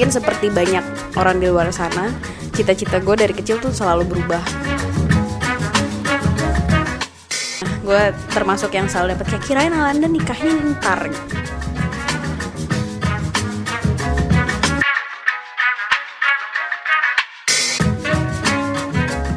mungkin 0.00 0.16
seperti 0.16 0.48
banyak 0.48 1.12
orang 1.12 1.44
di 1.44 1.52
luar 1.52 1.68
sana 1.76 2.08
cita-cita 2.56 3.04
gue 3.04 3.20
dari 3.20 3.36
kecil 3.36 3.60
tuh 3.60 3.68
selalu 3.68 4.08
berubah 4.08 4.40
nah, 7.60 7.76
gue 7.84 8.02
termasuk 8.32 8.72
yang 8.72 8.88
selalu 8.88 9.12
dapet 9.12 9.36
kayak 9.36 9.44
kirain 9.44 9.76
Alanda 9.76 10.08
nikahnya 10.08 10.56
ntar 10.80 11.04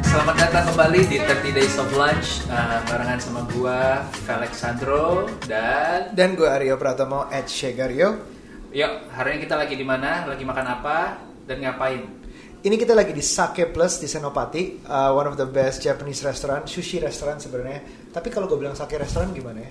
Selamat 0.08 0.48
datang 0.48 0.64
kembali 0.72 1.00
di 1.12 1.20
30 1.20 1.60
Days 1.60 1.76
of 1.76 1.92
Lunch 1.92 2.40
uh, 2.48 2.80
barengan 2.88 3.20
sama 3.20 3.44
gua 3.52 4.08
Felix 4.24 4.64
Sandro 4.64 5.28
dan 5.44 6.16
Dan 6.16 6.32
gue 6.32 6.48
Aryo 6.48 6.80
Pratomo 6.80 7.28
at 7.28 7.52
Shegario. 7.52 8.33
Yuk 8.74 9.06
hari 9.14 9.38
ini 9.38 9.46
kita 9.46 9.54
lagi 9.54 9.78
di 9.78 9.86
mana? 9.86 10.26
Lagi 10.26 10.42
makan 10.42 10.66
apa 10.66 11.22
dan 11.46 11.62
ngapain? 11.62 12.02
Ini 12.64 12.74
kita 12.74 12.96
lagi 12.96 13.14
di 13.14 13.22
Sake 13.22 13.70
Plus 13.70 14.00
di 14.02 14.08
Senopati, 14.10 14.82
uh, 14.88 15.14
one 15.14 15.30
of 15.30 15.38
the 15.38 15.46
best 15.46 15.84
Japanese 15.84 16.24
restaurant, 16.26 16.66
sushi 16.66 16.98
restaurant 16.98 17.38
sebenarnya. 17.38 18.10
Tapi 18.10 18.32
kalau 18.32 18.48
gue 18.50 18.56
bilang 18.56 18.74
sake 18.74 18.96
restaurant 18.98 19.30
gimana 19.30 19.62
ya? 19.62 19.70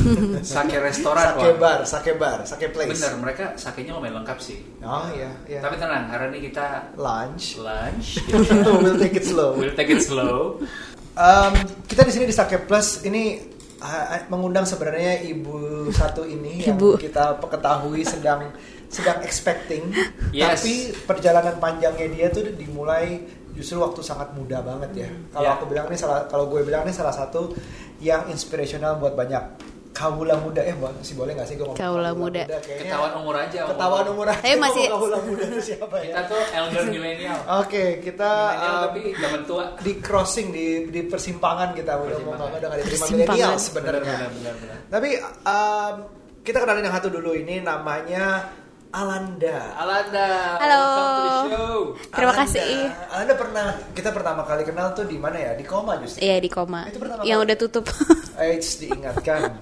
Sake 0.56 0.80
restoran 0.80 1.36
Sake 1.36 1.52
wah. 1.52 1.60
bar, 1.60 1.80
sake 1.84 2.12
bar, 2.16 2.38
sake 2.48 2.72
place. 2.72 2.96
Bener, 2.96 3.12
mereka 3.20 3.44
sakenya 3.60 3.92
lumayan 3.94 4.24
lengkap 4.24 4.38
sih. 4.40 4.58
Oh 4.80 5.06
iya, 5.12 5.30
iya. 5.46 5.60
Tapi 5.60 5.76
tenang, 5.76 6.08
hari 6.08 6.32
ini 6.32 6.48
kita 6.48 6.96
Lunch. 6.96 7.60
lunch. 7.60 8.18
we'll 8.82 8.96
take 8.98 9.14
it 9.14 9.26
slow. 9.28 9.54
we'll 9.54 9.76
take 9.76 9.92
it 9.92 10.00
slow. 10.00 10.58
Um, 11.20 11.52
kita 11.86 12.08
di 12.08 12.12
sini 12.16 12.24
di 12.24 12.34
Sake 12.34 12.56
Plus 12.64 13.04
ini 13.04 13.36
uh, 13.80 14.20
mengundang 14.28 14.62
sebenarnya 14.62 15.24
ibu 15.24 15.88
satu 15.90 16.22
ini 16.22 16.62
yang 16.62 16.76
Ibu. 16.76 16.96
kita 16.96 17.40
ketahui 17.40 18.04
sedang 18.04 18.52
sedang 18.90 19.22
expecting, 19.22 19.90
Yes. 20.30 20.60
tapi 20.60 20.72
perjalanan 21.06 21.56
panjangnya 21.56 22.06
dia 22.10 22.26
tuh 22.28 22.50
dimulai 22.52 23.22
justru 23.54 23.78
waktu 23.78 24.02
sangat 24.02 24.34
muda 24.34 24.62
banget 24.62 25.06
ya. 25.06 25.08
Kalau 25.30 25.46
Ya. 25.46 25.54
aku 25.54 25.64
bilang 25.66 25.86
ini 25.86 25.94
salah, 25.94 26.26
kalau 26.26 26.50
gue 26.50 26.62
bilang 26.62 26.82
ini 26.82 26.90
salah 26.90 27.14
satu 27.14 27.54
yang 27.98 28.26
inspirational 28.26 28.98
buat 28.98 29.14
banyak 29.14 29.42
kawula 29.90 30.38
muda 30.38 30.62
eh 30.62 30.72
boleh 30.72 30.94
sih 31.00 31.12
boleh 31.12 31.34
nggak 31.34 31.44
sih 31.44 31.54
gue 31.54 31.66
ngomong 31.66 31.76
Kawula 31.76 32.10
muda. 32.12 32.46
kayaknya 32.46 32.78
Ketahuan 32.86 33.12
umur 33.16 33.34
aja. 33.36 33.58
umur. 33.60 33.70
ketahuan 33.70 34.06
umur 34.08 34.26
aja 34.28 34.38
Tapi 34.38 34.56
masih- 34.56 34.86
ngomong 34.86 34.94
kawula 34.96 35.18
muda 35.20 35.42
itu 35.44 35.58
siapa 35.66 35.96
ya 35.96 36.04
Kita 36.06 36.20
tuh 36.24 36.42
elder 36.48 36.84
millennial. 36.94 37.38
Oke, 37.58 37.84
kita 38.00 38.30
Millennial 38.30 38.70
um, 38.70 38.82
tapi 38.84 39.00
zaman 39.14 39.40
tua. 39.44 39.64
di 39.76 39.92
crossing 39.98 40.48
di 40.48 40.66
di 40.86 41.00
persimpangan 41.02 41.68
kita 41.72 41.92
udah 41.92 42.18
mau 42.18 42.32
Persimpangan. 42.32 42.50
udah 42.52 42.66
nggak 42.66 42.80
diterima 42.80 43.06
milenial 43.08 43.50
Benar, 43.50 43.58
sebenarnya. 43.58 44.00
benar, 44.06 44.30
benar, 44.32 44.54
benar. 44.56 44.76
Tapi 44.88 45.08
um, 45.44 45.94
kita 46.40 46.58
kenalin 46.58 46.82
yang 46.82 46.94
satu 46.94 47.08
dulu 47.08 47.30
ini 47.32 47.54
namanya 47.60 48.24
Alanda. 48.90 49.58
Alanda, 49.76 50.28
Halo. 50.56 50.74
welcome 50.74 51.06
to 51.06 51.22
the 51.22 51.34
show. 51.48 51.78
Terima 52.10 52.26
Alanda. 52.28 52.42
kasih. 52.42 52.70
Alanda 53.08 53.34
pernah 53.36 53.66
kita 53.92 54.10
pertama 54.10 54.42
kali 54.42 54.62
kenal 54.64 54.90
tuh 54.90 55.04
di 55.04 55.14
mana 55.14 55.38
ya? 55.38 55.52
Di 55.52 55.62
koma 55.62 55.94
justru. 55.96 56.18
Iya 56.20 56.38
di 56.38 56.46
koma 56.46 56.86
Itu 56.86 56.98
pertama 56.98 57.22
yang 57.22 57.38
kali. 57.38 57.46
udah 57.46 57.56
tutup 57.56 57.86
Eits 58.40 58.80
diingatkan. 58.80 59.60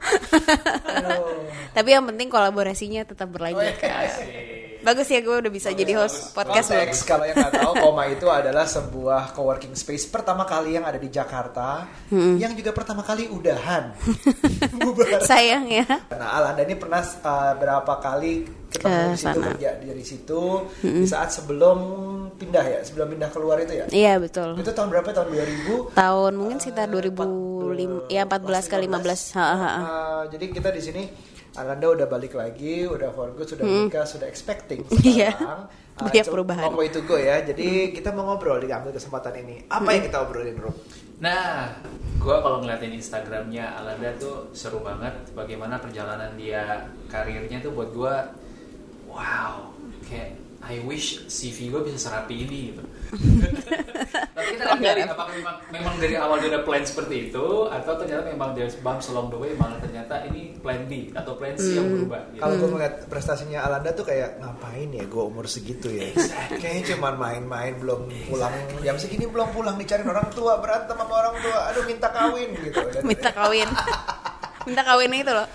Tapi 1.77 1.89
yang 1.91 2.07
penting 2.07 2.31
kolaborasinya 2.31 3.03
tetap 3.03 3.29
berlanjut 3.35 3.59
Oh, 3.59 3.67
iya. 3.67 3.77
kan. 3.77 4.09
Bagus 4.81 5.07
ya 5.07 5.19
gue 5.19 5.37
udah 5.37 5.49
bisa 5.49 5.69
jadi 5.71 5.93
host 5.97 6.33
podcast 6.33 6.69
lo 6.69 6.79
Konteks 6.79 7.01
kalau 7.03 7.25
yang 7.25 7.35
nggak 7.35 7.55
tahu 7.57 7.73
Koma 7.77 8.05
itu 8.07 8.27
adalah 8.27 8.65
sebuah 8.65 9.33
coworking 9.33 9.73
space 9.73 10.07
pertama 10.07 10.43
kali 10.43 10.75
yang 10.75 10.83
ada 10.83 10.97
di 10.97 11.09
Jakarta, 11.09 11.87
yang 12.11 12.53
juga 12.53 12.71
pertama 12.71 13.01
kali 13.01 13.27
udahan. 13.27 13.91
Sayang 15.25 15.67
ya 15.67 15.85
Nah, 16.09 16.29
Alanda 16.33 16.63
ini 16.63 16.75
pernah 16.75 17.01
uh, 17.01 17.55
berapa 17.55 17.95
kali 17.99 18.33
ketemu 18.69 18.85
Ke 18.85 19.09
di 19.09 19.17
situ 19.17 19.41
kerja 19.41 19.71
dari 19.79 20.05
situ 20.05 20.43
di 20.83 21.07
saat 21.07 21.29
sebelum 21.31 21.79
pindah 22.37 22.65
ya, 22.65 22.81
sebelum 22.83 23.09
pindah 23.09 23.31
keluar 23.31 23.57
itu 23.59 23.73
ya. 23.75 23.87
iya 23.89 24.15
betul 24.17 24.55
Itu 24.55 24.71
tahun 24.71 24.89
berapa? 24.91 25.09
Tahun 25.09 25.29
2000. 25.29 25.97
tahun 25.97 26.33
mungkin 26.35 26.59
sekitar 26.59 26.87
2005 26.89 28.09
ya 28.09 28.23
14 28.25 28.39
ke 28.67 28.77
15 28.79 29.35
Ha, 29.35 29.43
ha, 29.43 29.57
ha. 29.57 29.71
Uh, 29.79 30.23
jadi 30.29 30.45
kita 30.51 30.69
di 30.71 30.81
sini 30.81 31.03
Alanda 31.59 31.91
udah 31.91 32.07
balik 32.07 32.33
lagi, 32.33 32.87
udah 32.87 33.11
for 33.11 33.35
good, 33.35 33.49
sudah 33.49 33.67
nikah, 33.67 34.07
sudah 34.07 34.25
expecting 34.25 34.87
Iya. 35.03 35.35
sekarang. 35.35 35.63
Uh, 35.99 36.07
Banyak 36.07 36.23
a 36.23 36.31
perubahan. 36.31 36.65
long 36.65 36.79
way 36.79 36.89
to 36.89 37.03
go 37.03 37.19
ya. 37.19 37.43
Jadi 37.43 37.91
kita 37.91 38.15
mau 38.15 38.23
ngobrol 38.25 38.63
diambil 38.63 38.95
kesempatan 38.95 39.35
ini. 39.37 39.67
Apa 39.67 39.91
yang 39.91 40.07
kita 40.07 40.23
obrolin, 40.23 40.55
Rum? 40.55 40.71
Nah, 41.19 41.75
gue 42.15 42.37
kalau 42.39 42.63
ngeliatin 42.63 42.95
Instagramnya 42.95 43.75
Alanda 43.75 44.15
tuh 44.15 44.55
seru 44.55 44.79
banget. 44.79 45.11
Bagaimana 45.35 45.75
perjalanan 45.77 46.39
dia 46.39 46.87
karirnya 47.07 47.59
tuh 47.59 47.75
buat 47.75 47.91
gue, 47.91 48.15
wow, 49.09 49.75
kayak 50.07 50.39
I 50.61 50.79
wish 50.83 51.27
CV 51.27 51.71
gue 51.71 51.83
bisa 51.83 51.99
serapi 51.99 52.47
ini 52.47 52.71
gitu. 52.71 52.83
Tapi 53.09 54.49
kita 54.55 54.65
lihat 54.65 54.81
dari 54.81 55.03
apakah 55.05 55.35
memang, 55.35 55.57
memang 55.69 55.95
dari 55.99 56.15
awal 56.15 56.37
dia 56.39 56.51
ada 56.55 56.63
plan 56.63 56.85
seperti 56.85 57.29
itu, 57.29 57.47
atau 57.69 57.93
ternyata 57.99 58.23
memang 58.31 58.55
there's 58.55 58.79
bumps 58.79 59.11
along 59.11 59.29
the 59.29 59.39
way, 59.39 59.53
malah 59.59 59.77
ternyata 59.83 60.25
ini 60.31 60.55
plan 60.61 60.87
B 60.87 61.11
atau 61.13 61.35
plan 61.35 61.55
C 61.59 61.75
yang 61.75 61.89
berubah. 61.91 62.21
Gitu. 62.33 62.41
Kalau 62.41 62.55
gue 62.55 62.69
melihat 62.71 62.95
prestasinya 63.11 63.67
Alanda 63.67 63.91
tuh 63.93 64.07
kayak 64.07 64.39
ngapain 64.39 64.89
ya 64.95 65.05
gue 65.05 65.23
umur 65.23 65.45
segitu 65.51 65.91
ya. 65.91 66.09
Kayaknya 66.55 66.83
cuma 66.95 67.09
main-main 67.15 67.75
belum 67.77 68.09
pulang 68.31 68.55
jam 68.81 68.97
segini 68.97 69.27
belum 69.27 69.51
pulang 69.53 69.77
dicari 69.77 70.07
orang 70.07 70.29
tua 70.33 70.61
berantem 70.63 70.97
sama 70.97 71.15
orang 71.15 71.37
tua. 71.43 71.59
Aduh 71.75 71.85
minta 71.85 72.09
kawin 72.09 72.49
gitu. 72.63 72.79
Dan- 72.95 73.05
minta 73.11 73.31
kawin 73.35 73.69
minta 74.67 74.83
kawin 74.85 75.09
itu 75.17 75.33
loh 75.33 75.49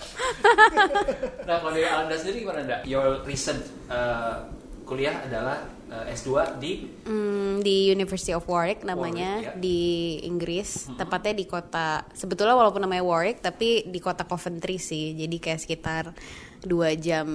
Nah, 1.43 1.55
kalau 1.59 1.71
dari 1.75 1.85
Alanda 1.85 2.15
sendiri 2.17 2.47
gimana, 2.47 2.59
Nda? 2.65 2.77
Your 2.87 3.21
recent 3.23 3.61
uh, 3.87 4.41
kuliah 4.93 5.25
adalah 5.25 5.57
uh, 5.89 6.05
S2 6.07 6.29
di 6.61 6.71
Hmm, 7.03 7.59
di 7.59 7.89
University 7.89 8.31
of 8.31 8.45
Warwick 8.45 8.85
namanya 8.85 9.41
Warwick, 9.41 9.49
ya. 9.49 9.53
di 9.57 9.79
Inggris 10.23 10.87
tepatnya 10.93 11.33
di 11.33 11.45
kota 11.49 12.05
sebetulnya 12.13 12.53
walaupun 12.53 12.85
namanya 12.85 13.01
Warwick 13.01 13.41
tapi 13.41 13.89
di 13.89 13.99
kota 13.99 14.23
Coventry 14.23 14.77
sih 14.77 15.17
jadi 15.17 15.35
kayak 15.41 15.59
sekitar 15.59 16.03
dua 16.63 16.95
jam 16.95 17.27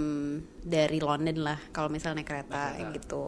dari 0.65 1.05
London 1.05 1.45
lah 1.45 1.61
kalau 1.69 1.93
misalnya 1.93 2.25
naik 2.25 2.29
kereta 2.33 2.65
kereta. 2.73 2.93
gitu 2.97 3.25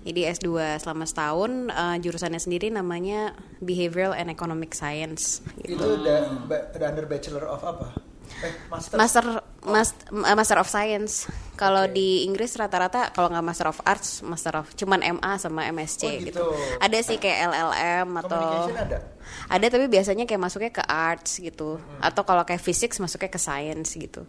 jadi 0.00 0.32
S2 0.32 0.48
selama 0.80 1.04
setahun 1.04 1.50
eh, 1.68 1.96
jurusannya 2.00 2.40
sendiri 2.40 2.72
namanya 2.72 3.36
Behavioral 3.60 4.16
and 4.16 4.32
Economic 4.32 4.72
Science 4.72 5.44
gitu. 5.60 5.76
Itu 5.76 5.86
udah 6.00 6.48
under 6.80 7.04
bachelor 7.04 7.44
of 7.44 7.60
apa? 7.60 8.11
Eh, 8.42 8.52
master. 8.66 8.96
Master 8.98 9.24
mas- 9.62 9.94
eh, 10.10 10.34
Master 10.34 10.58
of 10.58 10.66
Science. 10.66 11.30
Kalau 11.54 11.86
Oke. 11.86 11.94
di 11.94 12.26
Inggris 12.26 12.54
rata-rata 12.54 13.10
kalau 13.10 13.30
nggak 13.30 13.44
Master 13.44 13.70
of 13.70 13.78
Arts, 13.82 14.20
Master 14.20 14.58
of 14.58 14.66
cuman 14.74 14.98
MA 15.00 15.38
sama 15.38 15.62
MSc 15.64 16.02
Oh, 16.02 16.10
gitu. 16.18 16.26
gitu. 16.28 16.44
Ada 16.78 16.98
sih 17.00 17.16
kayak 17.16 17.38
LLM 17.46 18.08
atau 18.18 18.42
ada? 18.74 18.98
ada 19.46 19.66
tapi 19.66 19.86
biasanya 19.86 20.26
kayak 20.26 20.42
masuknya 20.42 20.72
ke 20.72 20.82
arts 20.82 21.38
gitu. 21.38 21.78
Atau 21.98 22.26
kalau 22.26 22.42
kayak 22.42 22.58
physics 22.58 22.98
masuknya 22.98 23.30
ke 23.30 23.38
science 23.38 23.94
gitu. 23.94 24.26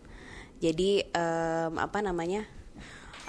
Jadi 0.61 1.01
em, 1.03 1.73
apa 1.75 1.99
namanya? 1.99 2.45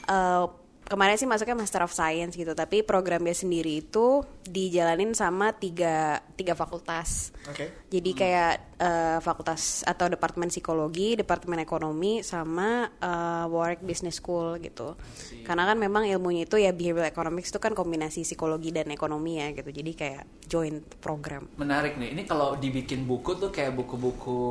Eh, 0.04 0.44
kemarin 0.84 1.16
sih 1.16 1.28
masuknya 1.28 1.56
Master 1.56 1.82
of 1.84 1.92
Science 1.92 2.36
gitu, 2.36 2.52
tapi 2.52 2.84
programnya 2.84 3.32
sendiri 3.32 3.80
itu 3.80 4.22
dijalanin 4.44 5.16
sama 5.16 5.56
tiga 5.56 6.20
tiga 6.36 6.52
fakultas. 6.52 7.32
Oke. 7.48 7.88
Jadi 7.88 8.10
kayak 8.12 8.52
eh, 8.78 9.18
fakultas 9.24 9.82
atau 9.82 10.12
departemen 10.12 10.52
psikologi, 10.52 11.16
departemen 11.16 11.60
ekonomi, 11.60 12.20
sama 12.20 12.88
eh, 13.00 13.44
Warwick 13.48 13.82
Business 13.82 14.20
School 14.20 14.60
gitu. 14.60 14.96
Karena 15.44 15.64
kan 15.68 15.76
memang 15.80 16.04
ilmunya 16.08 16.44
itu 16.44 16.56
ya 16.60 16.72
behavioral 16.72 17.08
economics 17.08 17.52
itu 17.52 17.60
kan 17.60 17.72
kombinasi 17.72 18.24
psikologi 18.24 18.70
dan 18.70 18.92
ekonomi 18.92 19.40
ya 19.40 19.52
gitu. 19.52 19.70
Jadi 19.72 19.92
kayak 19.96 20.24
joint 20.48 20.84
program. 21.00 21.46
menarik 21.56 21.96
nih. 21.96 22.12
Ini 22.12 22.22
kalau 22.28 22.54
dibikin 22.60 23.08
buku 23.08 23.40
tuh 23.40 23.50
kayak 23.50 23.72
buku-buku 23.74 24.42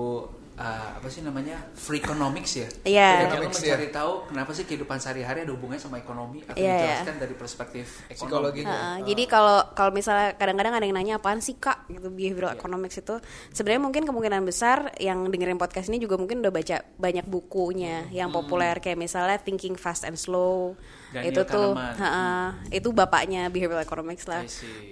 uh, 0.63 0.95
apa 0.95 1.07
sih 1.11 1.19
namanya 1.19 1.59
Freakonomics 1.75 2.51
ya? 2.55 2.67
Iya. 2.87 3.09
Jadi 3.11 3.23
lo 3.27 3.27
Freakonomics, 3.27 3.59
mencari 3.59 3.87
tahu 3.91 4.11
kenapa 4.31 4.51
sih 4.55 4.63
kehidupan 4.63 4.97
sehari-hari 4.97 5.43
ada 5.43 5.51
hubungannya 5.51 5.83
sama 5.83 5.99
ekonomi 5.99 6.39
atau 6.41 6.55
Iya, 6.55 6.73
dijelaskan 6.73 7.15
dari 7.19 7.35
perspektif 7.35 7.85
Psikologi. 8.07 8.63
ekonomi. 8.63 8.71
Heeh, 8.71 8.95
Jadi 9.11 9.23
kalau 9.27 9.59
kalau 9.75 9.91
misalnya 9.91 10.33
kadang-kadang 10.33 10.73
ada 10.73 10.85
yang 10.87 10.95
nanya 10.95 11.13
apaan 11.19 11.43
sih 11.43 11.59
kak? 11.59 11.83
Gitu 11.91 12.07
behavioral 12.07 12.55
economics 12.55 12.95
itu. 12.95 13.19
Sebenarnya 13.51 13.81
mungkin 13.83 14.03
kemungkinan 14.07 14.41
besar 14.41 14.95
yang 14.97 15.27
dengerin 15.27 15.59
podcast 15.59 15.91
ini 15.91 15.99
juga 15.99 16.15
mungkin 16.15 16.39
udah 16.39 16.53
baca 16.53 16.77
banyak 16.95 17.25
bukunya 17.27 18.07
yang 18.09 18.31
populer. 18.31 18.79
Kayak 18.79 19.03
misalnya 19.03 19.35
Thinking 19.37 19.75
Fast 19.75 20.07
and 20.07 20.15
Slow. 20.15 20.79
Daniel 21.13 21.29
itu 21.29 21.41
tuh 21.45 21.77
Kahneman. 21.77 21.93
heeh, 22.01 22.45
itu 22.81 22.89
bapaknya 22.89 23.45
behavioral 23.51 23.85
economics 23.85 24.25
lah. 24.25 24.41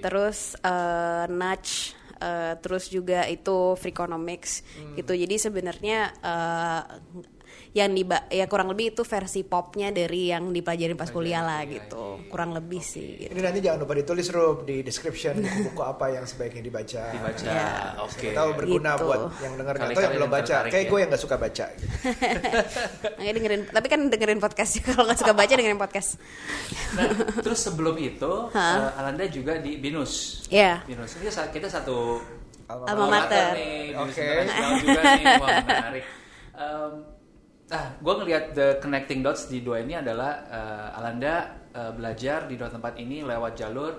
Terus 0.03 0.53
eh, 0.61 1.25
Nudge 1.31 1.97
eh, 2.21 2.53
terus 2.61 2.87
juga 2.93 3.25
itu 3.25 3.73
Freakonomics. 3.75 4.61
Gitu. 4.95 5.13
Jadi 5.17 5.35
sebenarnya 5.41 5.99
eh, 6.21 6.81
yang 7.71 7.95
di 7.95 8.03
ya 8.29 8.51
kurang 8.51 8.67
lebih 8.75 8.91
itu 8.91 9.07
versi 9.07 9.47
popnya 9.47 9.95
dari 9.95 10.27
yang 10.27 10.51
dipelajarin 10.51 10.99
pas 10.99 11.07
kuliah 11.07 11.39
lah 11.39 11.63
iya, 11.63 11.79
gitu 11.79 12.19
kurang 12.27 12.51
lebih 12.51 12.83
sih 12.83 13.15
gitu. 13.15 13.31
Ini 13.31 13.39
nanti 13.39 13.59
jangan 13.63 13.87
lupa 13.87 13.93
ditulis 13.95 14.27
Rob 14.29 14.67
di 14.67 14.83
description 14.83 15.39
buku-buku 15.39 15.79
apa 15.95 16.05
yang 16.11 16.27
sebaiknya 16.27 16.63
dibaca. 16.63 17.03
dibaca 17.15 17.47
Ya. 17.47 17.95
oke 18.03 18.11
Siapa 18.11 18.35
tahu 18.35 18.49
berguna 18.59 18.91
Gitu. 18.99 19.07
buat 19.07 19.21
yang 19.39 19.53
dengar 19.55 19.73
atau 19.79 20.01
yang 20.03 20.13
belum 20.19 20.31
baca. 20.31 20.55
Kayak 20.67 20.83
ya. 20.83 20.89
gue 20.91 20.97
yang 20.99 21.09
gak 21.15 21.23
suka 21.23 21.35
baca. 21.39 21.65
gitu. 21.71 21.85
Makanya 23.17 23.33
dengerin 23.39 23.61
tapi 23.71 23.87
kan 23.87 24.01
dengerin 24.11 24.39
podcast 24.43 24.71
kalau 24.83 25.03
nggak 25.07 25.19
suka 25.19 25.33
baca 25.33 25.53
dengerin 25.55 25.79
podcast 25.79 26.09
nah 26.91 27.07
terus 27.39 27.59
sebelum 27.63 27.95
itu 27.95 28.31
eh, 28.55 28.99
Alanda 28.99 29.23
juga 29.31 29.55
di 29.63 29.79
binus 29.79 30.43
ya 30.51 30.83
binus 30.83 31.15
ini 31.19 31.31
kita 31.31 31.71
satu 31.71 32.19
Alma 32.67 33.07
mater. 33.07 33.55
nih 33.55 33.95
binus 33.95 34.11
Oke. 34.11 34.23
internasional 34.23 34.71
juga 34.79 35.01
nih 35.15 35.23
wah 35.39 35.47
menarik 35.63 36.05
Em, 36.51 36.93
nah 37.71 37.95
gue 37.95 38.13
ngelihat 38.19 38.43
the 38.51 38.67
connecting 38.83 39.23
dots 39.23 39.47
di 39.47 39.63
dua 39.63 39.79
ini 39.79 39.95
adalah 39.95 40.31
eh, 40.45 40.97
Alanda 40.99 41.35
eh, 41.71 41.91
belajar 41.95 42.45
di 42.51 42.59
dua 42.59 42.67
tempat 42.67 42.99
ini 42.99 43.23
lewat 43.23 43.55
jalur 43.55 43.95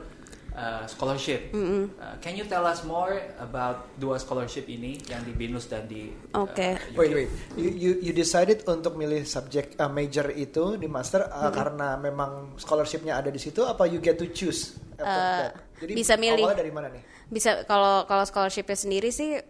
eh, 0.53 0.85
scholarship. 0.85 1.57
Eh, 1.57 1.89
can 2.21 2.37
you 2.37 2.45
tell 2.45 2.69
us 2.69 2.85
more 2.85 3.17
about 3.41 3.97
dua 3.97 4.21
scholarship 4.21 4.69
ini 4.69 5.01
yang 5.09 5.25
di 5.25 5.33
binus 5.33 5.73
dan 5.73 5.89
di 5.89 6.13
Oke. 6.37 6.77
UK? 6.93 7.01
Wait, 7.01 7.11
wait. 7.17 7.31
You, 7.57 7.71
you, 7.73 7.93
you 8.05 8.13
decided 8.13 8.61
untuk 8.69 9.01
milih 9.01 9.25
subjek 9.25 9.81
uh, 9.81 9.89
major 9.89 10.29
itu 10.37 10.77
di 10.77 10.85
master 10.85 11.33
uh, 11.33 11.49
karena 11.49 11.97
memang 11.97 12.61
scholarshipnya 12.61 13.17
ada 13.17 13.33
di 13.33 13.41
situ 13.41 13.65
apa 13.65 13.89
you 13.89 14.05
get 14.05 14.21
to 14.21 14.29
choose? 14.29 14.77
after 15.01 15.09
Uh, 15.09 15.41
that? 15.49 15.53
Jadi 15.81 15.93
bisa 15.97 16.15
milih. 16.21 16.45
Awalnya 16.45 16.61
dari 16.61 16.75
mana 16.77 16.89
nih? 16.93 17.03
bisa 17.33 17.65
kalau 17.65 18.05
kalau 18.05 18.29
scholarshipnya 18.29 18.77
sendiri 18.77 19.09
sih 19.09 19.41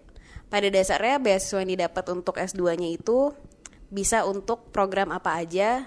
pada 0.47 0.71
dasarnya 0.71 1.19
beasiswa 1.19 1.59
yang 1.67 1.75
didapat 1.75 2.05
untuk 2.15 2.39
S2-nya 2.39 2.95
itu 2.95 3.35
bisa 3.93 4.25
untuk 4.25 4.73
program 4.73 5.13
apa 5.13 5.37
aja 5.37 5.85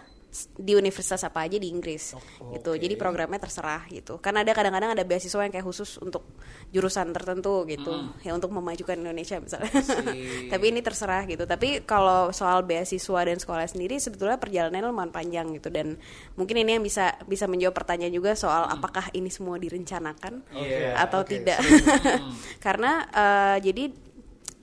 di 0.60 0.76
universitas 0.76 1.24
apa 1.24 1.48
aja 1.48 1.56
di 1.56 1.72
Inggris 1.72 2.12
Oh, 2.12 2.52
gitu. 2.52 2.76
Jadi 2.76 3.00
programnya 3.00 3.40
terserah 3.40 3.88
gitu. 3.88 4.20
Kan 4.20 4.36
ada 4.36 4.52
kadang-kadang 4.52 4.92
ada 4.92 5.08
beasiswa 5.08 5.40
yang 5.40 5.48
kayak 5.48 5.64
khusus 5.64 5.96
untuk 6.04 6.28
jurusan 6.76 7.16
tertentu 7.16 7.64
gitu, 7.64 8.12
ya 8.20 8.36
untuk 8.36 8.52
memajukan 8.52 9.00
Indonesia 9.00 9.40
misalnya. 9.40 9.72
Tapi 10.52 10.66
ini 10.76 10.84
terserah 10.84 11.24
gitu. 11.24 11.48
Tapi 11.48 11.88
kalau 11.88 12.36
soal 12.36 12.68
beasiswa 12.68 13.22
dan 13.24 13.40
sekolah 13.40 13.64
sendiri 13.64 13.96
sebetulnya 13.96 14.36
perjalanannya 14.36 14.92
lumayan 14.92 15.16
panjang 15.16 15.56
gitu 15.56 15.72
dan 15.72 15.96
mungkin 16.36 16.60
ini 16.68 16.78
yang 16.78 16.84
bisa 16.84 17.16
bisa 17.24 17.48
menjawab 17.48 17.72
pertanyaan 17.72 18.12
juga 18.12 18.36
soal 18.36 18.68
apakah 18.68 19.08
ini 19.16 19.32
semua 19.32 19.56
direncanakan 19.56 20.44
Iya, 20.52 21.00
atau 21.00 21.24
oke, 21.24 21.32
tidak. 21.32 21.64
Karena 22.66 23.08
eh, 23.08 23.58
jadi 23.72 23.88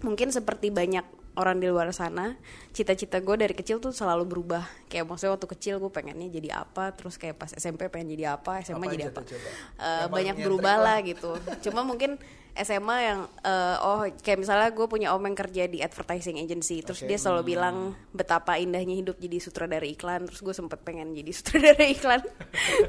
mungkin 0.05 0.29
seperti 0.37 0.69
banyak 0.69 1.21
orang 1.32 1.56
di 1.58 1.69
luar 1.69 1.88
sana, 1.90 2.37
cita-cita 2.70 3.17
gue 3.19 3.37
dari 3.37 3.55
kecil 3.56 3.81
tuh 3.81 3.88
selalu 3.90 4.29
berubah. 4.29 4.64
Kayak 4.87 5.08
maksudnya 5.08 5.32
waktu 5.32 5.49
kecil 5.49 5.75
gue 5.81 5.88
pengennya 5.88 6.29
jadi 6.29 6.61
apa, 6.61 6.93
terus 6.93 7.17
kayak 7.17 7.40
pas 7.40 7.50
SMP 7.52 7.88
pengen 7.88 8.12
jadi 8.12 8.37
apa, 8.37 8.61
SMA 8.61 8.84
Apa 8.84 8.93
jadi 8.93 9.05
apa. 9.08 9.20
coba? 9.25 9.40
Eh, 9.40 9.49
Yang 9.49 9.56
paling 9.81 10.12
banyak 10.12 10.37
berubah 10.44 10.76
lah. 10.76 10.99
gitu. 11.00 11.31
Cuma 11.64 11.81
mungkin 11.82 12.20
SMA 12.52 12.96
yang 13.00 13.20
eh, 13.40 13.76
oh 13.81 14.05
kayak 14.20 14.44
misalnya 14.44 14.69
gue 14.69 14.84
punya 14.84 15.17
om 15.17 15.25
yang 15.25 15.32
kerja 15.32 15.64
di 15.64 15.81
advertising 15.81 16.37
agency, 16.37 16.84
terus 16.84 17.00
Oke. 17.00 17.08
dia 17.08 17.17
selalu 17.17 17.56
bilang 17.56 17.96
betapa 18.12 18.61
indahnya 18.61 18.93
hidup 18.93 19.17
jadi 19.17 19.40
sutradara 19.40 19.88
iklan, 19.88 20.29
terus 20.29 20.44
gue 20.44 20.52
sempet 20.52 20.84
pengen 20.84 21.17
jadi 21.17 21.32
sutradara 21.40 21.81
iklan. 21.88 22.20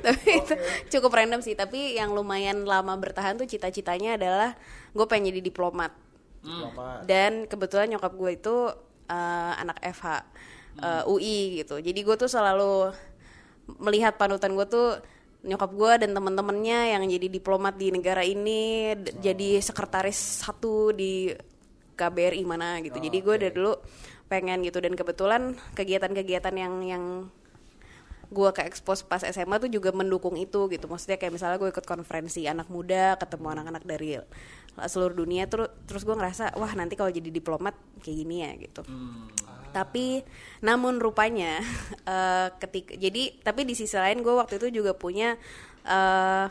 Tapi 0.04 0.28
itu 0.36 0.54
cukup 0.92 1.16
random 1.16 1.40
sih. 1.40 1.56
Tapi 1.56 1.96
yang 1.96 2.12
lumayan 2.12 2.68
lama 2.68 2.92
bertahan 3.00 3.40
tuh 3.40 3.48
cita-citanya 3.48 4.20
adalah 4.20 4.60
gue 4.92 5.06
pengen 5.08 5.32
jadi 5.32 5.40
diplomat 5.40 5.96
Diploma. 6.44 7.02
dan 7.08 7.48
kebetulan 7.48 7.88
nyokap 7.88 8.14
gue 8.14 8.32
itu 8.36 8.56
eh, 9.08 9.54
anak 9.58 9.80
FH 9.80 10.06
eh, 10.84 11.04
UI 11.08 11.64
gitu. 11.64 11.80
Jadi 11.80 12.00
gue 12.04 12.16
tuh 12.20 12.28
selalu 12.28 12.92
melihat 13.80 14.20
panutan 14.20 14.52
gue 14.54 14.68
tuh 14.68 15.00
nyokap 15.44 15.72
gue 15.72 15.92
dan 16.08 16.12
temen-temennya 16.16 16.96
yang 16.96 17.04
jadi 17.04 17.28
diplomat 17.28 17.76
di 17.76 17.92
negara 17.92 18.24
ini 18.24 18.96
d- 18.96 19.12
jadi 19.20 19.60
sekretaris 19.60 20.44
satu 20.44 20.92
di 20.92 21.32
KBRI 21.96 22.44
mana 22.44 22.80
gitu. 22.80 22.96
Jadi 23.00 23.18
gue 23.20 23.36
dari 23.40 23.54
dulu 23.54 23.76
pengen 24.28 24.64
gitu. 24.64 24.80
Dan 24.80 24.96
kebetulan 24.96 25.56
kegiatan-kegiatan 25.76 26.56
yang 26.56 26.74
yang 26.84 27.04
gue 28.34 28.50
ke 28.50 28.66
expose 28.66 29.06
pas 29.06 29.22
SMA 29.22 29.62
tuh 29.62 29.70
juga 29.70 29.94
mendukung 29.94 30.34
itu 30.40 30.66
gitu. 30.72 30.90
Maksudnya 30.90 31.22
kayak 31.22 31.38
misalnya 31.38 31.62
gue 31.62 31.70
ikut 31.70 31.86
konferensi 31.86 32.48
anak 32.50 32.66
muda 32.72 33.14
ketemu 33.22 33.48
anak-anak 33.54 33.84
dari 33.86 34.18
seluruh 34.90 35.14
dunia 35.14 35.46
terus 35.46 35.70
terus 35.86 36.02
gue 36.02 36.16
ngerasa 36.18 36.58
wah 36.58 36.74
nanti 36.74 36.98
kalau 36.98 37.14
jadi 37.14 37.30
diplomat 37.30 37.78
kayak 38.02 38.18
gini 38.18 38.36
ya 38.42 38.52
gitu. 38.58 38.82
Tapi 39.74 40.22
namun 40.62 40.98
rupanya 40.98 41.62
eh 42.10 42.50
ketika 42.58 42.98
jadi 42.98 43.38
tapi 43.42 43.66
di 43.66 43.78
sisi 43.78 43.94
lain 43.94 44.26
gue 44.26 44.34
waktu 44.34 44.58
itu 44.58 44.82
juga 44.82 44.98
punya 44.98 45.38
eh 45.86 46.46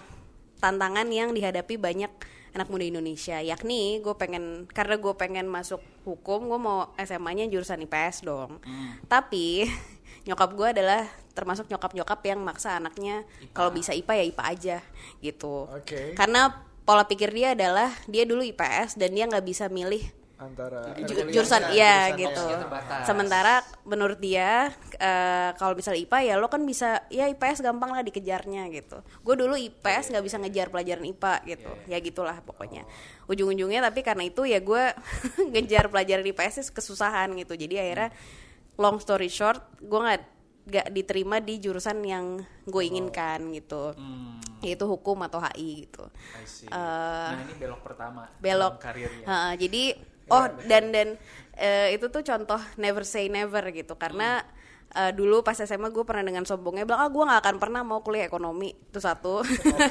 tantangan 0.62 1.10
yang 1.10 1.34
dihadapi 1.34 1.74
banyak 1.74 2.12
anak 2.54 2.68
muda 2.70 2.84
Indonesia. 2.86 3.42
Yakni 3.42 3.98
gue 3.98 4.14
pengen 4.14 4.70
karena 4.70 5.00
gue 5.00 5.14
pengen 5.18 5.50
masuk 5.50 5.82
hukum 6.06 6.46
gue 6.46 6.60
mau 6.60 6.94
SMA-nya 7.00 7.50
jurusan 7.50 7.82
IPS 7.82 8.22
dong. 8.22 8.62
Tapi 9.10 9.66
nyokap 10.30 10.54
gue 10.54 10.68
adalah 10.78 11.02
termasuk 11.34 11.66
nyokap-nyokap 11.66 12.20
yang 12.28 12.40
maksa 12.44 12.78
anaknya 12.78 13.26
kalau 13.56 13.72
bisa 13.74 13.90
IPA 13.96 14.22
ya 14.22 14.24
IPA 14.30 14.44
aja 14.46 14.76
gitu. 15.18 15.66
Oke. 15.66 16.14
karena 16.14 16.62
pola 16.82 17.06
pikir 17.06 17.30
dia 17.30 17.54
adalah 17.54 17.90
dia 18.10 18.26
dulu 18.26 18.42
IPS 18.42 18.98
dan 18.98 19.14
dia 19.14 19.24
nggak 19.30 19.46
bisa 19.46 19.70
milih 19.70 20.02
Antara 20.42 20.82
Ju- 21.06 21.30
jurusan 21.30 21.70
iya 21.70 22.10
jurusan 22.10 22.18
gitu. 22.18 22.46
Sementara 23.06 23.62
menurut 23.86 24.18
dia 24.18 24.74
eh, 24.98 25.50
kalau 25.54 25.78
misalnya 25.78 26.02
IPA 26.02 26.18
ya 26.26 26.34
lo 26.34 26.50
kan 26.50 26.66
bisa 26.66 27.06
ya 27.14 27.30
IPS 27.30 27.62
gampang 27.62 27.94
lah 27.94 28.02
dikejarnya 28.02 28.66
gitu. 28.74 29.06
Gue 29.22 29.38
dulu 29.38 29.54
IPS 29.54 30.10
nggak 30.10 30.24
bisa 30.26 30.42
ngejar 30.42 30.74
pelajaran 30.74 31.06
IPA 31.06 31.34
gitu. 31.46 31.70
Ya 31.86 32.02
gitulah 32.02 32.42
pokoknya. 32.42 32.82
Ujung-ujungnya 33.30 33.86
tapi 33.86 34.02
karena 34.02 34.26
itu 34.26 34.42
ya 34.42 34.58
gue 34.58 34.82
ngejar 35.54 35.86
pelajaran 35.86 36.26
IPS 36.26 36.74
kesusahan 36.74 37.30
gitu. 37.38 37.54
Jadi 37.54 37.78
akhirnya 37.78 38.10
long 38.82 38.98
story 38.98 39.30
short 39.30 39.62
gue 39.78 40.00
nggak 40.00 40.20
nggak 40.62 40.94
diterima 40.94 41.42
di 41.42 41.58
jurusan 41.58 41.98
yang 42.06 42.38
gue 42.66 42.82
inginkan 42.86 43.50
gitu. 43.50 43.94
Hmm, 43.98 44.38
Yaitu 44.62 44.86
hukum 44.86 45.18
atau 45.26 45.42
HI 45.42 45.86
gitu. 45.86 46.06
Eh, 46.70 46.70
nah 46.70 47.42
ini 47.42 47.54
belok 47.58 47.82
pertama 47.82 48.30
belok. 48.38 48.78
karirnya. 48.78 49.26
Ha, 49.26 49.36
jadi 49.58 49.98
oh 50.30 50.46
dan 50.70 50.94
dan 50.94 51.08
eh, 51.58 51.98
itu 51.98 52.06
tuh 52.08 52.22
contoh 52.22 52.60
never 52.78 53.02
say 53.02 53.26
never 53.26 53.62
gitu. 53.74 53.98
Karena 53.98 54.46
eh, 54.92 55.12
dulu 55.16 55.40
pas 55.40 55.56
SMA 55.56 55.88
gue 55.88 56.04
pernah 56.04 56.24
dengan 56.24 56.44
sombongnya 56.44 56.84
bilang 56.84 57.00
ah 57.04 57.10
gue 57.10 57.24
nggak 57.24 57.40
akan 57.42 57.56
pernah 57.60 57.80
mau 57.84 58.00
kuliah 58.04 58.28
ekonomi 58.28 58.72
itu 58.72 59.00
satu. 59.00 59.40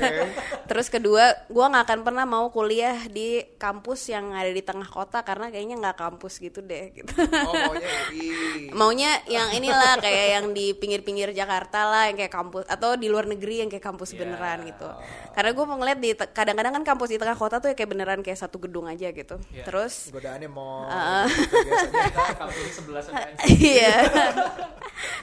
Terus 0.70 0.88
kedua 0.88 1.34
gue 1.50 1.66
nggak 1.66 1.84
akan 1.90 2.00
pernah 2.06 2.26
mau 2.30 2.50
kuliah 2.54 3.10
di 3.10 3.42
kampus 3.58 4.14
yang 4.14 4.32
ada 4.32 4.50
di 4.50 4.62
tengah 4.62 4.88
kota 4.88 5.26
karena 5.26 5.50
kayaknya 5.50 5.82
nggak 5.82 5.98
kampus 5.98 6.40
gitu 6.40 6.62
deh 6.62 6.94
gitu. 6.94 7.12
Oh, 7.18 7.54
maunya 7.54 7.90
maunya 8.80 9.12
yang 9.28 9.50
inilah 9.54 9.98
kayak 10.00 10.28
yang 10.40 10.46
di 10.54 10.74
pinggir-pinggir 10.78 11.34
Jakarta 11.34 11.90
lah 11.90 12.04
yang 12.10 12.18
kayak 12.18 12.34
kampus 12.34 12.64
atau 12.70 12.96
di 12.96 13.10
luar 13.10 13.26
negeri 13.28 13.66
yang 13.66 13.70
kayak 13.70 13.84
kampus 13.84 14.14
beneran 14.14 14.64
gitu. 14.66 14.88
Karena 15.32 15.52
gue 15.52 15.66
mau 15.66 15.78
ngeliat 15.80 16.00
di 16.00 16.12
kadang-kadang 16.16 16.74
kan 16.82 16.84
kampus 16.96 17.10
di 17.14 17.18
tengah 17.18 17.38
kota 17.38 17.58
tuh 17.58 17.72
ya 17.72 17.76
kayak 17.76 17.90
beneran 17.90 18.20
kayak 18.22 18.40
satu 18.40 18.62
gedung 18.62 18.86
aja 18.88 19.10
gitu. 19.12 19.38
Iya. 19.52 19.66
terus 19.68 20.12
Godaannya 20.14 20.50
mau 20.52 20.86
gitu 20.86 21.58
biasanya. 21.66 22.02
Kita 22.10 22.36
kampus 22.42 22.72
sebelah 22.76 23.02
sana. 23.04 23.28
iya 23.48 23.96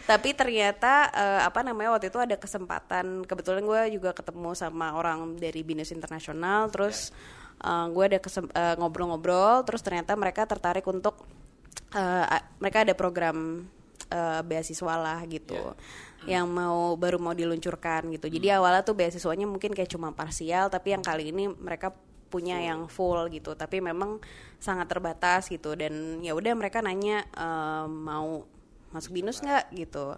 tapi 0.09 0.35
ternyata 0.35 1.13
eh, 1.13 1.41
apa 1.47 1.61
namanya 1.63 1.95
waktu 1.97 2.11
itu 2.11 2.19
ada 2.19 2.37
kesempatan. 2.37 3.23
Kebetulan 3.29 3.63
gue 3.63 4.01
juga 4.01 4.11
ketemu 4.17 4.57
sama 4.57 4.97
orang 4.97 5.37
dari 5.39 5.61
binus 5.63 5.95
internasional 5.95 6.73
terus 6.73 7.15
eh, 7.63 7.87
gue 7.93 8.05
ada 8.05 8.19
eh, 8.21 8.75
ngobrol-ngobrol 8.81 9.63
terus 9.69 9.85
ternyata 9.85 10.17
mereka 10.19 10.49
tertarik 10.49 10.87
untuk 10.89 11.23
a- 11.95 12.45
mereka 12.61 12.85
ada 12.85 12.95
program 12.97 13.69
eh, 14.11 14.41
beasiswa 14.45 14.95
lah 14.97 15.21
gitu 15.29 15.77
yang 16.27 16.51
mau 16.51 16.99
baru 16.99 17.23
mau 17.23 17.31
diluncurkan 17.31 18.11
gitu. 18.11 18.27
Jadi 18.27 18.51
awalnya 18.51 18.83
tuh 18.83 18.99
beasiswanya 18.99 19.47
mungkin 19.47 19.71
kayak 19.71 19.87
cuma 19.95 20.11
parsial 20.11 20.67
tapi 20.67 20.91
yang 20.91 21.05
kali 21.05 21.31
ini 21.31 21.47
mereka 21.47 21.95
punya 22.29 22.59
yang 22.59 22.91
full 22.91 23.31
gitu. 23.31 23.55
Tapi 23.55 23.79
memang 23.79 24.19
sangat 24.59 24.91
terbatas 24.91 25.47
gitu. 25.47 25.79
Dan 25.79 26.19
ya 26.21 26.35
udah 26.35 26.53
mereka 26.59 26.83
nanya 26.83 27.23
eh, 27.23 27.87
mau 27.87 28.45
masuk 28.91 29.13
binus 29.13 29.41
nggak 29.41 29.73
gitu. 29.73 30.17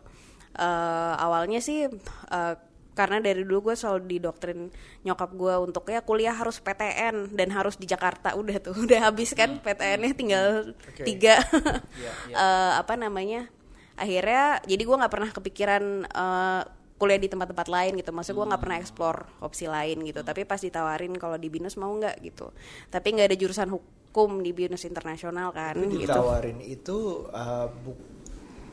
Eh, 0.50 1.14
awalnya 1.16 1.62
sih 1.62 1.86
eh, 1.86 2.54
karena 2.90 3.22
dari 3.22 3.46
dulu 3.46 3.70
gue 3.70 3.74
selalu 3.78 4.02
didoktrin 4.10 4.68
nyokap 5.06 5.30
gue 5.32 5.54
untuk 5.62 5.88
ya 5.88 6.02
kuliah 6.02 6.34
harus 6.34 6.58
PTN 6.60 7.32
dan 7.32 7.48
harus 7.54 7.78
di 7.78 7.86
Jakarta. 7.86 8.34
Udah 8.34 8.58
tuh 8.60 8.74
udah 8.84 9.08
habis 9.08 9.32
kan 9.32 9.62
PTN-nya 9.62 10.12
tinggal 10.12 10.74
Oke. 10.74 11.06
tiga. 11.06 11.38
Iya, 11.96 12.12
iya. 12.28 12.36
Eh, 12.44 12.72
apa 12.82 12.94
namanya 12.98 13.46
akhirnya 13.94 14.64
jadi 14.64 14.82
gue 14.82 14.96
nggak 14.96 15.12
pernah 15.12 15.30
kepikiran 15.30 15.84
eh, 16.08 16.62
kuliah 17.00 17.16
di 17.16 17.32
tempat-tempat 17.32 17.68
lain 17.70 17.92
gitu. 17.96 18.10
Maksud 18.12 18.36
gue 18.36 18.46
nggak 18.52 18.60
pernah 18.60 18.76
explore 18.76 19.20
opsi 19.40 19.64
lain 19.64 20.04
gitu. 20.04 20.20
Tapi 20.20 20.44
pas 20.44 20.60
ditawarin 20.60 21.16
kalau 21.16 21.40
di 21.40 21.48
binus 21.48 21.80
mau 21.80 21.88
nggak 21.94 22.20
gitu. 22.20 22.52
Tapi 22.92 23.06
nggak 23.16 23.32
ada 23.32 23.36
jurusan 23.40 23.72
hukum 23.72 24.44
di 24.44 24.52
binus 24.52 24.84
internasional 24.84 25.54
kan 25.54 25.78
Itu 25.80 26.04
gitu. 26.04 26.12
ditawarin 26.12 26.58
itu 26.60 26.96
uh, 27.32 27.70
bu- 27.72 28.19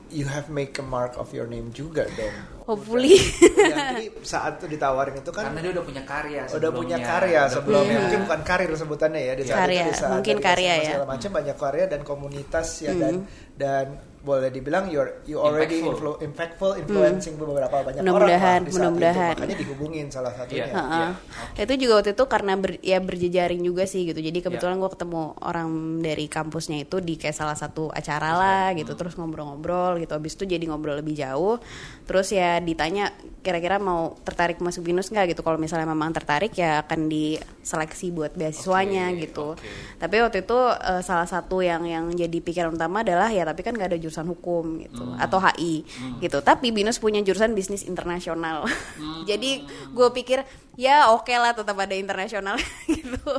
you 0.10 0.26
have 0.26 0.48
make 0.48 0.76
a 0.76 0.84
mark 0.84 1.16
of 1.16 1.30
your 1.32 1.46
name 1.46 1.70
juga 1.70 2.08
dong. 2.14 2.36
Hopefully. 2.66 3.16
Ya, 3.58 3.96
jadi 3.96 4.12
saat 4.22 4.60
itu 4.60 4.68
ditawarin 4.70 5.18
itu 5.18 5.32
kan 5.32 5.50
Karena 5.50 5.60
dia 5.60 5.72
udah 5.72 5.84
punya 5.84 6.04
karya 6.04 6.42
udah 6.44 6.52
sebelumnya. 6.52 6.78
punya 6.78 6.98
karya 7.00 7.40
Udah 7.40 7.54
sebelumnya 7.54 7.88
punya- 7.88 8.02
mungkin 8.02 8.20
bukan 8.24 8.42
karir 8.44 8.70
sebutannya 8.72 9.22
ya 9.22 9.34
di 9.34 9.44
saat 9.44 9.60
Karya, 9.60 9.80
itu 9.80 9.88
di 9.88 9.94
saat 9.94 10.12
mungkin 10.14 10.38
karya 10.38 10.74
ya. 10.74 10.84
segala 10.88 11.06
macam 11.08 11.30
banyak 11.34 11.58
karya 11.58 11.86
dan 11.88 12.02
komunitas 12.02 12.68
ya 12.80 12.92
dan 12.94 13.14
dan 13.56 13.86
boleh 14.28 14.50
dibilang 14.50 14.86
you're 14.88 15.24
you 15.24 15.40
already 15.40 15.80
Impactful. 15.80 15.96
influ, 15.96 16.12
impactful 16.20 16.72
influencing 16.78 17.36
beberapa 17.36 17.72
banyak 17.80 17.98
Hmm. 17.98 18.12
Mudah-mudahan, 18.12 18.60
orang 18.60 18.74
mudah-mudahan. 18.92 19.34
makanya 19.34 19.58
dihubungin 19.58 20.06
salah 20.08 20.34
satunya 20.34 20.68
Iya. 20.68 20.76
Heeh. 20.76 21.10
Itu 21.58 21.74
juga 21.78 21.94
waktu 21.98 22.12
itu 22.12 22.24
karena 22.26 22.54
ber- 22.54 22.82
ya 22.82 23.00
berjejaring 23.00 23.62
juga 23.62 23.84
sih 23.84 24.04
gitu. 24.04 24.18
Jadi 24.18 24.40
kebetulan 24.42 24.76
gue 24.76 24.90
ketemu 24.90 25.22
orang 25.40 25.70
dari 26.00 26.26
kampusnya 26.28 26.78
itu 26.80 27.00
di 27.00 27.16
kayak 27.16 27.34
salah 27.34 27.54
satu 27.54 27.88
acara 27.90 28.34
lah 28.34 28.68
gitu. 28.74 28.92
Terus 28.92 29.14
ngobrol-ngobrol 29.14 29.68
gitu. 29.98 30.12
Habis 30.12 30.34
itu 30.34 30.44
jadi 30.46 30.66
ngobrol 30.66 30.98
lebih 30.98 31.16
jauh. 31.16 31.62
Terus 32.04 32.28
ya 32.30 32.58
ditanya 32.60 33.14
kira-kira 33.40 33.78
mau 33.78 34.18
tertarik 34.20 34.58
masuk 34.58 34.82
binus 34.84 35.08
nggak 35.08 35.32
gitu. 35.32 35.42
Kalau 35.42 35.56
misalnya 35.56 35.86
memang 35.86 36.10
tertarik 36.10 36.52
ya 36.52 36.82
akan 36.82 37.06
diseleksi 37.08 38.10
buat 38.10 38.34
beasiswanya 38.34 39.06
Oke, 39.10 39.20
gitu. 39.24 39.48
oke. 39.54 39.68
Tapi 39.98 40.16
waktu 40.18 40.38
itu 40.42 40.58
eh, 40.68 41.02
salah 41.02 41.28
satu 41.28 41.60
yang 41.60 41.84
yang 41.84 42.10
jadi 42.10 42.34
pikiran 42.38 42.74
utama 42.74 43.02
adalah 43.02 43.28
ya 43.28 43.44
tapi 43.44 43.62
kan 43.62 43.72
nggak 43.72 43.90
ada 43.90 44.00
jurusan 44.00 44.17
hukum 44.26 44.82
gitu 44.82 45.06
Hmm. 45.06 45.22
atau 45.22 45.38
HI 45.38 45.86
gitu. 46.18 46.42
Tapi 46.42 46.74
binus 46.74 46.98
punya 46.98 47.22
jurusan 47.22 47.54
bisnis 47.54 47.86
internasional. 47.86 48.66
Hmm. 48.66 49.22
jadi 49.30 49.62
gue 49.94 50.08
pikir 50.18 50.42
ya 50.74 51.14
oke 51.14 51.30
lah 51.30 51.54
tetap 51.54 51.78
ada 51.78 51.94
internasional 51.94 52.58
gitu. 52.90 53.30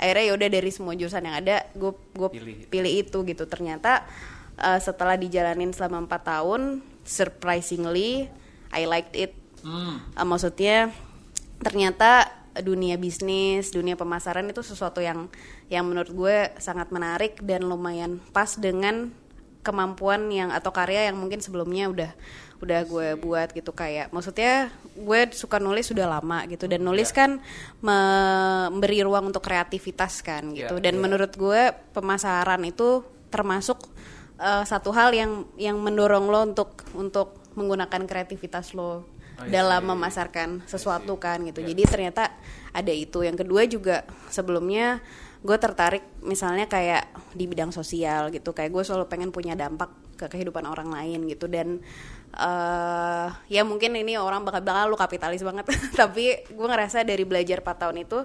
Akhirnya 0.00 0.24
ya 0.24 0.32
udah 0.32 0.48
dari 0.48 0.70
semua 0.72 0.96
jurusan 0.96 1.20
yang 1.20 1.36
ada 1.36 1.68
gue 1.76 1.92
gue 1.92 2.28
Pilih. 2.32 2.56
pilih. 2.72 2.92
itu 3.04 3.18
gitu. 3.28 3.44
Ternyata 3.44 4.08
eh, 4.56 4.80
setelah 4.80 5.20
dijalanin 5.20 5.76
selama 5.76 6.08
empat 6.08 6.22
tahun, 6.24 6.80
surprisingly 7.02 8.32
I 8.72 8.88
liked 8.88 9.12
it. 9.12 9.36
Hmm. 9.60 10.00
Eh, 10.16 10.24
maksudnya 10.24 10.88
ternyata 11.58 12.30
dunia 12.52 13.00
bisnis, 13.00 13.72
dunia 13.72 13.96
pemasaran 13.96 14.44
itu 14.44 14.60
sesuatu 14.60 15.00
yang 15.00 15.32
yang 15.72 15.88
menurut 15.88 16.12
gue 16.12 16.36
sangat 16.60 16.92
menarik 16.92 17.40
dan 17.40 17.64
lumayan 17.64 18.20
pas 18.36 18.60
dengan 18.60 19.08
kemampuan 19.62 20.26
yang 20.28 20.50
atau 20.50 20.70
karya 20.70 21.08
yang 21.08 21.16
mungkin 21.16 21.38
sebelumnya 21.38 21.86
udah 21.88 22.10
udah 22.62 22.80
gue 22.86 23.08
buat 23.18 23.50
gitu 23.50 23.74
kayak 23.74 24.14
maksudnya 24.14 24.70
gue 24.94 25.20
suka 25.34 25.58
nulis 25.58 25.90
sudah 25.90 26.06
lama 26.06 26.46
gitu 26.46 26.70
dan 26.70 26.82
nulis 26.82 27.10
Ya. 27.10 27.26
kan 27.26 27.30
me- 27.82 28.68
memberi 28.70 29.02
ruang 29.02 29.30
untuk 29.30 29.42
kreativitas 29.42 30.22
kan 30.22 30.54
gitu 30.54 30.78
Ya, 30.78 30.82
dan 30.82 31.02
menurut 31.02 31.34
gue 31.34 31.74
pemasaran 31.90 32.62
itu 32.62 33.02
termasuk 33.34 33.82
eh, 34.38 34.62
satu 34.62 34.94
hal 34.94 35.10
yang 35.10 35.46
yang 35.58 35.78
mendorong 35.78 36.26
lo 36.26 36.40
untuk 36.44 36.86
untuk 36.94 37.42
menggunakan 37.58 38.06
kreativitas 38.06 38.74
lo 38.74 39.06
I 39.42 39.50
dalam 39.50 39.82
see. 39.82 39.90
memasarkan 39.90 40.48
sesuatu 40.64 41.18
see. 41.18 41.22
kan 41.22 41.38
gitu. 41.42 41.60
Yeah. 41.62 41.68
Jadi 41.74 41.82
ternyata 41.84 42.22
ada 42.70 42.92
itu. 42.94 43.26
Yang 43.26 43.42
kedua 43.42 43.62
juga 43.66 43.96
sebelumnya 44.30 45.02
gue 45.42 45.56
tertarik 45.58 46.06
misalnya 46.22 46.70
kayak 46.70 47.10
di 47.34 47.50
bidang 47.50 47.74
sosial 47.74 48.30
gitu. 48.30 48.54
Kayak 48.54 48.70
gue 48.72 48.82
selalu 48.86 49.06
pengen 49.10 49.30
punya 49.34 49.58
dampak 49.58 49.90
ke 50.14 50.30
kehidupan 50.30 50.62
orang 50.64 50.94
lain 50.94 51.26
gitu 51.26 51.50
dan 51.50 51.82
eh 52.32 53.28
ya 53.50 53.66
mungkin 53.66 53.92
ini 53.98 54.16
orang 54.16 54.46
bakal 54.46 54.62
bakal 54.62 54.86
lu 54.94 54.96
kapitalis 54.96 55.42
banget. 55.42 55.66
Tapi 56.00 56.46
gue 56.46 56.66
ngerasa 56.66 57.02
dari 57.02 57.26
belajar 57.26 57.60
4 57.60 57.82
tahun 57.82 57.96
itu 58.06 58.18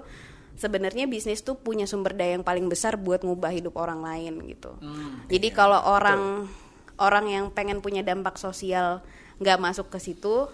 sebenarnya 0.58 1.06
bisnis 1.06 1.46
tuh 1.46 1.54
punya 1.54 1.86
sumber 1.86 2.18
daya 2.18 2.34
yang 2.34 2.46
paling 2.46 2.66
besar 2.66 2.98
buat 2.98 3.22
ngubah 3.22 3.54
hidup 3.54 3.78
orang 3.78 4.02
lain 4.02 4.42
gitu. 4.50 4.74
Hmm, 4.82 5.22
Jadi 5.30 5.54
kalau 5.54 5.78
orang 5.78 6.50
orang 6.98 7.30
yang 7.30 7.44
pengen 7.54 7.78
punya 7.78 8.02
dampak 8.02 8.34
sosial 8.36 9.00
nggak 9.38 9.58
masuk 9.62 9.86
ke 9.86 10.02
situ, 10.02 10.50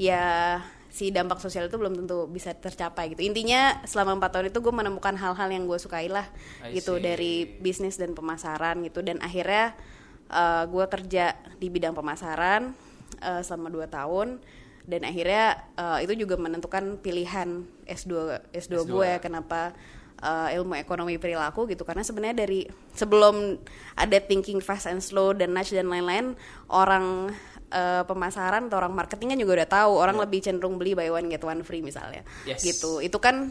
ya 0.00 0.60
si 0.94 1.10
dampak 1.10 1.42
sosial 1.42 1.66
itu 1.66 1.74
belum 1.74 1.98
tentu 1.98 2.30
bisa 2.30 2.54
tercapai 2.54 3.10
gitu. 3.10 3.26
Intinya 3.26 3.82
selama 3.82 4.14
empat 4.22 4.30
tahun 4.38 4.46
itu 4.54 4.62
gue 4.62 4.70
menemukan 4.70 5.18
hal-hal 5.18 5.48
yang 5.50 5.66
gue 5.66 5.74
sukai 5.74 6.06
lah 6.06 6.30
gitu 6.70 7.02
dari 7.02 7.50
bisnis 7.58 7.98
dan 7.98 8.14
pemasaran 8.14 8.78
gitu. 8.86 9.02
Dan 9.02 9.18
akhirnya 9.18 9.74
eh, 10.30 10.64
gue 10.70 10.84
kerja 10.86 11.34
di 11.58 11.66
bidang 11.66 11.98
pemasaran 11.98 12.70
eh, 13.18 13.42
selama 13.42 13.74
dua 13.74 13.90
tahun. 13.90 14.38
Dan 14.86 15.02
akhirnya 15.02 15.66
eh, 15.74 16.06
itu 16.06 16.14
juga 16.14 16.38
menentukan 16.38 17.02
pilihan 17.02 17.66
S2 17.90 18.14
S2, 18.54 18.70
S2. 18.78 18.86
gue 18.86 19.10
kenapa 19.18 19.74
uh, 20.24 20.48
ilmu 20.52 20.78
ekonomi 20.80 21.20
perilaku 21.20 21.68
gitu 21.68 21.84
karena 21.84 22.00
sebenarnya 22.00 22.36
dari 22.46 22.64
sebelum 22.96 23.60
ada 23.98 24.18
thinking 24.24 24.64
fast 24.64 24.88
and 24.88 25.04
slow 25.04 25.36
dan 25.36 25.52
nudge 25.52 25.76
dan 25.76 25.92
lain-lain 25.92 26.32
orang 26.72 27.34
uh, 27.74 28.02
pemasaran 28.06 28.70
atau 28.70 28.78
orang 28.78 28.94
marketing 28.94 29.34
kan 29.34 29.38
juga 29.38 29.52
udah 29.58 29.68
tahu 29.68 29.92
orang 29.98 30.16
lebih 30.16 30.40
cenderung 30.40 30.78
beli 30.78 30.94
buy 30.94 31.10
one 31.10 31.26
get 31.26 31.42
one 31.42 31.60
free 31.60 31.82
misalnya 31.82 32.22
Yes. 32.46 32.62
gitu 32.62 33.02
itu 33.02 33.18
kan 33.18 33.50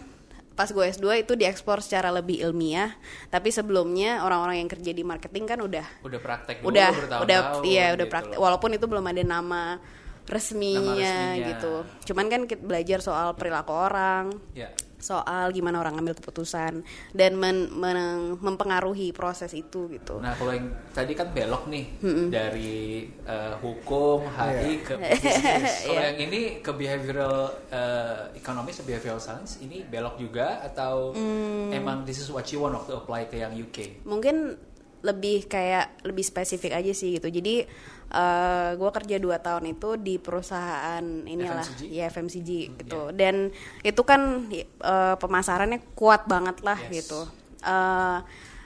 pas 0.54 0.70
gue 0.70 0.86
S2 0.86 1.26
itu 1.26 1.34
diekspor 1.34 1.82
secara 1.82 2.14
lebih 2.14 2.38
ilmiah 2.40 2.94
tapi 3.28 3.50
sebelumnya 3.50 4.22
orang-orang 4.22 4.62
yang 4.62 4.70
kerja 4.70 4.94
di 4.94 5.02
marketing 5.02 5.50
kan 5.50 5.58
udah 5.60 5.82
Udah 6.06 6.20
praktek 6.22 6.62
dulu 6.62 6.70
udah 6.70 6.90
udah 7.26 7.40
iya 7.66 7.92
udah 7.92 8.06
gitu 8.06 8.14
praktek 8.14 8.38
loh. 8.38 8.46
walaupun 8.46 8.70
itu 8.78 8.86
belum 8.86 9.02
ada 9.02 9.24
nama 9.26 9.82
resminya, 10.26 10.96
resminya. 10.96 11.48
gitu 11.50 11.74
cuman 12.06 12.26
kan 12.28 12.42
kita 12.44 12.60
belajar 12.60 13.00
soal 13.00 13.34
perilaku 13.34 13.72
orang 13.72 14.32
Ya. 14.52 14.72
soal 14.98 15.52
gimana 15.52 15.78
orang 15.78 15.94
ngambil 15.94 16.16
keputusan 16.16 16.80
dan 17.12 17.32
men- 17.34 17.68
men- 17.70 18.40
mempengaruhi 18.40 19.12
proses 19.12 19.52
itu 19.52 19.92
gitu. 19.92 20.16
Nah 20.18 20.32
kalau 20.32 20.56
yang 20.56 20.64
tadi 20.90 21.12
kan 21.12 21.28
belok 21.30 21.68
nih 21.68 21.92
dari 22.32 23.04
eh, 23.20 23.54
hukum, 23.60 24.24
HI 24.24 24.80
ke 24.80 24.96
bisnis. 25.04 25.84
Kalau 25.84 26.00
Iya. 26.00 26.08
yang 26.08 26.18
ini 26.22 26.40
ke 26.58 26.72
behavioral 26.72 27.36
eh, 27.68 28.32
economics, 28.34 28.80
behavioral 28.82 29.20
science, 29.20 29.60
ini 29.60 29.84
belok 29.84 30.16
juga 30.18 30.64
atau 30.64 31.12
Hmm. 31.12 31.68
emang 31.70 32.04
this 32.04 32.18
is 32.18 32.32
what 32.32 32.48
you 32.48 32.58
want 32.58 32.72
waktu 32.74 32.96
apply 32.96 33.28
ke 33.28 33.36
yang 33.38 33.52
UK? 33.52 34.08
Mungkin 34.08 34.56
lebih 35.04 35.46
kayak 35.46 36.00
lebih 36.02 36.24
spesifik 36.24 36.72
aja 36.74 36.92
sih 36.92 37.12
gitu. 37.14 37.28
Jadi 37.28 37.68
eh 38.14 38.78
gue 38.78 38.92
kerja 38.94 39.18
dua 39.18 39.42
tahun 39.42 39.74
itu 39.74 39.98
di 39.98 40.22
perusahaan 40.22 41.02
inilah 41.02 41.66
FMCG? 41.66 41.84
ya 41.90 42.04
FMCG 42.14 42.50
gitu. 42.78 43.02
Dan 43.10 43.50
itu 43.82 44.02
kan 44.06 44.48
eh, 44.54 45.16
pemasarannya 45.18 45.82
kuat 45.98 46.30
banget 46.30 46.62
lah 46.62 46.78
Yes. 46.88 47.04
gitu. 47.04 47.26
Eh, 47.66 48.20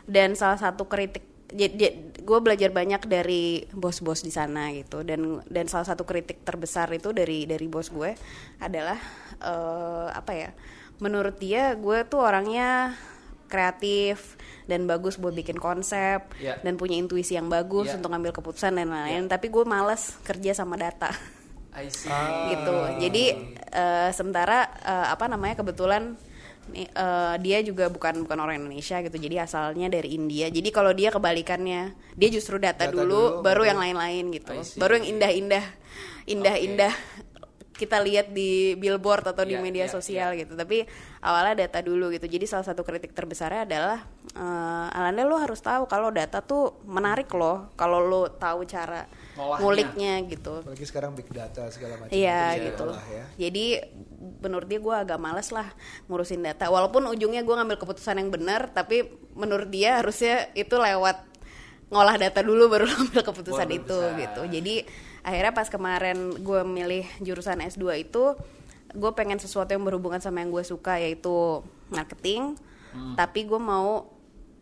dan 0.07 0.35
salah 0.35 0.59
satu 0.59 0.87
kritik 0.87 1.23
gue 2.27 2.39
belajar 2.43 2.75
banyak 2.75 3.07
dari 3.07 3.63
bos-bos 3.71 4.19
di 4.19 4.35
sana 4.35 4.67
gitu 4.75 4.99
dan 5.07 5.39
dan 5.47 5.71
salah 5.71 5.87
satu 5.87 6.03
kritik 6.03 6.43
terbesar 6.43 6.91
itu 6.91 7.15
dari 7.15 7.47
dari 7.47 7.71
bos 7.71 7.87
gue 7.87 8.11
adalah 8.59 8.99
eh, 9.39 10.07
apa 10.11 10.31
ya 10.35 10.51
menurut 10.99 11.39
dia 11.39 11.71
gue 11.79 12.03
tuh 12.03 12.19
orangnya 12.19 12.99
kreatif 13.47 14.35
dan 14.67 14.83
bagus 14.83 15.15
buat 15.15 15.31
bikin 15.31 15.55
konsep 15.55 16.21
Ya. 16.37 16.59
dan 16.59 16.75
punya 16.75 16.95
intuisi 16.95 17.33
yang 17.33 17.47
bagus 17.47 17.89
Ya. 17.89 17.95
untuk 17.95 18.11
ngambil 18.11 18.31
keputusan 18.31 18.75
dan 18.75 18.87
lain-lain 18.87 19.25
tapi 19.25 19.47
gue 19.47 19.63
males 19.63 20.13
kerja 20.21 20.51
sama 20.51 20.75
data 20.75 21.09
I 21.73 21.87
see. 21.87 22.09
gitu. 22.51 22.77
Jadi 22.99 23.23
eh, 23.69 24.09
sementara 24.11 24.65
eh, 24.81 25.07
apa 25.07 25.29
namanya 25.29 25.61
kebetulan 25.61 26.17
eh, 26.73 27.35
dia 27.37 27.61
juga 27.61 27.85
bukan 27.87 28.25
bukan 28.25 28.37
orang 28.37 28.59
Indonesia 28.59 28.97
gitu. 28.99 29.13
Jadi 29.13 29.37
asalnya 29.37 29.87
dari 29.87 30.17
India. 30.17 30.49
Jadi 30.49 30.73
kalau 30.73 30.89
dia 30.91 31.13
kebalikannya, 31.13 31.93
dia 32.17 32.29
justru 32.33 32.57
data, 32.57 32.89
Data 32.89 32.91
dulu, 32.91 33.39
dulu, 33.39 33.45
baru 33.45 33.63
yang 33.63 33.77
lain-lain 33.77 34.25
gitu. 34.33 34.57
Baru 34.75 34.97
yang 34.97 35.05
indah-indah, 35.05 35.65
indah-indah 36.25 36.93
kita 37.77 38.01
lihat 38.01 38.33
di 38.33 38.73
billboard 38.73 39.21
atau 39.23 39.45
di 39.45 39.53
Iya, 39.53 39.61
media 39.61 39.85
iya, 39.85 39.93
sosial 39.93 40.33
gitu. 40.33 40.57
Tapi 40.57 40.83
awalnya 41.21 41.63
data 41.63 41.79
dulu 41.79 42.09
gitu. 42.09 42.25
Jadi 42.25 42.43
salah 42.43 42.65
satu 42.65 42.81
kritik 42.81 43.13
terbesarnya 43.13 43.63
adalah 43.63 44.01
eh, 44.33 44.97
Alanda 44.97 45.23
lo 45.23 45.37
harus 45.37 45.61
tahu 45.61 45.85
kalau 45.85 46.09
data 46.09 46.41
tuh 46.41 46.81
menarik 46.83 47.29
loh. 47.31 47.69
Kalau 47.73 48.01
lo 48.01 48.27
tahu 48.27 48.65
cara 48.65 49.05
Ngolahnya. 49.37 49.61
nguliknya 49.61 50.13
gitu. 50.25 50.53
apalagi 50.59 50.83
sekarang 50.83 51.13
big 51.13 51.29
data 51.29 51.69
segala 51.69 51.93
macam 51.95 52.09
Iya 52.09 52.57
itu 52.57 52.65
gitu. 52.73 52.83
olah 52.89 53.05
ya 53.07 53.23
Jadi 53.37 53.65
menurut 54.37 54.65
dia 54.65 54.81
gue 54.81 54.95
agak 54.97 55.17
males 55.17 55.49
lah 55.53 55.69
ngurusin 56.05 56.41
data. 56.41 56.65
Walaupun 56.67 57.05
ujungnya 57.07 57.45
gue 57.45 57.53
ngambil 57.53 57.77
keputusan 57.77 58.17
yang 58.17 58.33
benar, 58.33 58.73
tapi 58.73 59.05
menurut 59.31 59.69
dia 59.69 60.01
harusnya 60.01 60.49
itu 60.53 60.73
lewat 60.73 61.29
ngolah 61.87 62.17
data 62.17 62.41
dulu 62.41 62.67
baru 62.67 62.83
lo 62.89 62.95
ambil 62.99 63.21
keputusan 63.23 63.63
Baru 63.63 63.77
itu 63.79 63.97
bisa. 63.97 64.17
gitu. 64.19 64.41
Jadi 64.49 64.75
akhirnya 65.23 65.53
pas 65.53 65.67
kemarin 65.69 66.37
gue 66.41 66.61
milih 66.65 67.05
jurusan 67.21 67.61
S2 67.63 68.09
itu, 68.09 68.35
gue 68.93 69.11
pengen 69.13 69.37
sesuatu 69.37 69.73
yang 69.73 69.83
berhubungan 69.83 70.21
sama 70.21 70.41
yang 70.41 70.49
gue 70.49 70.63
suka 70.63 70.97
yaitu 70.97 71.61
marketing. 71.91 72.55
Hmm. 72.91 73.15
Tapi 73.15 73.45
gue 73.45 73.59
mau 73.59 74.09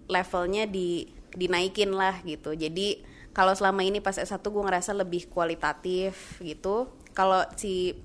levelnya 0.05 0.69
di 0.69 1.09
dinaikin 1.35 1.91
lah 1.93 2.21
gitu. 2.23 2.55
Jadi 2.55 3.03
kalau 3.35 3.51
selama 3.51 3.83
ini 3.83 3.99
pas 3.99 4.15
S1 4.15 4.39
gue 4.39 4.63
ngerasa 4.63 4.95
lebih 4.95 5.27
kualitatif 5.27 6.39
gitu. 6.39 6.87
Kalau 7.11 7.43
si 7.59 7.95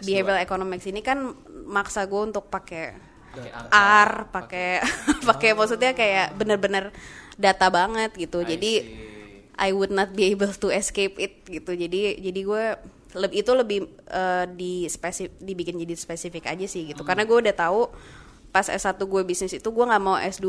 behavioral 0.00 0.42
economics 0.42 0.86
ini 0.86 1.00
kan 1.00 1.34
maksa 1.66 2.04
gue 2.04 2.22
untuk 2.22 2.52
pakai 2.52 2.94
R, 3.72 4.12
pakai 4.32 4.80
pakai 5.28 5.50
maksudnya 5.58 5.92
kayak 5.92 6.36
bener-bener 6.38 6.94
data 7.36 7.68
banget 7.68 8.14
gitu. 8.16 8.40
I 8.44 8.56
Jadi 8.56 8.72
see. 8.80 9.15
I 9.56 9.72
would 9.72 9.88
not 9.88 10.12
be 10.12 10.28
able 10.28 10.52
to 10.52 10.68
escape 10.68 11.16
it 11.16 11.40
gitu. 11.48 11.72
Jadi 11.72 12.20
jadi 12.20 12.40
gue 12.44 12.64
lebih 13.16 13.36
itu 13.40 13.52
lebih 13.56 13.78
eh, 14.06 14.44
di 14.52 14.84
spesif 14.86 15.32
dibikin 15.40 15.80
jadi 15.80 15.96
spesifik 15.96 16.44
aja 16.46 16.66
sih 16.68 16.92
gitu. 16.92 17.02
Karena 17.02 17.24
gue 17.24 17.36
udah 17.40 17.54
tahu 17.56 17.88
pas 18.52 18.68
S1 18.68 18.96
gue 18.96 19.22
bisnis 19.24 19.52
itu 19.52 19.68
gue 19.68 19.84
nggak 19.84 20.02
mau 20.02 20.16
S2 20.16 20.48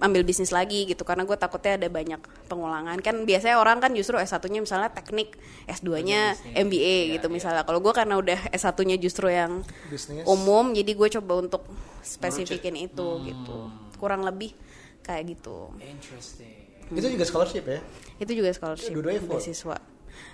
ambil 0.00 0.20
bisnis 0.20 0.52
lagi 0.52 0.84
gitu. 0.84 1.00
Karena 1.04 1.24
gue 1.24 1.36
takutnya 1.36 1.80
ada 1.80 1.88
banyak 1.88 2.20
pengulangan. 2.48 3.00
Kan 3.00 3.24
biasanya 3.24 3.56
orang 3.56 3.80
kan 3.80 3.96
justru 3.96 4.20
S1-nya 4.20 4.60
misalnya 4.60 4.92
teknik 4.92 5.36
S2-nya 5.64 6.36
Bisnis. 6.36 6.56
MBA 6.60 6.96
Iya, 7.08 7.12
gitu 7.16 7.26
iya. 7.28 7.34
misalnya. 7.40 7.62
Kalau 7.64 7.80
gue 7.80 7.92
karena 7.96 8.20
udah 8.20 8.38
S1-nya 8.52 8.96
justru 9.00 9.32
yang 9.32 9.64
Bisnis. 9.88 10.28
umum 10.28 10.76
jadi 10.76 10.92
gue 10.92 11.08
coba 11.20 11.40
untuk 11.40 11.64
spesifikin 12.04 12.76
itu 12.76 13.08
gitu. 13.24 13.72
Kurang 13.96 14.28
lebih 14.28 14.52
kayak 15.00 15.36
gitu. 15.36 15.72
Interesting. 15.80 16.53
Itu 16.92 17.06
juga 17.08 17.24
scholarship 17.24 17.64
ya? 17.64 17.80
itu 18.14 18.30
juga 18.30 18.54
scholarship 18.54 18.94
Dua-duanya 18.94 19.22
full? 19.24 19.38
beasiswa 19.38 19.76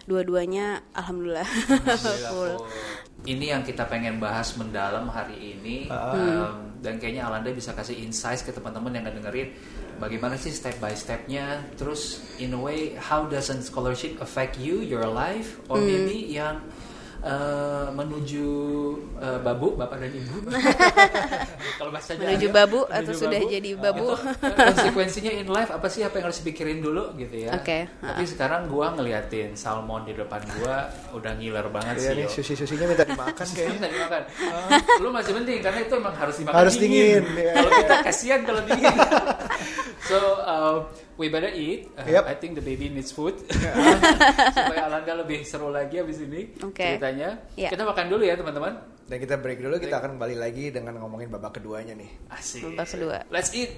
dua-duanya 0.04 0.66
alhamdulillah. 0.92 1.49
Full. 2.28 2.52
Ini 3.25 3.52
yang 3.52 3.62
kita 3.64 3.85
pengen 3.85 4.21
bahas 4.21 4.52
mendalam 4.57 5.09
hari 5.09 5.57
ini. 5.57 5.88
Ah. 5.88 6.12
Um, 6.52 6.76
dan 6.80 6.97
kayaknya 6.97 7.25
Alanda 7.25 7.52
bisa 7.52 7.73
kasih 7.73 7.97
insights 7.97 8.40
ke 8.40 8.52
teman-teman 8.52 8.92
yang 8.92 9.04
ngedengerin 9.04 9.52
bagaimana 9.97 10.37
sih 10.37 10.52
step 10.52 10.76
by 10.80 10.92
stepnya? 10.92 11.64
Terus 11.76 12.21
in 12.37 12.52
a 12.52 12.61
way 12.61 12.97
how 12.97 13.25
does 13.25 13.49
a 13.49 13.57
scholarship 13.61 14.21
affect 14.21 14.57
you 14.57 14.80
your 14.80 15.04
life? 15.04 15.61
Or 15.69 15.76
Hmm. 15.76 15.88
maybe 15.88 16.28
yang 16.28 16.61
uh, 17.21 17.89
menuju 17.93 18.49
uh, 19.17 19.39
babu 19.41 19.77
bapak 19.77 20.00
dan 20.00 20.12
ibu 20.12 20.37
kalau 21.79 21.91
bahasanya 21.91 22.25
Menuju 22.29 22.49
babu 22.50 22.81
menuju 22.85 22.97
atau 23.00 23.12
sudah 23.12 23.41
jadi 23.41 23.71
babu? 23.77 24.07
itu, 24.12 24.25
uh, 24.45 24.55
konsekuensinya 24.55 25.33
in 25.33 25.49
life 25.49 25.71
apa 25.71 25.87
sih 25.87 26.03
apa 26.03 26.21
yang 26.21 26.27
harus 26.29 26.39
dipikirin 26.43 26.81
dulu 26.81 27.12
gitu 27.17 27.47
ya 27.49 27.50
Oke, 27.55 27.89
tapi 28.00 28.25
sekarang 28.25 28.69
gua 28.69 28.93
ngeliatin 28.95 29.53
salmon 29.55 30.05
di 30.05 30.15
depan 30.15 30.41
gua 30.61 30.89
udah 31.12 31.33
ngiler 31.37 31.67
banget 31.69 31.95
Iya 31.97 32.03
sih 32.03 32.15
nih, 32.15 32.25
yo. 32.25 32.31
sushi-susinya 32.31 32.87
minta 32.87 33.05
dimakan 33.05 33.35
Kan 33.35 33.49
kayaknya. 33.57 33.79
tadi 33.81 33.97
makan. 33.97 34.23
Lu 35.00 35.09
masih 35.11 35.33
penting 35.37 35.59
karena 35.61 35.81
itu 35.83 35.95
emang 35.97 36.15
harus 36.15 36.37
dimakan 36.37 36.57
Harus 36.59 36.75
dingin, 36.77 37.23
iya. 37.37 37.53
Kalau 37.57 37.71
kita 37.73 37.95
kasihan 38.05 38.41
kalau 38.45 38.61
dingin. 38.65 38.95
so 40.11 40.19
uh, 40.43 40.75
we 41.14 41.31
better 41.31 41.50
eat. 41.55 41.87
Uh, 41.95 42.02
Yep. 42.11 42.25
I 42.26 42.35
think 42.35 42.59
the 42.59 42.64
baby 42.64 42.90
needs 42.90 43.14
food. 43.14 43.38
Supaya 44.57 44.90
Alanda 44.90 45.23
lebih 45.23 45.47
seru 45.47 45.71
lagi 45.71 46.02
abis 46.02 46.19
ini 46.26 46.50
Oke. 46.67 46.83
ceritanya. 46.83 47.38
Iya. 47.55 47.71
Kita 47.71 47.87
makan 47.87 48.07
dulu 48.11 48.23
ya 48.26 48.35
teman-teman. 48.35 48.75
Dan 49.11 49.19
kita 49.19 49.43
break 49.43 49.59
dulu, 49.59 49.75
kita 49.83 49.99
akan 49.99 50.14
kembali 50.19 50.38
lagi 50.38 50.71
dengan 50.71 50.95
ngomongin 51.02 51.35
babak 51.35 51.59
keduanya 51.59 51.99
nih. 51.99 52.11
Asik. 52.31 52.62
Babak 52.75 52.87
kedua. 52.95 53.19
Let's 53.31 53.50
eat. 53.55 53.75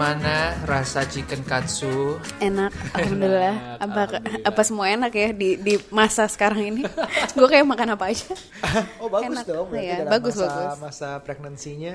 Gimana 0.00 0.56
rasa 0.64 1.04
chicken 1.04 1.44
katsu? 1.44 2.16
enak 2.40 2.72
alhamdulillah 2.90 3.52
Enak, 3.52 3.76
apa 3.76 4.00
alhamdulillah. 4.08 4.48
apa 4.48 4.60
semua 4.64 4.86
enak 4.88 5.12
ya 5.12 5.28
di 5.30 5.60
di 5.60 5.76
masa 5.90 6.24
sekarang 6.24 6.72
ini 6.72 6.82
gue 7.36 7.44
kayak 7.46 7.68
makan 7.68 7.92
apa 7.92 8.08
aja 8.08 8.32
oh 8.96 9.12
bagus 9.12 9.36
Enak. 9.36 9.44
dong, 9.44 9.68
berarti 9.68 9.84
Iya, 9.84 9.96
dalam 10.00 10.08
bagus, 10.10 10.34
masa, 10.34 10.48
bagus. 10.48 10.78
masa 10.80 11.08
pregnancy-nya 11.20 11.92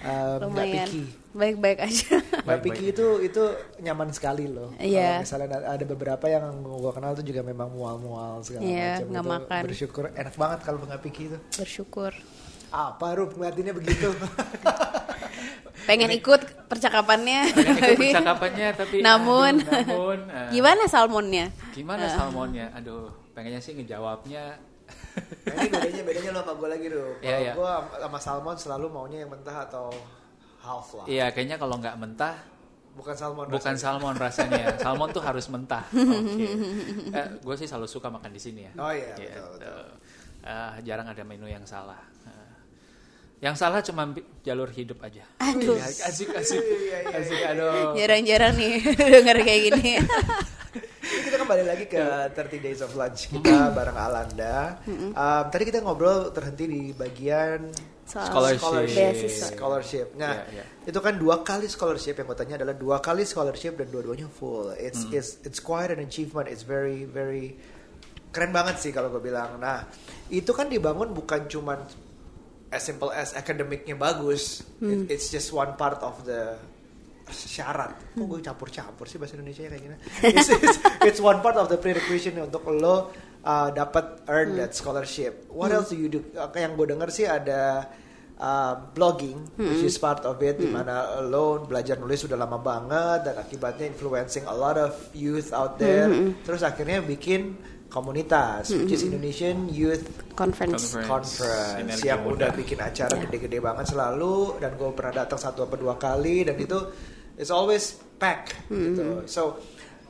um, 0.00 0.08
nggak 0.08 0.40
lumayan 0.40 0.88
picky. 0.88 1.04
baik-baik 1.34 1.78
aja 1.84 2.08
Mbak. 2.40 2.58
Piki 2.62 2.84
itu 2.88 3.06
itu 3.22 3.42
nyaman 3.78 4.08
sekali 4.08 4.44
loh. 4.46 4.72
Iya. 4.78 5.20
Kalau 5.20 5.44
misalnya 5.44 5.48
ada- 5.68 5.84
beberapa 5.86 6.24
yang 6.26 6.44
gue 6.58 6.92
kenal 6.94 7.12
tuh 7.12 7.24
juga 7.24 7.40
memang 7.42 7.68
mual-mual 7.68 8.40
segala 8.40 8.64
Iya, 8.64 8.88
macam. 8.96 9.04
nggak 9.06 9.20
Itu 9.22 9.32
makan. 9.36 9.60
Bersyukur 9.62 10.04
enak 10.10 10.34
banget 10.34 10.58
kalau 10.62 10.80
Mbak 10.80 11.00
Piki 11.02 11.28
itu. 11.28 11.36
bersyukur 11.54 12.16
Apa 12.70 13.14
Rup 13.14 13.36
ngeliatinnya 13.36 13.70
begitu? 13.70 14.08
pengen 15.84 16.10
ikut 16.10 16.40
percakapannya 16.66 17.40
Pengen 17.50 17.74
ikut 17.76 17.98
percakapannya 18.14 18.68
tapi 18.72 18.96
Namun. 19.00 19.52
aduh, 19.60 19.84
namun 19.84 20.18
uh, 20.26 20.48
gimana 20.54 20.82
salmonnya 20.86 21.46
Gimana 21.70 22.06
salmonnya? 22.06 22.70
Aduh, 22.72 23.10
pengennya 23.32 23.58
sih 23.58 23.74
ngejawabnya. 23.74 24.56
Nah, 25.44 25.54
ini 25.58 25.68
bedanya 25.68 26.02
bedanya 26.02 26.30
lo 26.30 26.40
sama 26.40 26.52
gue 26.54 26.68
lagi. 26.68 26.86
Kalau 26.86 27.10
Iya, 27.18 27.36
iya. 27.40 27.52
gue 27.52 27.72
sama 27.98 28.18
salmon 28.18 28.56
selalu 28.56 28.86
maunya 28.88 29.18
yang 29.22 29.30
mentah 29.30 29.64
atau 29.64 29.90
half 30.60 30.88
lah. 30.94 31.04
Iya, 31.04 31.28
kayaknya 31.30 31.56
kalau 31.56 31.76
nggak 31.76 31.96
mentah, 31.96 32.36
Bukan 32.94 33.10
salmon. 33.12 33.50
bukan 33.50 33.74
rasanya. 33.74 33.82
salmon 33.98 34.14
rasanya. 34.14 34.64
salmon 34.78 35.08
tuh 35.10 35.18
harus 35.20 35.46
mentah. 35.48 35.82
Oke. 35.90 36.46
Eh, 37.10 37.26
gue 37.42 37.54
sih 37.56 37.66
selalu 37.66 37.86
suka 37.86 38.06
makan 38.06 38.30
di 38.30 38.38
sini 38.38 38.70
ya. 38.70 38.72
Oh 38.78 38.88
iya, 38.88 39.18
Gitu. 39.18 39.34
betul, 39.34 39.50
betul. 39.58 39.84
Eh, 40.44 40.72
jarang 40.84 41.06
ada 41.08 41.22
menu 41.22 41.46
yang 41.46 41.64
salah. 41.64 41.98
Yang 43.44 43.56
salah 43.60 43.84
cuma 43.84 44.08
jalur 44.40 44.72
hidup 44.72 45.04
aja. 45.04 45.20
Aduh. 45.36 45.76
Iya, 45.76 45.84
asik, 46.08 46.32
asik, 46.32 46.64
Iya, 46.64 46.98
iya, 47.04 47.18
asik. 47.20 47.40
Aduh. 47.44 47.92
jarang-jarang 47.92 48.56
nih 48.56 48.74
denger 49.12 49.36
kayak 49.44 49.60
gini 49.68 49.90
kita 51.24 51.36
kembali 51.36 51.62
lagi 51.62 51.84
ke 51.84 52.00
30 52.32 52.32
Days 52.58 52.80
of 52.80 52.96
Lunch 52.96 53.28
kita 53.28 53.68
bareng 53.70 53.94
Alanda. 53.94 54.80
Um, 54.88 55.44
tadi 55.46 55.62
kita 55.62 55.78
ngobrol 55.78 56.32
terhenti 56.32 56.64
di 56.64 56.82
bagian 56.90 57.68
Scholarship. 58.04 58.88
beasiswa. 58.90 59.48
scholarship. 59.52 60.06
Nah, 60.14 60.44
Iya, 60.44 60.60
iya. 60.60 60.64
itu 60.84 60.98
kan 60.98 61.16
dua 61.16 61.40
kali 61.40 61.66
scholarship 61.66 62.16
yang 62.16 62.26
gue 62.26 62.34
tanya 62.34 62.54
adalah 62.56 62.72
dua 62.72 62.98
kali 62.98 63.24
scholarship 63.24 63.76
dan 63.76 63.88
dua-duanya 63.88 64.26
full. 64.26 64.72
It's 64.76 65.04
Hmm. 65.04 65.16
it's 65.16 65.40
it's 65.42 65.60
quite 65.60 65.88
an 65.88 66.00
achievement. 66.00 66.48
It's 66.48 66.64
very 66.64 67.04
very 67.04 67.56
keren 68.28 68.50
banget 68.50 68.80
sih 68.80 68.90
kalau 68.90 69.08
gue 69.08 69.22
bilang. 69.22 69.56
Nah, 69.56 69.88
itu 70.28 70.50
kan 70.50 70.66
dibangun 70.66 71.12
bukan 71.12 71.46
cuman 71.46 71.80
as 72.74 72.82
simple 72.82 73.08
as 73.08 73.32
akademiknya 73.32 73.94
bagus. 73.94 74.66
It- 74.82 75.06
it's 75.08 75.30
just 75.30 75.48
one 75.50 75.78
part 75.78 76.02
of 76.02 76.26
the 76.26 76.58
syarat. 77.24 77.94
Kok 78.12 78.26
gue 78.26 78.40
campur-campur 78.42 79.08
sih 79.08 79.16
bahasa 79.16 79.38
Indonesia 79.38 79.64
kayak 79.64 79.80
gini? 79.80 79.96
It's, 80.28 80.50
it's, 80.52 80.76
it's 81.00 81.20
one 81.22 81.40
part 81.40 81.56
of 81.56 81.72
the 81.72 81.80
prerequisite 81.80 82.36
untuk 82.36 82.68
lo 82.68 83.08
uh, 83.40 83.68
dapat 83.72 84.28
earn 84.28 84.60
that 84.60 84.76
scholarship. 84.76 85.48
What 85.48 85.72
else 85.72 85.88
do 85.88 85.96
you 85.96 86.12
do? 86.12 86.20
Uh, 86.36 86.52
yang 86.52 86.76
gue 86.76 86.84
denger 86.84 87.08
sih 87.08 87.24
ada 87.24 87.88
uh, 88.36 88.72
blogging, 88.92 89.40
which 89.56 89.80
is 89.82 89.96
part 89.96 90.20
of 90.28 90.36
it, 90.44 90.60
di 90.60 90.68
mana 90.68 91.24
lo 91.24 91.64
belajar 91.64 91.96
nulis 91.96 92.20
sudah 92.20 92.36
lama 92.36 92.60
banget 92.60 93.32
dan 93.32 93.34
akibatnya 93.40 93.88
influencing 93.88 94.44
a 94.44 94.52
lot 94.52 94.76
of 94.76 94.92
youth 95.16 95.48
out 95.56 95.80
there. 95.80 96.12
Terus 96.44 96.60
akhirnya 96.60 97.00
bikin 97.00 97.56
komunitas, 97.94 98.74
which 98.74 98.90
is 98.90 99.06
Indonesian 99.06 99.70
Youth 99.70 100.02
conference 100.34 100.98
Conference. 100.98 101.38
conference 101.38 102.02
yang 102.02 102.26
muda. 102.26 102.50
udah 102.50 102.50
bikin 102.58 102.82
acara 102.82 103.14
gede-gede 103.14 103.62
banget 103.62 103.94
selalu 103.94 104.58
dan 104.58 104.74
gue 104.74 104.90
pernah 104.90 105.22
datang 105.22 105.38
satu 105.38 105.70
apa 105.70 105.78
dua 105.78 105.94
kali 105.94 106.42
dan 106.42 106.58
itu 106.58 106.74
it's 107.38 107.54
always 107.54 108.02
pack 108.18 108.66
gitu. 108.66 109.22
So 109.30 109.62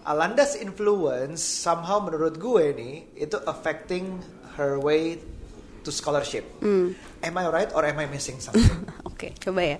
Alanda's 0.08 0.56
influence 0.56 1.44
somehow 1.44 2.00
menurut 2.00 2.40
gue 2.40 2.72
nih 2.72 2.94
itu 3.20 3.36
affecting 3.44 4.16
her 4.56 4.80
way 4.80 5.20
to 5.84 5.92
scholarship. 5.92 6.48
Am 7.20 7.34
I 7.36 7.44
right 7.52 7.68
or 7.76 7.84
am 7.84 8.00
I 8.00 8.08
missing 8.08 8.40
something? 8.40 8.64
Oke, 9.12 9.36
coba 9.36 9.60
ya. 9.60 9.78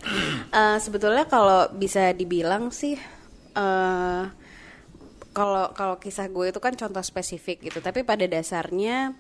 Eh, 0.53 0.77
sebetulnya 0.77 1.25
kalau 1.25 1.73
bisa 1.73 2.13
dibilang 2.13 2.69
sih, 2.69 2.97
eh 3.57 4.23
kalau 5.35 5.75
kalau 5.75 5.99
kisah 5.99 6.31
gue 6.31 6.55
itu 6.55 6.61
kan 6.63 6.73
contoh 6.79 7.03
spesifik 7.03 7.67
gitu. 7.69 7.83
Tapi 7.83 8.07
pada 8.07 8.25
dasarnya 8.25 9.13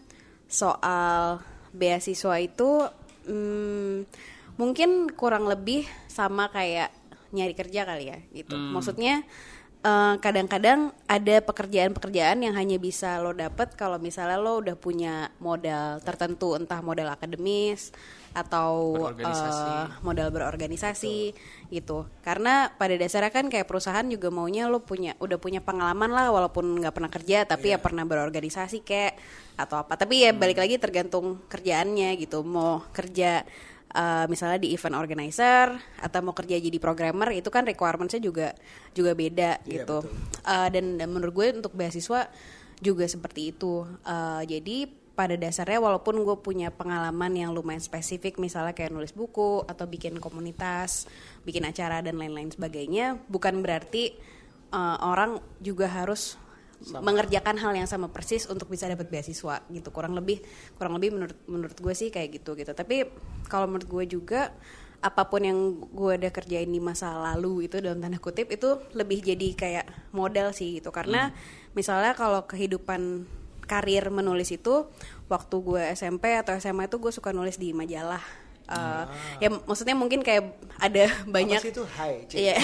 soal 0.46 1.42
beasiswa 1.74 2.38
itu 2.38 2.86
hmm, 3.26 4.06
mungkin 4.54 5.10
kurang 5.12 5.50
lebih 5.50 5.84
sama 6.06 6.48
kayak 6.54 6.94
nyari 7.34 7.54
kerja 7.58 7.82
kali 7.82 8.14
ya 8.14 8.18
gitu. 8.30 8.54
Maksudnya 8.54 9.26
eh, 9.82 10.14
kadang-kadang 10.22 10.94
ada 11.10 11.36
pekerjaan-pekerjaan 11.42 12.46
yang 12.46 12.54
hanya 12.54 12.78
bisa 12.78 13.18
lo 13.18 13.34
dapet 13.34 13.74
kalau 13.74 13.98
misalnya 13.98 14.38
lo 14.38 14.62
udah 14.62 14.78
punya 14.78 15.34
modal 15.42 15.98
tertentu, 16.06 16.54
entah 16.54 16.78
modal 16.78 17.10
akademis 17.10 17.90
atau 18.34 18.98
Berorganisasi. 18.98 19.70
eh, 19.70 19.86
modal 20.02 20.28
berorganisasi 20.28 21.16
gitu. 21.70 22.04
Karena 22.20 22.74
pada 22.74 22.98
dasarnya 22.98 23.30
kan 23.30 23.46
kayak 23.46 23.64
perusahaan 23.64 24.02
juga 24.04 24.28
maunya 24.28 24.66
lo 24.66 24.82
punya 24.82 25.14
udah 25.22 25.38
punya 25.38 25.62
pengalaman 25.62 26.10
lah 26.10 26.28
walaupun 26.28 26.82
nggak 26.82 26.92
pernah 26.92 27.08
kerja 27.08 27.46
tapi 27.46 27.70
ya 27.70 27.78
pernah 27.78 28.02
berorganisasi 28.02 28.82
kayak 28.82 29.14
atau 29.54 29.78
apa. 29.80 29.94
Tapi 29.94 30.26
ya 30.26 30.30
balik 30.34 30.58
lagi 30.58 30.76
tergantung 30.76 31.38
kerjaannya 31.46 32.18
gitu. 32.18 32.42
Mau 32.42 32.82
kerja 32.90 33.46
eh, 33.94 34.24
misalnya 34.26 34.58
di 34.58 34.74
event 34.74 34.98
organizer 34.98 35.70
atau 36.02 36.18
mau 36.20 36.34
kerja 36.34 36.58
jadi 36.58 36.78
programmer 36.82 37.30
itu 37.30 37.46
kan 37.48 37.62
requirementsnya 37.62 38.18
juga 38.18 38.50
juga 38.90 39.14
beda 39.14 39.62
Iya, 39.62 39.86
gitu. 39.86 40.02
betul. 40.02 40.10
Eh, 40.42 40.68
dan, 40.74 40.84
dan 40.98 41.08
menurut 41.08 41.30
gue 41.32 41.62
untuk 41.62 41.70
beasiswa 41.70 42.26
juga 42.82 43.06
seperti 43.06 43.54
itu. 43.54 43.86
Eh, 44.02 44.42
jadi 44.50 45.03
pada 45.14 45.38
dasarnya 45.38 45.78
walaupun 45.78 46.26
gue 46.26 46.36
punya 46.42 46.74
pengalaman 46.74 47.32
yang 47.38 47.54
lumayan 47.54 47.78
spesifik 47.78 48.42
misalnya 48.42 48.74
kayak 48.74 48.90
nulis 48.90 49.14
buku 49.14 49.62
atau 49.66 49.86
bikin 49.86 50.18
komunitas 50.18 51.06
bikin 51.46 51.62
acara 51.62 52.02
dan 52.02 52.18
lain-lain 52.18 52.50
sebagainya 52.50 53.22
bukan 53.30 53.62
berarti 53.62 54.18
eh, 54.74 54.98
orang 55.02 55.38
juga 55.62 55.86
harus 55.86 56.38
mengerjakan 56.84 57.56
hal 57.56 57.72
yang 57.72 57.88
sama 57.88 58.12
persis 58.12 58.44
untuk 58.50 58.68
bisa 58.68 58.84
dapat 58.90 59.08
beasiswa 59.08 59.64
gitu. 59.72 59.88
Kurang 59.88 60.12
lebih 60.18 60.44
kurang 60.76 60.98
lebih 61.00 61.16
menurut 61.16 61.38
menurut 61.48 61.78
gue 61.78 61.94
sih 61.96 62.12
kayak 62.12 62.42
gitu 62.42 62.52
gitu. 62.58 62.76
Tapi 62.76 63.08
kalau 63.48 63.70
menurut 63.70 63.88
gue 63.88 64.04
juga 64.18 64.52
apa 65.04 65.28
pun 65.28 65.44
yang 65.44 65.58
gue 65.92 66.12
udah 66.16 66.32
kerjain 66.32 66.68
di 66.68 66.80
masa 66.80 67.12
lalu 67.12 67.68
itu 67.68 67.76
dalam 67.76 68.00
tanda 68.00 68.16
kutip 68.16 68.48
itu 68.48 68.80
lebih 68.96 69.20
jadi 69.20 69.48
kayak 69.52 69.86
modal 70.12 70.52
sih 70.52 70.80
gitu. 70.80 70.92
Karena 70.92 71.32
misalnya 71.72 72.16
kalau 72.16 72.44
kehidupan 72.44 73.28
karir 73.64 74.08
menulis 74.12 74.52
itu 74.52 74.86
waktu 75.28 75.56
gue 75.60 75.82
SMP 75.96 76.36
atau 76.36 76.56
SMA 76.60 76.86
itu 76.86 76.96
gue 77.00 77.12
suka 77.12 77.32
nulis 77.32 77.56
di 77.56 77.72
majalah 77.72 78.22
Uh, 78.64 79.04
ya 79.44 79.52
maksudnya 79.52 79.92
mungkin 79.92 80.24
kayak 80.24 80.56
ada 80.80 81.12
banyak 81.36 81.60
Apa 81.60 81.68
sih 81.68 81.72
itu 81.76 81.84
high? 81.84 82.24
Iya. 82.32 82.54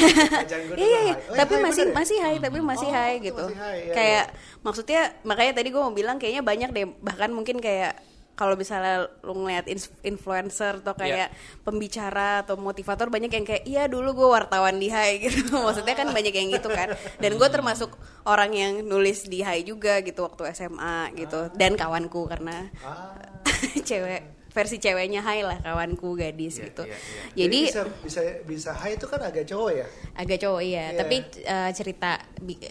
Iya, 0.73 0.87
iya. 0.89 1.01
ya, 1.13 1.15
tapi 1.37 1.61
masih 1.61 1.85
ya? 1.85 1.93
masih 1.93 2.17
high, 2.25 2.39
tapi 2.41 2.59
masih 2.65 2.89
Oh, 2.89 2.97
high 2.97 3.17
itu 3.21 3.29
gitu. 3.29 3.45
masih 3.45 3.61
high, 3.61 3.81
iya, 3.85 3.93
kayak 3.93 4.25
maksudnya 4.65 5.01
makanya 5.29 5.61
tadi 5.61 5.69
gue 5.69 5.77
mau 5.77 5.93
bilang 5.93 6.17
kayaknya 6.17 6.41
banyak 6.41 6.71
deh 6.73 6.87
bahkan 7.05 7.29
mungkin 7.29 7.61
kayak 7.61 8.01
kalau 8.41 8.57
misalnya 8.57 9.05
lu 9.21 9.37
ngeliat 9.37 9.69
influencer 10.01 10.81
atau 10.81 10.97
kayak 10.97 11.29
pembicara 11.61 12.41
atau 12.41 12.57
motivator 12.57 13.13
banyak 13.13 13.29
yang 13.29 13.45
kayak 13.45 13.69
iya 13.69 13.85
dulu 13.85 14.17
gue 14.17 14.29
wartawan 14.33 14.81
di 14.81 14.89
Hai 14.89 15.21
gitu. 15.29 15.61
Maksudnya 15.61 15.93
kan 15.93 16.09
banyak 16.09 16.33
yang 16.33 16.49
gitu 16.49 16.73
kan. 16.73 16.97
Dan 17.21 17.37
gue 17.37 17.49
termasuk 17.53 17.93
orang 18.25 18.57
yang 18.57 18.73
nulis 18.81 19.29
di 19.29 19.45
Hai 19.45 19.61
juga 19.61 20.01
gitu 20.01 20.25
waktu 20.25 20.57
SMA 20.57 21.13
gitu. 21.21 21.53
Dan 21.53 21.77
kawanku 21.77 22.25
karena 22.33 22.73
Ah. 22.81 23.13
cewek 23.89 24.41
versi 24.51 24.81
ceweknya 24.81 25.21
Hai 25.21 25.45
lah 25.45 25.61
kawanku 25.61 26.17
gadis 26.19 26.59
Iya, 26.59 26.65
gitu. 26.73 26.83
iya, 26.83 26.97
iya. 26.99 27.23
jadi 27.47 27.59
bisa 27.71 27.83
bisa 28.03 28.21
bisa 28.43 28.71
high 28.75 28.99
itu 28.99 29.07
kan 29.07 29.23
agak 29.23 29.47
cowok 29.47 29.71
ya. 29.71 29.87
agak 30.19 30.39
cowok 30.43 30.63
iya. 30.67 30.85
Iya. 30.91 30.99
tapi 30.99 31.17
uh, 31.47 31.71
cerita 31.71 32.19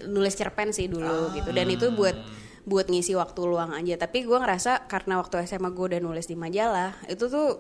nulis 0.10 0.34
cerpen 0.36 0.76
sih 0.76 0.92
dulu 0.92 1.32
gitu. 1.38 1.50
Dan 1.56 1.72
itu 1.72 1.88
buat 1.96 2.18
buat 2.68 2.88
ngisi 2.92 3.16
waktu 3.16 3.42
luang 3.46 3.72
aja. 3.76 3.96
Tapi 4.00 4.26
gue 4.28 4.38
ngerasa 4.38 4.88
karena 4.88 5.20
waktu 5.20 5.44
SMA 5.48 5.70
gue 5.72 5.86
udah 5.96 6.02
nulis 6.04 6.28
di 6.28 6.36
majalah 6.36 6.96
itu 7.08 7.28
tuh 7.28 7.60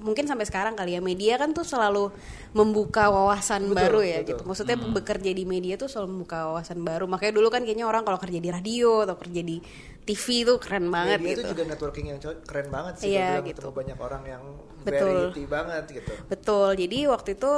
mungkin 0.00 0.24
sampai 0.24 0.48
sekarang 0.48 0.74
kali 0.74 0.96
ya 0.96 1.00
media 1.04 1.36
kan 1.36 1.52
tuh 1.52 1.62
selalu 1.62 2.08
membuka 2.56 3.12
wawasan 3.12 3.68
Betul, 3.68 3.76
baru 3.76 4.00
ya 4.00 4.18
betul. 4.24 4.28
gitu. 4.32 4.42
Maksudnya 4.48 4.76
bekerja 4.80 5.30
di 5.30 5.44
media 5.44 5.76
tuh 5.76 5.92
selalu 5.92 6.08
membuka 6.16 6.48
wawasan 6.48 6.80
baru. 6.80 7.04
Makanya 7.04 7.36
dulu 7.36 7.48
kan 7.52 7.62
kayaknya 7.62 7.86
orang 7.86 8.02
kalau 8.08 8.16
kerja 8.16 8.40
di 8.40 8.48
radio 8.48 9.04
atau 9.04 9.14
kerja 9.20 9.44
di 9.44 9.60
TV 10.00 10.42
tuh 10.42 10.56
keren 10.58 10.88
banget 10.88 11.18
Media 11.20 11.30
gitu 11.36 11.40
itu 11.44 11.50
juga 11.54 11.64
networking 11.70 12.06
yang 12.10 12.18
keren 12.42 12.68
banget 12.72 12.94
sih. 12.98 13.14
Iya, 13.14 13.38
bilang 13.38 13.46
gitu. 13.46 13.58
ketemu 13.60 13.74
banyak 13.76 13.98
orang 14.00 14.22
yang 14.26 14.42
Betul. 14.80 15.12
variety 15.12 15.44
banget 15.44 15.84
gitu. 15.92 16.12
Betul, 16.26 16.68
jadi 16.74 16.98
waktu 17.12 17.30
itu 17.36 17.50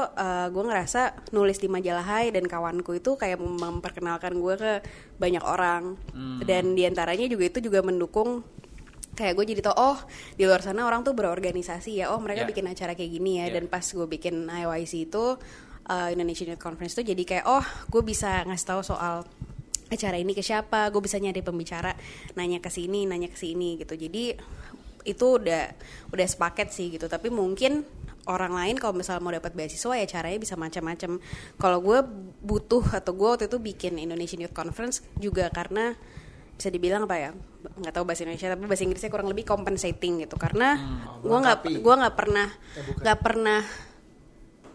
gue 0.52 0.64
ngerasa 0.66 1.00
nulis 1.30 1.58
di 1.58 1.68
majalah 1.70 2.02
Hai 2.04 2.34
dan 2.34 2.44
kawanku 2.44 2.98
itu 2.98 3.14
kayak 3.14 3.38
memperkenalkan 3.38 4.34
gue 4.36 4.54
ke 4.58 4.72
banyak 5.16 5.40
orang 5.40 5.96
dan 6.42 6.74
di 6.74 6.82
antaranya 6.82 7.30
juga 7.30 7.46
itu 7.46 7.58
juga 7.62 7.80
mendukung 7.80 8.42
kayak 9.12 9.36
gue 9.36 9.44
jadi 9.54 9.60
tau 9.60 9.76
oh 9.76 9.98
di 10.34 10.48
luar 10.48 10.64
sana 10.64 10.88
orang 10.88 11.04
tuh 11.04 11.12
berorganisasi 11.12 12.00
ya 12.00 12.10
oh 12.10 12.18
mereka 12.18 12.42
Ya. 12.42 12.48
bikin 12.48 12.64
acara 12.64 12.96
kayak 12.96 13.12
gini 13.12 13.44
ya 13.44 13.52
Ya. 13.52 13.60
dan 13.60 13.68
pas 13.68 13.84
gue 13.84 14.06
bikin 14.08 14.48
IYC 14.48 15.12
itu 15.12 15.36
uh, 15.84 16.08
Indonesian 16.08 16.56
Youth 16.56 16.64
Conference 16.64 16.96
tuh 16.96 17.04
jadi 17.04 17.20
kayak 17.20 17.44
oh 17.44 17.60
gue 17.92 18.02
bisa 18.02 18.40
ngasih 18.48 18.66
tahu 18.66 18.80
soal 18.80 19.28
acara 19.92 20.16
ini 20.16 20.32
ke 20.32 20.40
siapa? 20.40 20.88
Gue 20.88 21.04
bisa 21.04 21.20
nyari 21.20 21.44
pembicara. 21.44 21.92
Nanya 22.34 22.58
ke 22.58 22.72
sini 22.72 23.04
nanya 23.04 23.28
ke 23.28 23.38
sini 23.38 23.76
gitu. 23.76 23.94
Jadi 23.94 24.34
itu 25.02 25.26
udah 25.26 25.74
udah 26.14 26.26
sepaket 26.26 26.68
sih 26.72 26.94
gitu. 26.94 27.06
Tapi 27.10 27.28
mungkin 27.28 27.84
orang 28.30 28.54
lain 28.54 28.76
kalau 28.78 28.94
misalnya 28.94 29.22
mau 29.22 29.34
dapat 29.34 29.50
beasiswa 29.54 29.98
ya 29.98 30.06
caranya 30.06 30.38
bisa 30.38 30.54
macam-macam. 30.54 31.18
Kalau 31.58 31.78
gue 31.82 31.98
butuh 32.42 32.84
atau 32.94 33.12
gue 33.14 33.28
waktu 33.28 33.46
itu 33.50 33.58
bikin 33.58 33.98
Indonesian 33.98 34.42
Youth 34.46 34.54
Conference 34.54 35.02
juga 35.18 35.50
karena 35.50 35.94
bisa 36.52 36.68
dibilang 36.70 37.10
apa 37.10 37.16
ya 37.18 37.30
nggak 37.62 37.90
tahu 37.96 38.04
bahasa 38.06 38.22
Indonesia 38.22 38.52
tapi 38.52 38.62
bahasa 38.68 38.84
Inggrisnya 38.86 39.10
kurang 39.10 39.28
lebih 39.30 39.42
compensating 39.42 40.22
gitu. 40.22 40.38
Karena 40.38 40.78
gue 41.18 41.34
nggak 41.34 41.82
gue 41.82 41.94
nggak 41.98 42.16
pernah 42.16 42.48
Eh, 42.78 42.84
nggak 43.02 43.18
pernah 43.18 43.60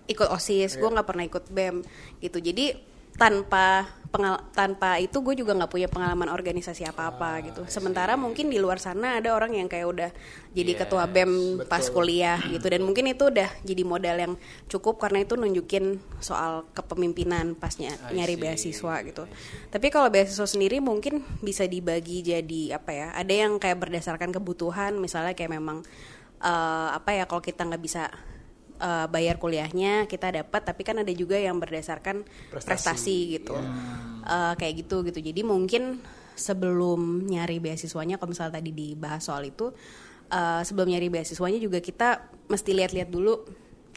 ikut 0.08 0.28
osis 0.32 0.80
gue 0.80 0.88
nggak 0.88 1.08
pernah 1.08 1.24
ikut 1.24 1.46
bem 1.52 1.84
gitu. 2.20 2.40
Jadi 2.44 2.76
tanpa 3.18 3.98
pengal 4.08 4.40
tanpa 4.56 4.98
itu 5.04 5.20
gue 5.20 5.36
juga 5.44 5.52
nggak 5.52 5.68
punya 5.68 5.88
pengalaman 5.92 6.32
organisasi 6.32 6.88
apa 6.88 7.12
apa 7.12 7.44
gitu. 7.44 7.68
Sementara 7.68 8.16
mungkin 8.16 8.48
di 8.48 8.58
luar 8.58 8.80
sana 8.80 9.20
ada 9.20 9.36
orang 9.36 9.54
yang 9.60 9.68
kayak 9.68 9.88
udah 9.88 10.10
jadi 10.56 10.74
Yes, 10.74 10.80
ketua 10.88 11.06
bem 11.06 11.60
pas 11.68 11.84
betul. 11.84 11.94
kuliah 12.02 12.40
gitu. 12.48 12.66
Dan 12.72 12.88
mungkin 12.88 13.12
itu 13.12 13.28
udah 13.28 13.52
jadi 13.68 13.84
modal 13.84 14.18
yang 14.18 14.34
cukup 14.72 14.98
karena 14.98 15.28
itu 15.28 15.36
nunjukin 15.36 16.00
soal 16.24 16.66
kepemimpinan 16.72 17.54
pasnya 17.60 17.94
nyari 18.16 18.36
see. 18.40 18.42
beasiswa 18.42 18.96
gitu. 19.06 19.24
Tapi 19.70 19.88
kalau 19.92 20.08
beasiswa 20.08 20.48
sendiri 20.48 20.80
mungkin 20.80 21.22
bisa 21.44 21.68
dibagi 21.68 22.24
jadi 22.24 22.80
apa 22.80 22.92
ya 22.96 23.08
ada 23.12 23.34
yang 23.36 23.60
kayak 23.60 23.78
berdasarkan 23.84 24.32
kebutuhan. 24.32 24.96
Misalnya 24.98 25.36
kayak 25.36 25.52
memang 25.52 25.84
eh, 26.42 26.90
apa 26.96 27.12
ya 27.12 27.28
kalau 27.28 27.44
kita 27.44 27.68
nggak 27.68 27.84
bisa 27.84 28.08
eh, 28.78 29.08
bayar 29.10 29.38
kuliahnya 29.38 30.06
kita 30.06 30.32
dapat 30.32 30.62
tapi 30.64 30.82
kan 30.82 31.02
ada 31.02 31.12
juga 31.12 31.36
yang 31.36 31.58
berdasarkan 31.58 32.22
Prestasi. 32.54 32.68
prestasi, 32.70 33.18
gitu. 33.42 33.56
Eh, 34.24 34.54
kayak 34.56 34.74
gitu 34.86 35.02
gitu. 35.08 35.20
Jadi 35.22 35.42
mungkin 35.42 36.00
sebelum 36.38 37.26
nyari 37.26 37.58
beasiswanya 37.58 38.22
kalau 38.22 38.32
misalnya 38.32 38.62
tadi 38.62 38.70
dibahas 38.70 39.26
soal 39.26 39.42
itu 39.48 39.74
eh, 40.30 40.62
sebelum 40.62 40.92
nyari 40.92 41.10
beasiswanya 41.10 41.58
juga 41.58 41.82
kita 41.82 42.22
mesti 42.46 42.72
lihat-lihat 42.78 43.10
dulu 43.10 43.42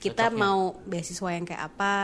kita 0.01 0.33
Cocoknya. 0.33 0.41
mau 0.41 0.61
beasiswa 0.89 1.29
yang 1.29 1.45
kayak 1.45 1.63
apa. 1.69 1.95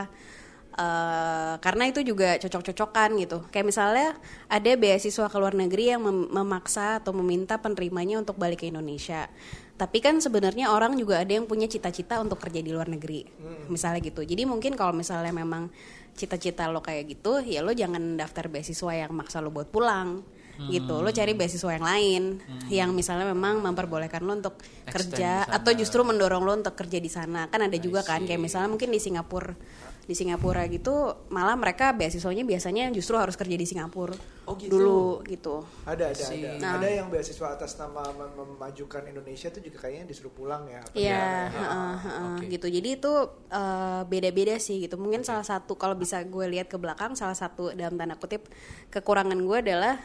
Eh, 0.77 1.55
karena 1.65 1.89
itu 1.89 2.05
juga 2.05 2.37
cocok-cocokan 2.37 3.17
gitu. 3.17 3.41
Kayak 3.49 3.67
misalnya 3.73 4.09
ada 4.45 4.71
beasiswa 4.77 5.25
ke 5.33 5.37
luar 5.41 5.57
negeri 5.57 5.97
yang 5.97 6.05
mem- 6.05 6.29
memaksa 6.29 7.01
atau 7.01 7.17
meminta 7.17 7.57
penerimanya 7.57 8.21
untuk 8.21 8.37
balik 8.37 8.61
ke 8.61 8.69
Indonesia 8.69 9.25
tapi 9.77 10.01
kan 10.01 10.17
sebenarnya 10.25 10.73
orang 10.73 10.97
juga 10.97 11.21
ada 11.21 11.37
yang 11.37 11.45
punya 11.45 11.69
cita-cita 11.69 12.17
untuk 12.17 12.41
kerja 12.41 12.65
di 12.65 12.73
luar 12.73 12.89
negeri 12.89 13.29
misalnya 13.69 14.01
gitu. 14.01 14.25
Jadi 14.25 14.49
mungkin 14.49 14.73
kalau 14.73 14.97
misalnya 14.97 15.33
memang 15.37 15.69
cita-cita 16.17 16.65
lo 16.73 16.81
kayak 16.81 17.13
gitu 17.13 17.45
ya 17.45 17.61
lo 17.61 17.77
jangan 17.77 18.17
daftar 18.17 18.49
beasiswa 18.49 19.05
yang 19.05 19.13
maksa 19.13 19.45
lo 19.45 19.53
buat 19.53 19.69
pulang 19.69 20.25
gitu. 20.73 21.05
Lo 21.05 21.13
cari 21.13 21.37
beasiswa 21.37 21.77
yang 21.77 21.85
lain 21.85 22.23
yang 22.73 22.91
misalnya 22.97 23.29
memang 23.29 23.61
memperbolehkan 23.61 24.25
lo 24.25 24.33
untuk 24.33 24.57
Extend 24.57 25.13
kerja 25.13 25.45
atau 25.45 25.77
justru 25.77 26.01
mendorong 26.01 26.41
lo 26.41 26.57
untuk 26.57 26.73
kerja 26.73 26.97
di 26.97 27.13
sana. 27.13 27.53
Kan 27.53 27.69
ada 27.69 27.77
juga 27.77 28.01
kan 28.01 28.25
kayak 28.25 28.41
misalnya 28.41 28.73
mungkin 28.73 28.89
di 28.89 28.97
Singapura 28.97 29.53
di 30.07 30.15
Singapura 30.15 30.63
gitu 30.67 30.95
malah 31.29 31.53
mereka 31.53 31.91
beasiswanya 31.91 32.43
biasanya 32.43 32.89
justru 32.89 33.15
harus 33.15 33.35
kerja 33.35 33.53
di 33.53 33.67
Singapura 33.67 34.15
Oh, 34.47 34.55
gitu. 34.55 34.71
dulu 34.73 35.03
gitu 35.27 35.67
Ada 35.83 36.09
ada 36.09 36.23
Si- 36.23 36.39
ada. 36.39 36.51
Nah. 36.57 36.73
Ada 36.79 36.89
yang 36.93 37.11
beasiswa 37.11 37.47
atas 37.51 37.75
nama 37.75 38.07
mem- 38.09 38.31
memajukan 38.55 39.03
Indonesia 39.05 39.51
itu 39.51 39.59
juga 39.61 39.83
kayaknya 39.83 40.07
disuruh 40.07 40.31
pulang 40.31 40.63
ya. 40.65 40.83
Iya, 40.95 41.11
ya? 41.11 41.51
heeh, 41.51 41.95
heeh, 41.99 42.27
oke. 42.33 42.45
gitu. 42.47 42.67
Jadi 42.69 42.89
itu 42.95 43.13
eh, 43.49 44.03
beda-beda 44.05 44.55
sih 44.57 44.79
gitu. 44.81 44.95
Mungkin 44.95 45.21
salah 45.21 45.43
satu 45.43 45.75
kalau 45.75 45.93
bisa 45.95 46.23
gue 46.23 46.47
lihat 46.49 46.67
ke 46.67 46.77
belakang, 46.77 47.13
salah 47.13 47.35
satu 47.35 47.75
dalam 47.75 47.99
tanda 47.99 48.15
kutip 48.15 48.47
kekurangan 48.89 49.35
gue 49.37 49.59
adalah 49.61 49.99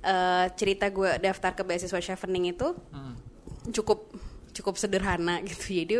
eh, 0.00 0.46
cerita 0.54 0.88
gue 0.88 1.16
daftar 1.18 1.52
ke 1.52 1.62
beasiswa 1.62 2.00
chevening 2.02 2.50
itu 2.50 2.72
Hmm. 2.88 3.20
cukup 3.68 4.08
cukup 4.50 4.74
sederhana 4.76 5.44
gitu. 5.44 5.76
Jadi 5.76 5.94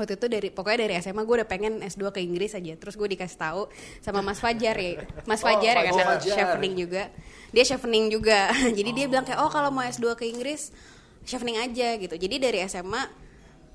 waktu 0.00 0.16
itu 0.16 0.26
dari 0.26 0.48
pokoknya 0.48 0.88
dari 0.88 0.94
SMA 0.98 1.22
gue 1.22 1.36
udah 1.44 1.48
pengen 1.48 1.84
S2 1.84 2.08
ke 2.10 2.24
Inggris 2.24 2.56
aja. 2.56 2.72
Terus 2.80 2.96
gue 2.96 3.08
dikasih 3.12 3.36
tahu 3.36 3.68
sama 4.00 4.24
Mas 4.24 4.40
Fajar 4.40 4.74
ya. 4.74 5.04
Mas 5.28 5.44
Oh, 5.44 5.52
Fajar 5.52 5.74
ya 5.76 5.92
karena 5.92 6.04
Fajar. 6.16 6.36
chevening 6.40 6.74
juga. 6.80 7.02
Dia 7.52 7.64
chevening 7.68 8.04
juga. 8.08 8.48
Jadi 8.78 8.90
dia 8.96 9.06
bilang 9.06 9.28
kayak 9.28 9.44
oh 9.44 9.52
kalau 9.52 9.68
mau 9.68 9.84
S2 9.84 10.16
ke 10.16 10.24
Inggris 10.24 10.72
chevening 11.28 11.60
aja 11.60 12.00
gitu. 12.00 12.16
Jadi 12.16 12.40
dari 12.40 12.58
SMA 12.64 13.04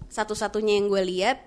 satu-satunya 0.09 0.81
yang 0.81 0.89
gue 0.89 1.01
lihat 1.05 1.38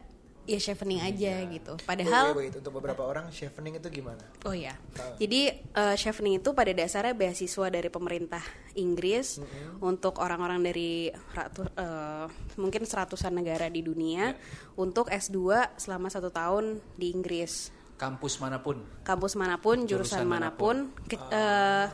ya 0.49 0.57
chevening 0.57 1.05
aja 1.05 1.45
gitu. 1.53 1.77
Padahal 1.85 2.33
Wait, 2.33 2.49
wait, 2.49 2.57
wait. 2.57 2.61
untuk 2.65 2.73
beberapa 2.81 3.05
orang 3.05 3.29
chevening 3.29 3.77
itu 3.77 3.89
gimana? 3.93 4.25
Oh 4.49 4.57
ya, 4.57 4.73
jadi 5.21 5.61
uh, 5.77 5.93
chevening 5.93 6.41
itu 6.41 6.57
pada 6.57 6.73
dasarnya 6.73 7.13
beasiswa 7.13 7.69
dari 7.69 7.93
pemerintah 7.93 8.41
Inggris 8.73 9.37
untuk 9.85 10.17
orang-orang 10.25 10.65
dari 10.65 11.13
ratu, 11.37 11.69
uh, 11.77 12.25
mungkin 12.57 12.89
seratusan 12.89 13.37
negara 13.37 13.69
di 13.69 13.85
dunia 13.85 14.33
untuk 14.81 15.13
S2 15.13 15.37
selama 15.77 16.09
satu 16.09 16.33
tahun 16.33 16.81
di 16.97 17.13
Inggris. 17.13 17.77
kampus 17.99 18.39
mana 18.39 18.63
pun 18.63 18.79
Kampus 19.03 19.35
mana 19.35 19.59
pun, 19.59 19.83
jurusan, 19.83 20.23
Jurusan 20.23 20.31
mana 20.31 20.55
pun. 20.55 20.95
Ke- 21.11 21.19
uh, 21.19 21.91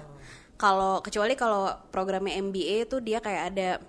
kalau 0.54 1.00
kecuali 1.00 1.32
kalau 1.34 1.72
programnya 1.88 2.36
MBA 2.38 2.86
itu 2.86 3.00
dia 3.00 3.18
kayak 3.24 3.44
ada 3.56 3.80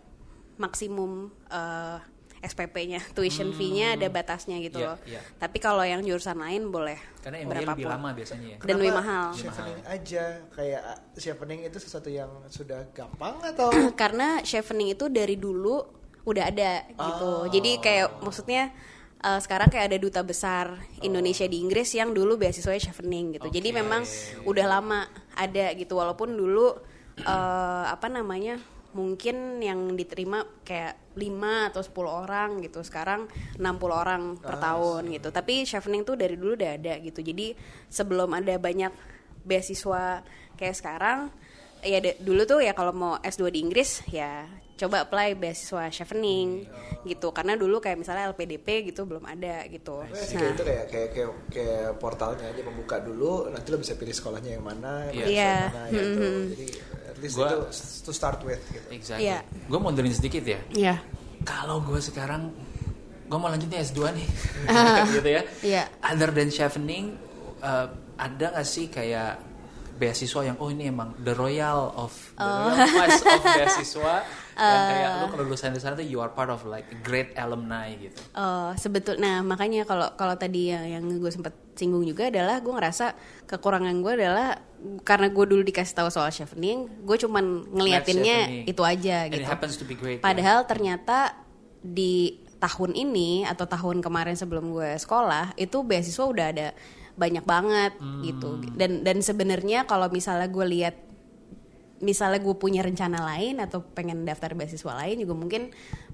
maksimum 0.55 1.27
uh, 1.51 1.99
SPP-nya, 2.39 2.99
tuition 3.11 3.51
fee-nya 3.51 3.93
ada 3.93 4.07
batasnya 4.07 4.59
gitu 4.59 4.77
Iya, 4.77 4.87
loh. 4.91 4.97
iya. 5.05 5.21
Tapi 5.35 5.57
kalau 5.57 5.81
yang 5.81 5.99
jurusan 5.99 6.35
lain 6.35 6.67
boleh 6.67 6.99
karena 7.19 7.41
MBA 7.41 7.49
berapapun. 7.49 7.73
lebih 7.75 7.87
lama 7.89 8.09
biasanya 8.11 8.47
ya 8.47 8.57
Dan 8.59 8.75
lebih 8.77 8.93
mahal. 8.93 9.25
Chevening 9.33 9.79
aja 9.83 10.23
kayak 10.51 10.81
ah, 10.83 10.99
chevening 11.13 11.59
itu 11.63 11.77
sesuatu 11.77 12.09
yang 12.09 12.29
sudah 12.47 12.85
gampang 12.91 13.35
atau 13.41 13.69
karena 14.01 14.41
chevening 14.41 14.93
itu 14.93 15.05
dari 15.07 15.35
dulu 15.35 15.81
udah 16.23 16.43
ada 16.45 16.71
gitu. 16.89 17.29
Oh. 17.29 17.45
Jadi 17.45 17.77
kayak 17.77 18.17
maksudnya 18.19 18.73
uh, 19.21 19.37
sekarang 19.37 19.69
kayak 19.69 19.93
ada 19.93 19.97
duta 19.97 20.21
besar 20.21 20.73
Indonesia 20.99 21.45
di 21.45 21.61
Inggris 21.61 21.93
yang 21.93 22.11
dulu 22.11 22.35
beasiswanya 22.35 22.81
chevening 22.83 23.37
gitu. 23.37 23.47
Jadi 23.49 23.69
Oke. 23.69 23.77
memang 23.77 24.01
udah 24.41 24.65
lama 24.65 25.05
ada 25.33 25.69
gitu 25.73 25.93
walaupun 25.95 26.33
dulu 26.33 26.73
eh, 27.15 27.85
apa 27.87 28.09
namanya 28.09 28.57
mungkin 28.95 29.59
yang 29.59 29.91
diterima 29.91 30.63
kayak 30.63 31.13
5 31.13 31.69
atau 31.69 31.83
10 31.83 31.91
orang 32.07 32.49
gitu. 32.63 32.79
Sekarang 32.79 33.27
60 33.55 33.61
orang 33.91 34.21
per 34.39 34.55
tahun 34.55 35.11
gitu. 35.11 35.29
Tapi 35.29 35.63
chevening 35.63 36.01
tuh 36.01 36.15
dari 36.15 36.33
dulu 36.33 36.55
udah 36.55 36.71
ada 36.73 36.95
gitu. 36.97 37.19
Jadi 37.19 37.51
sebelum 37.85 38.31
ada 38.31 38.55
banyak 38.55 38.91
beasiswa 39.43 40.23
kayak 40.55 40.75
sekarang 40.75 41.29
ya 41.83 41.99
de- 41.99 42.17
dulu 42.17 42.47
tuh 42.47 42.63
ya 42.63 42.71
kalau 42.71 42.89
mau 42.89 43.13
S2 43.19 43.51
di 43.51 43.59
Inggris 43.61 44.01
ya 44.09 44.47
coba 44.75 45.03
apply 45.03 45.35
beasiswa 45.35 45.87
chevening 45.89 46.67
gitu. 47.03 47.31
Karena 47.31 47.55
dulu 47.55 47.79
kayak 47.79 47.95
misalnya 47.95 48.27
LPDP 48.27 48.83
gitu 48.85 49.03
belum 49.03 49.23
ada 49.23 49.63
gitu. 49.67 50.03
Nah, 50.03 50.11
nah 50.35 50.49
itu 50.51 50.63
kayak 50.63 50.85
kayak 50.89 51.09
kayak 51.11 51.29
kayak 51.47 51.89
portalnya 51.95 52.47
aja 52.47 52.59
membuka 52.59 52.99
dulu, 52.99 53.47
nanti 53.47 53.67
lo 53.69 53.77
bisa 53.77 53.95
pilih 53.95 54.11
sekolahnya 54.11 54.55
yang 54.55 54.65
mana, 54.65 55.07
Iya. 55.11 55.23
yang 55.23 55.31
Iya. 55.31 55.53
mana 55.67 55.83
gitu. 55.91 56.23
Jadi 56.51 56.65
at 57.15 57.21
least 57.21 57.35
Gua- 57.35 57.47
itu 57.47 57.57
to 58.01 58.11
start 58.11 58.43
with 58.43 58.59
gitu. 58.67 58.87
Exactly. 58.91 59.25
Iya. 59.25 59.39
Gue 59.65 59.79
mundurin 59.79 60.11
sedikit 60.11 60.43
ya. 60.43 60.59
ya 60.69 60.95
Kalau 61.41 61.79
gue 61.79 61.97
sekarang 61.97 62.51
gue 63.25 63.37
mau 63.37 63.47
lanjutnya 63.47 63.79
S2 63.79 63.99
nih, 64.11 64.27
Ah. 64.67 65.01
gitu 65.15 65.29
ya. 65.31 65.41
Iya. 65.61 65.83
Other 66.01 66.29
than 66.29 66.49
chevening, 66.49 67.15
uh, 67.59 67.87
ada 68.15 68.53
gak 68.53 68.63
sih 68.63 68.85
kayak 68.85 69.39
beasiswa 69.93 70.43
yang 70.43 70.57
oh 70.57 70.67
ini 70.67 70.87
emang 70.87 71.15
the 71.17 71.31
royal 71.31 71.95
of 71.95 72.11
the 72.33 72.43
Oh. 72.43 72.67
royal 72.67 72.83
class 72.85 73.19
of 73.21 73.39
beasiswa 73.57 74.15
yang 74.55 74.63
Uh. 74.65 74.87
kayak 74.87 75.09
lu 75.13 75.25
kalau 75.29 75.43
lulusan 75.45 75.69
di 75.69 75.79
sana 75.79 75.93
tuh 75.93 76.03
you 76.03 76.17
are 76.17 76.29
part 76.29 76.47
of 76.47 76.63
like 76.63 76.87
a 76.87 76.97
great 76.97 77.35
alumni 77.35 77.91
gitu. 77.91 78.15
Eh, 78.15 78.71
sebetul 78.75 79.15
nah 79.17 79.39
makanya 79.41 79.83
kalau 79.83 80.11
kalau 80.13 80.33
tadi 80.33 80.71
yang, 80.71 80.87
yang 80.89 81.03
gue 81.11 81.27
sempat 81.27 81.51
singgung 81.73 82.01
juga 82.01 82.27
adalah 82.27 82.57
gue 82.57 82.71
ngerasa 82.71 83.05
kekurangan 83.45 83.95
gue 83.97 84.11
adalah 84.15 84.63
karena 85.01 85.27
gue 85.27 85.45
dulu 85.45 85.61
dikasih 85.61 85.91
tahu 85.93 86.07
soal 86.07 86.29
chevening 86.29 86.87
gue 87.01 87.17
cuman 87.17 87.43
ngeliatinnya 87.69 88.37
itu 88.63 88.79
aja 88.81 89.25
And 89.25 89.33
it 89.33 89.37
gitu 89.37 89.45
happens 89.45 89.75
to 89.75 89.83
be 89.83 89.93
great. 89.93 90.19
padahal 90.19 90.63
ternyata 90.63 91.35
di 91.81 92.37
tahun 92.55 92.95
ini 92.95 93.43
atau 93.43 93.65
tahun 93.65 93.99
kemarin 93.99 94.33
sebelum 94.33 94.71
gue 94.71 94.95
sekolah 94.95 95.53
itu 95.55 95.83
beasiswa 95.83 96.23
udah 96.23 96.47
ada 96.47 96.67
banyak 97.13 97.43
banget 97.43 97.91
Hmm. 97.95 98.23
gitu 98.23 98.49
dan 98.73 99.03
dan 99.03 99.19
sebenarnya 99.19 99.83
kalau 99.83 100.07
misalnya 100.07 100.47
gue 100.47 100.65
lihat 100.69 100.95
misalnya 101.99 102.39
gue 102.39 102.55
punya 102.55 102.83
rencana 102.83 103.23
lain 103.23 103.59
atau 103.59 103.79
pengen 103.81 104.23
daftar 104.23 104.51
beasiswa 104.51 104.91
lain 104.95 105.23
juga 105.23 105.31
mungkin 105.31 105.71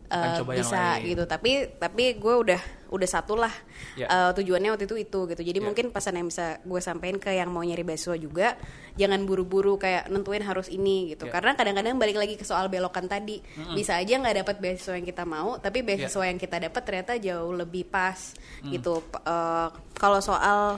uh, 0.07 0.45
bisa 0.45 1.01
gitu 1.01 1.25
tapi 1.25 1.73
tapi 1.73 2.15
gue 2.15 2.35
udah 2.37 2.61
udah 2.91 3.09
satu 3.09 3.33
lah 3.33 3.49
Ya. 3.91 4.07
uh, 4.07 4.31
tujuannya 4.31 4.71
waktu 4.71 4.85
itu 4.85 4.95
itu 4.95 5.19
gitu 5.25 5.41
jadi 5.41 5.59
Ya. 5.59 5.65
mungkin 5.65 5.89
pesan 5.89 6.15
yang 6.15 6.29
bisa 6.29 6.61
gue 6.61 6.79
sampaikan 6.79 7.17
ke 7.17 7.33
yang 7.33 7.49
mau 7.49 7.59
nyari 7.59 7.81
beasiswa 7.81 8.13
juga 8.15 8.55
jangan 8.93 9.25
buru-buru 9.25 9.75
kayak 9.75 10.07
nentuin 10.07 10.45
harus 10.45 10.69
ini 10.69 11.11
gitu 11.11 11.25
Ya. 11.25 11.33
karena 11.33 11.57
kadang-kadang 11.57 11.97
balik 11.97 12.15
lagi 12.15 12.35
ke 12.35 12.45
soal 12.45 12.69
belokan 12.69 13.07
tadi 13.07 13.41
bisa 13.73 13.97
aja 13.97 14.15
nggak 14.15 14.45
dapat 14.45 14.55
beasiswa 14.59 14.95
yang 14.95 15.07
kita 15.07 15.25
mau 15.25 15.57
tapi 15.57 15.81
Ya. 15.81 15.85
beasiswa 16.05 16.23
yang 16.23 16.37
kita 16.37 16.61
dapat 16.61 16.81
ternyata 16.85 17.17
jauh 17.17 17.51
lebih 17.51 17.89
pas 17.89 18.37
gitu 18.63 19.01
P- 19.01 19.23
uh, 19.23 19.67
kalau 19.97 20.21
soal 20.21 20.77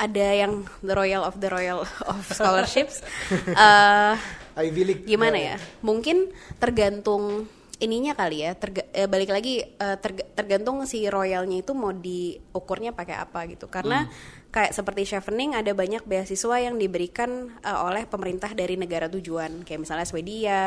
ada 0.00 0.26
yang 0.32 0.52
the 0.80 0.96
royal 0.96 1.22
of 1.22 1.36
the 1.36 1.46
royal 1.46 1.84
of 1.84 2.20
scholarships. 2.32 3.04
Uh, 3.52 4.16
Ivy 4.56 4.82
League. 4.82 5.04
gimana 5.04 5.36
Iya. 5.36 5.54
ya? 5.54 5.56
mungkin 5.80 6.32
tergantung 6.56 7.44
ininya 7.76 8.12
kali 8.12 8.44
ya. 8.44 8.52
Terga- 8.52 8.88
eh, 8.90 9.04
balik 9.04 9.28
lagi 9.28 9.60
eh, 9.60 9.96
terga- 9.96 10.28
tergantung 10.32 10.84
si 10.84 11.04
royalnya 11.04 11.60
itu 11.60 11.72
mau 11.72 11.92
diukurnya 11.92 12.92
pakai 12.92 13.16
apa 13.16 13.44
gitu. 13.46 13.68
Karena 13.68 14.08
kayak 14.50 14.74
seperti 14.74 15.06
chevening 15.06 15.54
ada 15.54 15.70
banyak 15.70 16.02
beasiswa 16.02 16.56
yang 16.58 16.74
diberikan 16.74 17.54
eh, 17.58 17.70
oleh 17.70 18.04
pemerintah 18.04 18.50
dari 18.50 18.74
negara 18.74 19.06
tujuan. 19.06 19.62
Kayak 19.62 19.80
misalnya 19.86 20.06
Swedia 20.06 20.60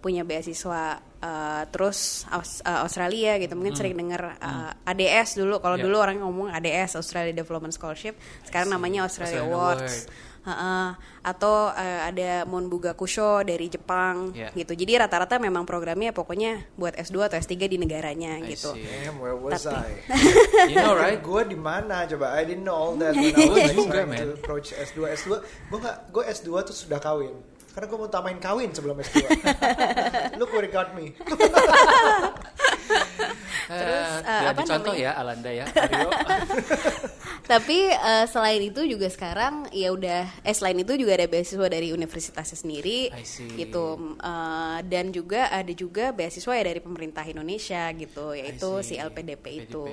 punya 0.00 0.24
beasiswa 0.24 0.96
eh, 1.20 1.62
terus 1.68 2.24
Aus- 2.28 2.64
eh, 2.64 2.80
Australia 2.80 3.36
gitu. 3.36 3.52
Mungkin 3.52 3.76
sering 3.76 3.94
dengar 3.94 4.36
eh, 4.36 4.72
ADS 4.88 5.36
dulu. 5.36 5.60
Kalau 5.60 5.76
Ya. 5.76 5.84
dulu 5.84 5.96
orang 6.00 6.16
ngomong 6.20 6.48
ADS 6.50 6.96
Australia 6.96 7.32
Development 7.32 7.72
Scholarship. 7.72 8.16
Sekarang 8.42 8.72
namanya 8.72 9.04
Australia 9.04 9.44
Awards. 9.44 10.08
Award. 10.08 10.34
Heeh. 10.46 10.86
atau 11.20 11.74
eh, 11.74 12.00
ada 12.06 12.30
Monbuga 12.46 12.94
Kusho 12.94 13.42
dari 13.42 13.66
Jepang 13.66 14.30
Yeah. 14.30 14.54
gitu. 14.54 14.72
Jadi 14.72 14.94
rata-rata 14.94 15.36
memang 15.36 15.66
programnya 15.66 16.10
pokoknya 16.10 16.62
buat 16.74 16.94
S2 16.94 17.26
atau 17.26 17.36
S3 17.36 17.66
di 17.66 17.76
negaranya 17.76 18.38
I 18.38 18.54
gitu. 18.54 18.70
see. 18.72 18.86
Damn, 18.86 19.18
where 19.18 19.34
was 19.34 19.66
Tapi- 19.66 19.74
I? 19.74 19.90
You 20.70 20.78
know 20.78 20.94
right? 20.94 21.18
gue 21.18 21.42
di 21.44 21.58
mana 21.58 22.06
coba? 22.06 22.30
I 22.32 22.46
didn't 22.46 22.62
know 22.62 22.72
all 22.72 22.94
that 22.96 23.12
when 23.12 23.26
I 23.26 23.34
Gua 23.34 23.58
was 23.58 23.74
juga, 23.74 23.90
trying 23.92 24.08
man. 24.08 24.18
to 24.22 24.26
approach 24.32 24.70
S2. 24.70 24.98
S2, 25.18 25.30
gue 25.42 25.78
nggak, 25.78 25.96
gue 26.08 26.22
S2 26.24 26.48
tuh 26.62 26.76
sudah 26.76 26.98
kawin. 26.98 27.34
Karena 27.74 27.86
gue 27.86 27.98
mau 27.98 28.08
tamain 28.08 28.38
kawin 28.38 28.70
sebelum 28.70 28.96
S2. 28.96 29.26
Look 30.40 30.48
where 30.48 30.62
it 30.62 30.70
got 30.70 30.94
me. 30.94 31.12
Terus, 33.66 34.10
ya, 34.22 34.54
apa 34.54 34.62
dicontoh 34.62 34.94
namanya? 34.94 35.10
ya 35.10 35.18
Alanda 35.18 35.50
ya. 35.50 35.66
Tapi 37.50 37.78
eh, 37.90 38.26
selain 38.26 38.62
itu 38.62 38.82
juga 38.86 39.06
sekarang 39.10 39.70
ya 39.70 39.90
udah 39.90 40.22
eh 40.42 40.54
selain 40.54 40.78
itu 40.78 40.94
juga 40.94 41.18
ada 41.18 41.26
beasiswa 41.26 41.66
dari 41.66 41.90
universitasnya 41.90 42.58
sendiri 42.58 43.10
gitu. 43.58 43.86
Eh, 44.18 44.78
dan 44.86 45.10
juga 45.10 45.50
ada 45.50 45.72
juga 45.74 46.14
beasiswa 46.14 46.52
ya 46.54 46.62
dari 46.62 46.78
pemerintah 46.78 47.26
Indonesia 47.26 47.90
gitu 47.94 48.34
yaitu 48.34 48.70
si 48.82 48.94
LPDP 48.98 49.66
itu. 49.66 49.84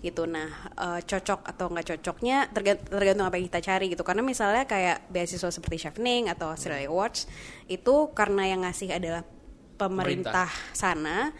Gitu. 0.00 0.22
Nah, 0.28 0.48
eh, 0.76 1.00
cocok 1.00 1.40
atau 1.48 1.66
nggak 1.72 1.86
cocoknya 1.96 2.52
terga- 2.52 2.84
tergantung 2.84 3.28
apa 3.28 3.40
yang 3.40 3.48
kita 3.48 3.60
cari 3.64 3.92
gitu. 3.92 4.04
Karena 4.04 4.20
misalnya 4.20 4.64
kayak 4.68 5.08
beasiswa 5.08 5.48
seperti 5.48 5.88
Chevening 5.88 6.28
atau 6.28 6.52
Australia 6.52 6.88
Awards 6.88 7.24
itu 7.64 8.12
karena 8.12 8.44
yang 8.44 8.60
ngasih 8.64 8.92
adalah 8.92 9.24
pemerintah 9.72 10.46
sana 10.72 11.32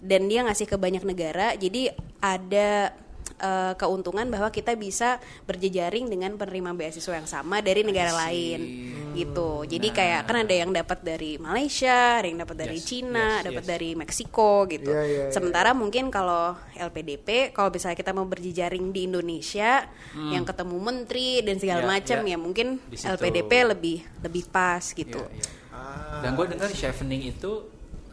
dan 0.00 0.26
dia 0.26 0.44
ngasih 0.44 0.66
ke 0.66 0.76
banyak 0.76 1.02
negara 1.02 1.54
jadi 1.54 1.92
ada 2.18 2.92
eh, 3.36 3.74
keuntungan 3.76 4.24
bahwa 4.28 4.48
kita 4.48 4.72
bisa 4.74 5.20
berjejaring 5.44 6.08
dengan 6.08 6.34
penerima 6.34 6.72
beasiswa 6.72 7.16
yang 7.16 7.28
sama 7.28 7.60
dari 7.60 7.84
negara 7.84 8.12
lain 8.16 8.60
gitu 9.12 9.64
jadi 9.64 9.88
Nah. 9.88 9.96
kayak 9.96 10.20
kan 10.24 10.36
ada 10.44 10.54
yang 10.54 10.70
dapat 10.72 11.00
dari 11.00 11.36
Malaysia 11.36 12.20
ada 12.20 12.28
yang 12.28 12.40
dapat 12.40 12.56
dari 12.56 12.76
Yes, 12.76 12.84
Cina 12.84 13.40
yes, 13.40 13.44
dapat 13.48 13.64
yes. 13.64 13.70
dari 13.72 13.90
Meksiko 13.92 14.52
gitu 14.68 14.88
Iya, 14.92 15.02
iya, 15.04 15.22
iya. 15.28 15.32
sementara 15.32 15.72
mungkin 15.72 16.08
kalau 16.08 16.52
LPDP 16.76 17.52
kalau 17.52 17.68
misalnya 17.68 17.96
kita 17.96 18.12
mau 18.12 18.24
berjejaring 18.24 18.92
di 18.92 19.04
Indonesia 19.04 19.84
yang 20.12 20.44
ketemu 20.44 20.76
menteri 20.76 21.40
dan 21.40 21.56
segala 21.56 21.80
Hmm. 21.80 21.88
Ya, 21.88 21.92
macam 21.92 22.18
ya. 22.24 22.30
ya 22.32 22.36
mungkin. 22.36 22.68
LPDP 22.92 23.52
lebih 23.68 23.98
lebih 24.20 24.44
pas 24.48 24.84
gitu 24.86 25.20
Iya, 25.20 25.32
iya. 25.32 25.44
Ah. 25.72 26.20
Dan 26.20 26.36
gue 26.36 26.46
dengar 26.48 26.68
chevening 26.68 27.36
itu 27.36 27.52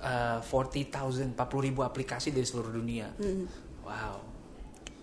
uh, 0.03 0.39
40.000, 0.43 1.33
40 1.33 1.67
ribu 1.67 1.81
aplikasi 1.81 2.35
dari 2.35 2.43
seluruh 2.43 2.75
dunia. 2.75 3.09
Hmm. 3.15 3.47
Wow. 3.87 4.15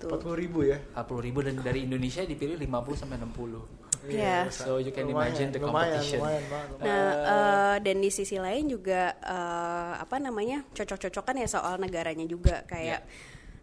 Tuh. 0.00 0.16
40 0.16 0.42
ribu 0.46 0.64
ya? 0.64 0.78
40 0.96 1.26
ribu 1.26 1.38
dan 1.44 1.54
dari 1.60 1.84
Indonesia 1.84 2.24
dipilih 2.24 2.56
50 2.56 3.00
sampai 3.00 3.16
60. 3.20 3.80
Iya. 4.08 4.48
So 4.48 4.80
you 4.80 4.96
can 4.96 5.04
Lumayan, 5.04 5.28
imagine 5.28 5.48
the 5.52 5.60
competition. 5.60 6.24
Lumayan, 6.24 6.40
lumayan, 6.48 6.66
lumayan. 6.72 6.88
Nah, 6.88 7.10
eh, 7.12 7.76
dan 7.84 7.96
di 8.00 8.08
sisi 8.08 8.36
lain 8.40 8.64
juga 8.72 9.12
eh, 9.20 9.92
apa 10.00 10.16
namanya 10.16 10.64
cocok-cocokan 10.72 11.44
ya 11.44 11.48
soal 11.52 11.76
negaranya 11.76 12.24
juga 12.24 12.64
kayak 12.64 13.04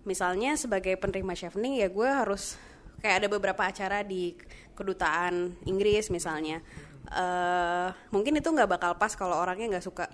misalnya 0.05 0.53
sebagai 0.53 0.93
penerima 1.01 1.33
chevening 1.33 1.81
ya 1.81 1.89
gue 1.89 2.05
harus 2.05 2.53
kayak 3.01 3.25
ada 3.25 3.27
beberapa 3.33 3.65
acara 3.65 4.05
di 4.05 4.37
kedutaan 4.77 5.57
Inggris 5.65 6.13
misalnya 6.13 6.61
eh 7.07 7.89
mungkin 8.11 8.35
itu 8.35 8.47
nggak 8.51 8.67
bakal 8.67 8.91
pas 8.99 9.15
kalau 9.15 9.39
orangnya 9.39 9.77
nggak 9.77 9.85
suka 9.85 10.05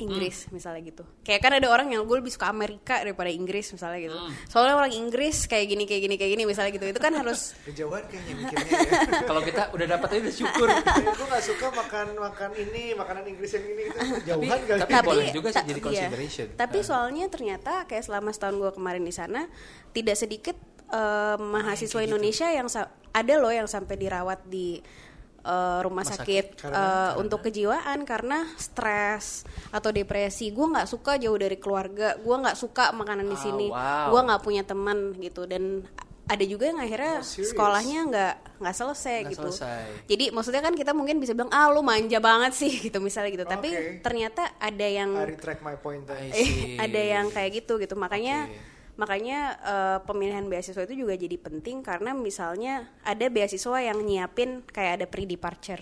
Inggris 0.00 0.48
misalnya 0.50 0.80
gitu 0.82 1.04
kayak 1.22 1.40
kan 1.44 1.52
ada 1.56 1.68
orang 1.68 1.92
yang 1.92 2.02
gue 2.08 2.16
lebih 2.18 2.32
suka 2.32 2.48
Amerika 2.48 3.00
daripada 3.00 3.28
Inggris 3.28 3.70
misalnya 3.70 4.00
gitu 4.00 4.16
soalnya 4.48 4.74
orang 4.76 4.92
Inggris 4.92 5.44
kayak 5.46 5.66
gini 5.68 5.84
kayak 5.84 6.02
gini 6.08 6.14
kayak 6.16 6.32
gini 6.34 6.42
misalnya 6.48 6.70
gitu 6.74 6.86
itu 6.88 7.00
kan 7.00 7.12
harus 7.12 7.52
Kejauhan 7.70 8.02
kayaknya 8.08 8.34
mikirnya 8.34 8.72
ya. 8.88 9.20
Kalau 9.28 9.42
kita 9.44 9.62
udah 9.70 9.86
dapat 9.86 10.08
aja 10.10 10.20
udah 10.26 10.34
syukur. 10.34 10.68
gue 11.18 11.26
gak 11.28 11.44
suka 11.44 11.66
makan 11.70 12.06
makan 12.18 12.50
ini 12.56 12.82
makanan 12.96 13.24
Inggris 13.28 13.50
yang 13.54 13.64
ini 13.68 13.82
itu 13.86 13.98
jauhan 14.26 14.60
kali. 14.66 14.80
tapi 14.80 14.92
boleh 15.06 15.28
juga 15.30 15.48
sih 15.52 15.64
jadi 15.68 15.80
iya. 15.80 15.86
consideration. 15.86 16.46
Tapi 16.56 16.78
Nah. 16.80 16.86
soalnya 16.86 17.26
ternyata 17.28 17.72
kayak 17.84 18.04
selama 18.08 18.32
setahun 18.32 18.56
gue 18.56 18.72
kemarin 18.72 19.04
di 19.04 19.12
sana 19.14 19.46
tidak 19.92 20.16
sedikit 20.16 20.56
eh, 20.90 21.36
mahasiswa 21.36 22.00
gitu. 22.00 22.08
Indonesia 22.08 22.48
yang 22.50 22.66
ada 23.10 23.34
loh 23.36 23.52
yang 23.52 23.68
sampai 23.68 23.94
dirawat 24.00 24.40
di 24.48 24.80
eh, 25.40 25.78
rumah 25.80 26.00
Rumah 26.00 26.04
sakit, 26.06 26.20
sakit. 26.20 26.46
Karena- 26.60 26.76
eh, 26.76 26.84
karena? 26.84 27.18
untuk 27.18 27.40
kejiwaan 27.40 27.98
karena 28.02 28.38
stres 28.54 29.42
atau 29.68 29.90
depresi. 29.90 30.48
Gue 30.48 30.66
nggak 30.66 30.86
suka 30.86 31.16
jauh 31.16 31.34
dari 31.34 31.56
keluarga. 31.56 32.16
Gue 32.16 32.36
nggak 32.36 32.54
suka 32.54 32.92
makanan 32.92 33.24
di 33.24 33.34
Ah, 33.34 33.42
sini. 33.42 33.66
wow. 33.68 34.08
Gue 34.08 34.20
nggak 34.22 34.40
punya 34.40 34.62
teman 34.62 34.98
gitu 35.16 35.44
dan 35.44 35.84
ada 36.24 36.44
juga 36.44 36.62
yang 36.64 36.78
akhirnya 36.78 37.18
Oh, 37.18 37.26
serious? 37.26 37.50
sekolahnya 37.50 38.00
nggak 38.06 38.34
nggak 38.62 38.76
selesai 38.76 39.16
Nggak 39.18 39.30
gitu. 39.34 39.48
selesai. 39.50 39.82
Jadi 40.06 40.24
maksudnya 40.30 40.62
kan 40.62 40.74
kita 40.74 40.92
mungkin 40.92 41.18
bisa 41.18 41.34
bilang 41.34 41.50
ah 41.50 41.66
lu 41.68 41.82
manja 41.82 42.22
banget 42.22 42.52
sih 42.54 42.70
gitu 42.86 43.02
misalnya 43.02 43.30
gitu. 43.32 43.44
Tapi 43.44 43.68
Oke. 43.68 43.98
ternyata 43.98 44.54
ada 44.56 44.86
yang 44.86 45.10
I 45.18 45.26
retract 45.26 45.60
my 45.60 45.74
point 45.74 46.06
I 46.06 46.30
see. 46.30 46.78
ada 46.86 47.00
yang 47.00 47.28
kayak 47.28 47.50
gitu 47.58 47.76
gitu 47.76 47.94
makanya 47.94 48.46
Oke. 48.46 48.78
Makanya 49.00 49.38
eh, 49.56 49.98
pemilihan 50.04 50.44
beasiswa 50.44 50.84
itu 50.84 50.92
juga 51.00 51.16
jadi 51.16 51.36
penting 51.36 51.80
karena 51.80 52.12
misalnya 52.12 52.84
ada 53.00 53.26
beasiswa 53.26 53.80
yang 53.80 54.04
nyiapin 54.04 54.60
kayak 54.68 55.00
ada 55.00 55.06
pre 55.08 55.24
departure 55.24 55.80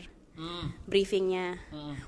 briefingnya. 0.87 1.59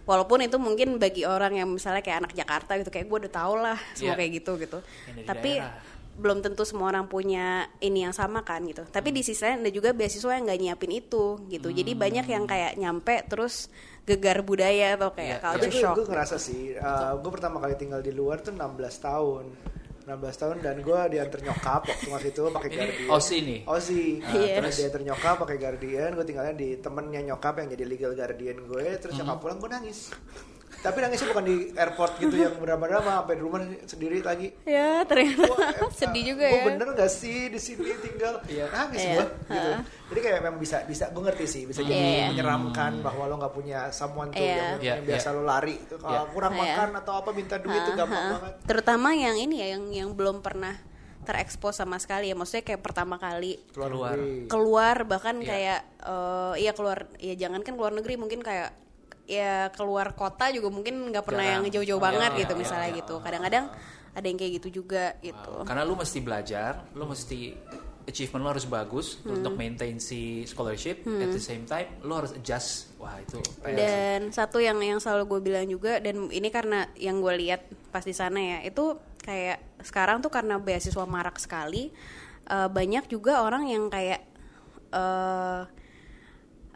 Walaupun 0.07 0.38
itu 0.40 0.55
mungkin 0.55 1.03
bagi 1.03 1.27
orang 1.27 1.59
yang 1.59 1.66
misalnya 1.66 1.99
kayak 1.99 2.23
anak 2.23 2.33
Jakarta 2.33 2.79
gitu 2.79 2.87
kayak 2.87 3.11
gue 3.11 3.18
udah 3.27 3.33
tau 3.33 3.59
lah 3.59 3.75
semua 3.92 4.14
Iya. 4.14 4.18
kayak 4.23 4.31
gitu 4.38 4.53
gitu. 4.57 4.79
Tapi 5.27 5.59
daerah. 5.59 5.83
belum 6.14 6.38
tentu 6.38 6.62
semua 6.62 6.94
orang 6.94 7.11
punya 7.11 7.66
ini 7.81 8.07
yang 8.07 8.14
sama 8.14 8.46
kan 8.46 8.62
gitu. 8.62 8.87
Tapi 8.87 9.11
di 9.11 9.27
sisi 9.27 9.42
lain 9.42 9.66
ada 9.66 9.73
juga 9.75 9.90
beasiswa 9.90 10.31
yang 10.31 10.46
nggak 10.46 10.61
nyiapin 10.62 10.92
itu 10.94 11.42
gitu. 11.49 11.68
Jadi 11.70 11.90
banyak 11.92 12.27
yang 12.29 12.46
kayak 12.46 12.79
nyampe 12.79 13.27
terus 13.27 13.66
gegar 14.07 14.42
budaya 14.42 14.94
atau 14.94 15.11
kayak 15.11 15.38
Iya, 15.38 15.42
culture 15.42 15.75
shock. 15.75 15.96
gue 15.99 16.07
ngerasa 16.07 16.37
sih, 16.38 16.79
gue 17.18 17.31
pertama 17.31 17.59
kali 17.59 17.75
tinggal 17.75 17.99
di 17.99 18.11
luar 18.11 18.38
tuh 18.38 18.55
16 18.55 18.62
tahun. 18.96 19.44
16 20.00 20.08
tahun 20.36 20.56
dan 20.60 20.76
gue 20.80 21.00
diantar 21.08 21.40
nyokap 21.40 21.82
waktu 21.84 22.06
masih 22.08 22.30
itu 22.30 22.42
pakai 22.48 22.68
Guardian. 22.68 23.08
Aussie 23.08 23.40
nih? 23.40 23.58
Aussie. 23.64 24.10
Iya. 24.22 24.56
Terus 24.58 24.74
diantar 24.76 25.02
nyokap 25.04 25.34
pakai 25.38 25.56
Guardian, 25.56 26.10
gue 26.12 26.24
tinggalnya 26.24 26.54
di 26.54 26.68
temennya 26.76 27.20
nyokap 27.26 27.54
yang 27.58 27.68
jadi 27.68 27.84
legal 27.84 28.12
Guardian 28.12 28.58
gue. 28.64 28.86
Terus 28.96 29.14
nyokap 29.14 29.36
Hmm. 29.36 29.42
pulang 29.42 29.58
gue 29.58 29.70
nangis. 29.70 29.98
Tapi 30.81 30.97
nangisnya 30.97 31.29
bukan 31.29 31.45
di 31.45 31.57
airport 31.71 32.12
gitu 32.16 32.33
yang 32.35 32.57
drama-drama 32.57 33.21
sampai 33.21 33.35
di 33.35 33.43
rumah 33.43 33.61
sendiri 33.85 34.19
lagi. 34.21 34.49
ya 34.62 35.05
ternyata 35.05 35.45
sedih 36.01 36.33
juga 36.33 36.47
Gue 36.47 36.57
ya 36.57 36.64
bener 36.66 36.87
gak 36.95 37.11
sih 37.11 37.38
di 37.47 37.61
sini 37.61 37.93
tinggal 37.99 38.40
Iya. 38.43 38.64
nangis 38.66 38.99
Iya. 38.99 39.12
gue 39.14 39.27
gitu. 39.47 39.71
Jadi 40.11 40.21
kayak 40.21 40.40
memang 40.40 40.59
bisa 40.59 40.77
bisa 40.83 41.05
gue 41.07 41.21
ngerti 41.23 41.45
sih 41.45 41.62
bisa 41.64 41.81
jadi 41.81 41.93
Iya. 41.93 42.27
menyeramkan 42.33 42.99
bahwa 42.99 43.23
lo 43.25 43.37
nggak 43.37 43.53
punya 43.53 43.79
someone 43.90 44.31
tuh 44.31 44.40
Iya. 44.40 44.57
yang, 44.57 44.73
Iya, 44.75 44.93
yang 44.95 45.05
biasa 45.07 45.27
iya. 45.27 45.37
lo 45.37 45.43
lari 45.43 45.75
itu 45.77 45.95
kalau 45.97 46.16
Iya. 46.19 46.33
kurang 46.33 46.53
Iya. 46.53 46.62
makan 46.64 46.88
atau 46.97 47.12
apa 47.14 47.31
minta 47.31 47.57
duit 47.57 47.81
tuh 47.83 47.95
gampang 47.95 48.16
Ha-ha. 48.19 48.33
banget. 48.35 48.53
terutama 48.64 49.09
yang 49.12 49.37
ini 49.37 49.55
ya 49.57 49.66
yang 49.71 49.85
yang 49.90 50.09
belum 50.11 50.40
pernah 50.40 50.75
terekspos 51.21 51.77
sama 51.77 51.97
sekali 51.97 52.27
ya 52.27 52.35
maksudnya 52.35 52.64
kayak 52.64 52.81
pertama 52.81 53.14
kali 53.16 53.61
Keluar. 53.71 54.16
negeri. 54.16 54.49
keluar 54.49 54.97
bahkan 55.05 55.37
Iya. 55.37 55.47
kayak 55.47 55.81
eh 56.01 56.55
iya 56.59 56.73
keluar 56.73 57.05
ya 57.16 57.37
jangan 57.37 57.61
kan 57.61 57.75
keluar 57.75 57.93
negeri 57.93 58.16
mungkin 58.16 58.40
kayak 58.40 58.73
ya 59.31 59.71
keluar 59.71 60.11
kota 60.12 60.51
juga 60.51 60.66
mungkin 60.69 61.14
nggak 61.14 61.23
pernah 61.23 61.47
Jarang. 61.47 61.62
yang 61.62 61.73
jauh-jauh 61.73 61.97
Oh, 61.97 62.03
banget 62.03 62.31
iya, 62.35 62.40
gitu 62.43 62.53
iya, 62.53 62.61
misalnya 62.61 62.90
iya. 62.90 62.99
gitu 62.99 63.14
kadang-kadang 63.23 63.64
ada 64.11 64.27
yang 64.27 64.35
kayak 64.37 64.53
gitu 64.59 64.69
juga 64.83 65.14
gitu 65.23 65.55
Karena 65.62 65.87
lu 65.87 65.95
mesti 65.95 66.19
belajar, 66.19 66.83
lu 66.93 67.07
mesti 67.07 67.55
achievement 68.03 68.43
lo 68.43 68.51
harus 68.51 68.66
bagus 68.66 69.23
Hmm. 69.23 69.38
untuk 69.38 69.55
maintain 69.55 70.03
si 70.03 70.43
scholarship. 70.43 71.07
At 71.07 71.31
the 71.31 71.38
same 71.38 71.62
time, 71.62 72.03
lu 72.03 72.19
harus 72.19 72.35
adjust. 72.35 72.90
Wah 72.99 73.14
itu 73.16 73.38
sih. 73.38 73.71
dan 73.71 74.35
satu 74.35 74.59
yang 74.59 74.83
yang 74.83 74.99
selalu 74.99 75.31
gue 75.31 75.40
bilang 75.47 75.64
juga 75.64 76.03
dan 76.03 76.27
ini 76.27 76.51
karena 76.51 76.90
yang 76.99 77.23
gue 77.23 77.31
lihat 77.38 77.62
pas 77.88 78.03
di 78.03 78.11
sana 78.11 78.37
ya 78.37 78.59
itu 78.61 78.99
kayak 79.23 79.62
sekarang 79.81 80.19
tuh 80.19 80.29
karena 80.29 80.59
beasiswa 80.59 81.07
marak 81.07 81.38
sekali 81.38 81.95
eh, 82.45 82.69
banyak 82.69 83.07
juga 83.07 83.40
orang 83.40 83.71
yang 83.71 83.87
kayak 83.87 84.27
eh 84.90 85.62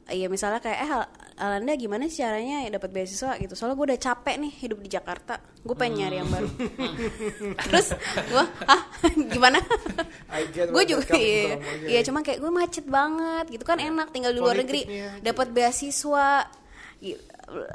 Iya 0.04 0.28
misalnya 0.28 0.60
kayak 0.60 0.78
eh 0.78 0.92
Alanda 1.34 1.74
gimana 1.74 2.06
sih 2.06 2.22
caranya 2.22 2.62
ya 2.62 2.78
dapat 2.78 2.94
beasiswa 2.94 3.34
gitu. 3.42 3.58
Soalnya 3.58 3.74
gue 3.74 3.86
udah 3.90 4.00
capek 4.00 4.34
nih 4.38 4.52
hidup 4.62 4.78
di 4.78 4.88
Jakarta. 4.90 5.42
Gue 5.66 5.74
pengen 5.74 6.06
nyari 6.06 6.16
yang 6.22 6.30
baru. 6.30 6.48
Terus 7.66 7.86
gue 8.30 8.44
ah 8.70 8.82
gimana? 9.34 9.58
Gue 10.70 10.84
juga 10.86 11.10
iya, 11.18 11.58
iya 11.90 12.00
cuma 12.06 12.22
kayak 12.22 12.38
gue 12.38 12.52
macet 12.54 12.86
banget 12.86 13.50
gitu 13.50 13.66
kan 13.66 13.82
enak 13.82 14.14
tinggal 14.14 14.30
di 14.30 14.38
luar 14.38 14.62
negeri 14.62 14.86
Politiknya. 14.86 15.10
dapat 15.26 15.46
beasiswa 15.50 16.28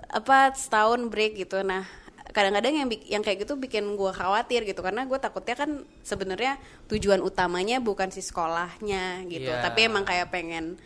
apa 0.08 0.38
setahun 0.56 1.12
break 1.12 1.44
gitu. 1.44 1.60
Nah 1.60 1.84
kadang-kadang 2.30 2.74
yang 2.86 2.88
yang 3.10 3.24
kayak 3.26 3.44
gitu 3.44 3.58
bikin 3.58 3.98
gue 3.98 4.12
khawatir 4.14 4.62
gitu 4.64 4.80
karena 4.86 5.04
gue 5.04 5.18
takutnya 5.18 5.58
kan 5.58 5.84
sebenarnya 6.06 6.62
tujuan 6.88 7.20
utamanya 7.26 7.82
bukan 7.82 8.14
si 8.14 8.22
sekolahnya 8.22 9.26
gitu. 9.26 9.50
Iya. 9.50 9.66
tapi 9.66 9.90
emang 9.90 10.06
kayak 10.06 10.30
pengen 10.30 10.78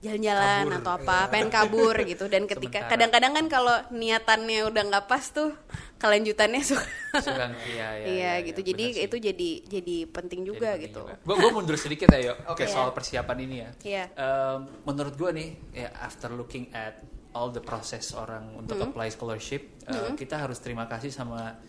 jalan-jalan 0.00 0.64
Kabur, 0.64 0.76
atau 0.80 0.92
apa 0.96 1.16
iya. 1.20 1.28
pengen 1.28 1.48
kabur 1.52 1.96
gitu 2.08 2.24
dan 2.26 2.48
ketika 2.48 2.78
Sementara. 2.80 2.90
kadang-kadang 2.96 3.32
kan 3.36 3.46
kalau 3.52 3.76
niatannya 3.92 4.60
udah 4.64 4.82
nggak 4.88 5.04
pas 5.04 5.24
tuh 5.28 5.52
kelanjutannya 6.00 6.62
suka 6.64 6.88
Suka, 7.20 7.52
iya, 7.68 7.88
iya, 8.00 8.06
iya 8.08 8.08
iya, 8.08 8.32
gitu 8.48 8.64
iya, 8.64 8.68
jadi 8.72 8.84
itu 9.04 9.16
jadi 9.20 9.50
jadi 9.68 9.96
penting 10.08 10.40
juga 10.48 10.80
gitu 10.80 11.04
Gue 11.04 11.36
gue 11.36 11.50
mundur 11.52 11.76
sedikit 11.76 12.08
ya, 12.08 12.32
yuk, 12.32 12.36
Oke. 12.48 12.64
ke 12.64 12.72
soal 12.72 12.96
persiapan 12.96 13.36
ini 13.44 13.56
ya. 13.60 13.70
Iya. 13.84 14.04
Em, 14.16 14.60
menurut 14.88 15.14
gue 15.18 15.30
nih, 15.36 15.48
ya 15.76 15.88
after 16.00 16.32
looking 16.32 16.72
at 16.72 17.04
all 17.36 17.52
the 17.52 17.60
process 17.60 18.16
orang 18.16 18.56
untuk 18.56 18.80
Hmm. 18.80 18.88
apply 18.88 19.12
scholarship, 19.12 19.84
eh, 19.84 20.16
kita 20.16 20.40
harus 20.40 20.56
terima 20.58 20.88
kasih 20.88 21.12
sama 21.12 21.60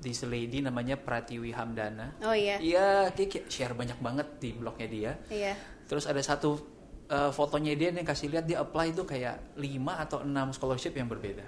this 0.00 0.24
lady 0.24 0.64
namanya 0.64 0.96
Pratiwi 0.96 1.52
Hamdana. 1.52 2.16
oh 2.24 2.32
iya 2.32 2.56
Iya, 2.56 3.12
dia 3.12 3.26
share 3.44 3.76
banyak 3.76 4.00
banget 4.00 4.28
di 4.40 4.56
blognya 4.56 4.88
dia. 4.88 5.12
iya 5.28 5.52
Terus 5.84 6.08
ada 6.08 6.20
satu 6.24 6.73
eh, 7.06 7.30
fotonya 7.30 7.72
dia 7.72 7.88
yang 7.88 8.02
kasih 8.02 8.28
lihat 8.28 8.44
dia 8.44 8.58
apply 8.58 8.90
itu 8.90 9.02
kayak 9.02 9.54
5 9.54 9.64
atau 9.98 10.18
6 10.20 10.30
scholarship 10.52 10.92
yang 10.92 11.06
berbeda. 11.06 11.44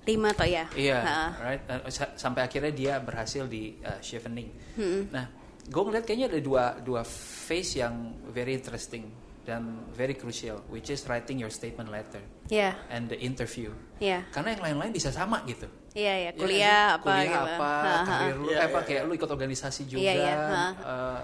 lima 0.00 0.32
toh 0.32 0.48
ya 0.48 0.64
Iya, 0.72 0.98
Ha. 0.98 1.18
right. 1.38 1.62
Uh, 1.68 1.86
sa- 1.86 2.16
sampai 2.16 2.42
akhirnya 2.42 2.72
dia 2.72 2.94
berhasil 2.98 3.44
di 3.44 3.76
uh, 3.80 4.00
Chevening. 4.00 4.48
Hmm. 4.74 5.06
Nah, 5.12 5.28
gue 5.62 5.82
ngeliat 5.84 6.02
kayaknya 6.02 6.26
ada 6.26 6.40
dua 6.40 6.64
dua 6.80 7.02
phase 7.04 7.78
yang 7.78 7.94
very 8.26 8.56
interesting 8.56 9.12
dan 9.40 9.60
very 9.92 10.16
crucial, 10.16 10.64
which 10.66 10.88
is 10.88 11.04
writing 11.04 11.36
your 11.36 11.52
statement 11.52 11.88
letter 11.88 12.24
Iya, 12.48 12.80
and 12.88 13.06
the 13.06 13.18
interview. 13.18 13.70
iya, 13.98 14.24
Karena 14.30 14.56
yang 14.56 14.62
lain-lain 14.64 14.90
bisa 14.90 15.12
sama 15.12 15.44
gitu. 15.44 15.68
iya, 15.92 16.16
iya, 16.16 16.16
Iya 16.16 16.28
nggak 16.32 16.40
kuliah 16.40 16.56
sih? 16.80 16.96
apa 16.96 17.04
kuliah 17.04 17.20
gitu. 17.28 17.44
apa, 17.52 17.70
Ha, 17.70 17.92
ha. 17.92 18.04
karir 18.08 18.34
lu, 18.34 18.46
Iya, 18.46 18.56
eh, 18.56 18.66
apa 18.66 18.78
iya, 18.78 18.86
kayak 18.88 19.02
lu 19.04 19.12
ikut 19.14 19.30
organisasi 19.30 19.82
juga, 19.84 20.00
Iya, 20.02 20.12
iya, 20.16 20.34
ha. 20.34 20.64
uh, 20.80 21.20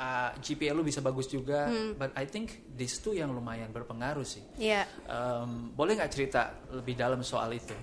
uh, 0.00 0.30
GPA 0.40 0.72
lu 0.72 0.84
bisa 0.84 1.00
bagus 1.00 1.26
juga. 1.28 1.68
Hmm. 1.68 1.96
But 1.96 2.12
I 2.16 2.24
think 2.28 2.64
these 2.76 3.00
two 3.00 3.16
yang 3.16 3.32
lumayan 3.32 3.72
berpengaruh 3.72 4.24
sih. 4.24 4.44
Iya. 4.56 4.88
Um, 5.08 5.72
boleh 5.72 5.98
nggak 5.98 6.12
cerita 6.12 6.54
lebih 6.72 6.96
dalam 6.96 7.20
soal 7.24 7.52
itu? 7.56 7.74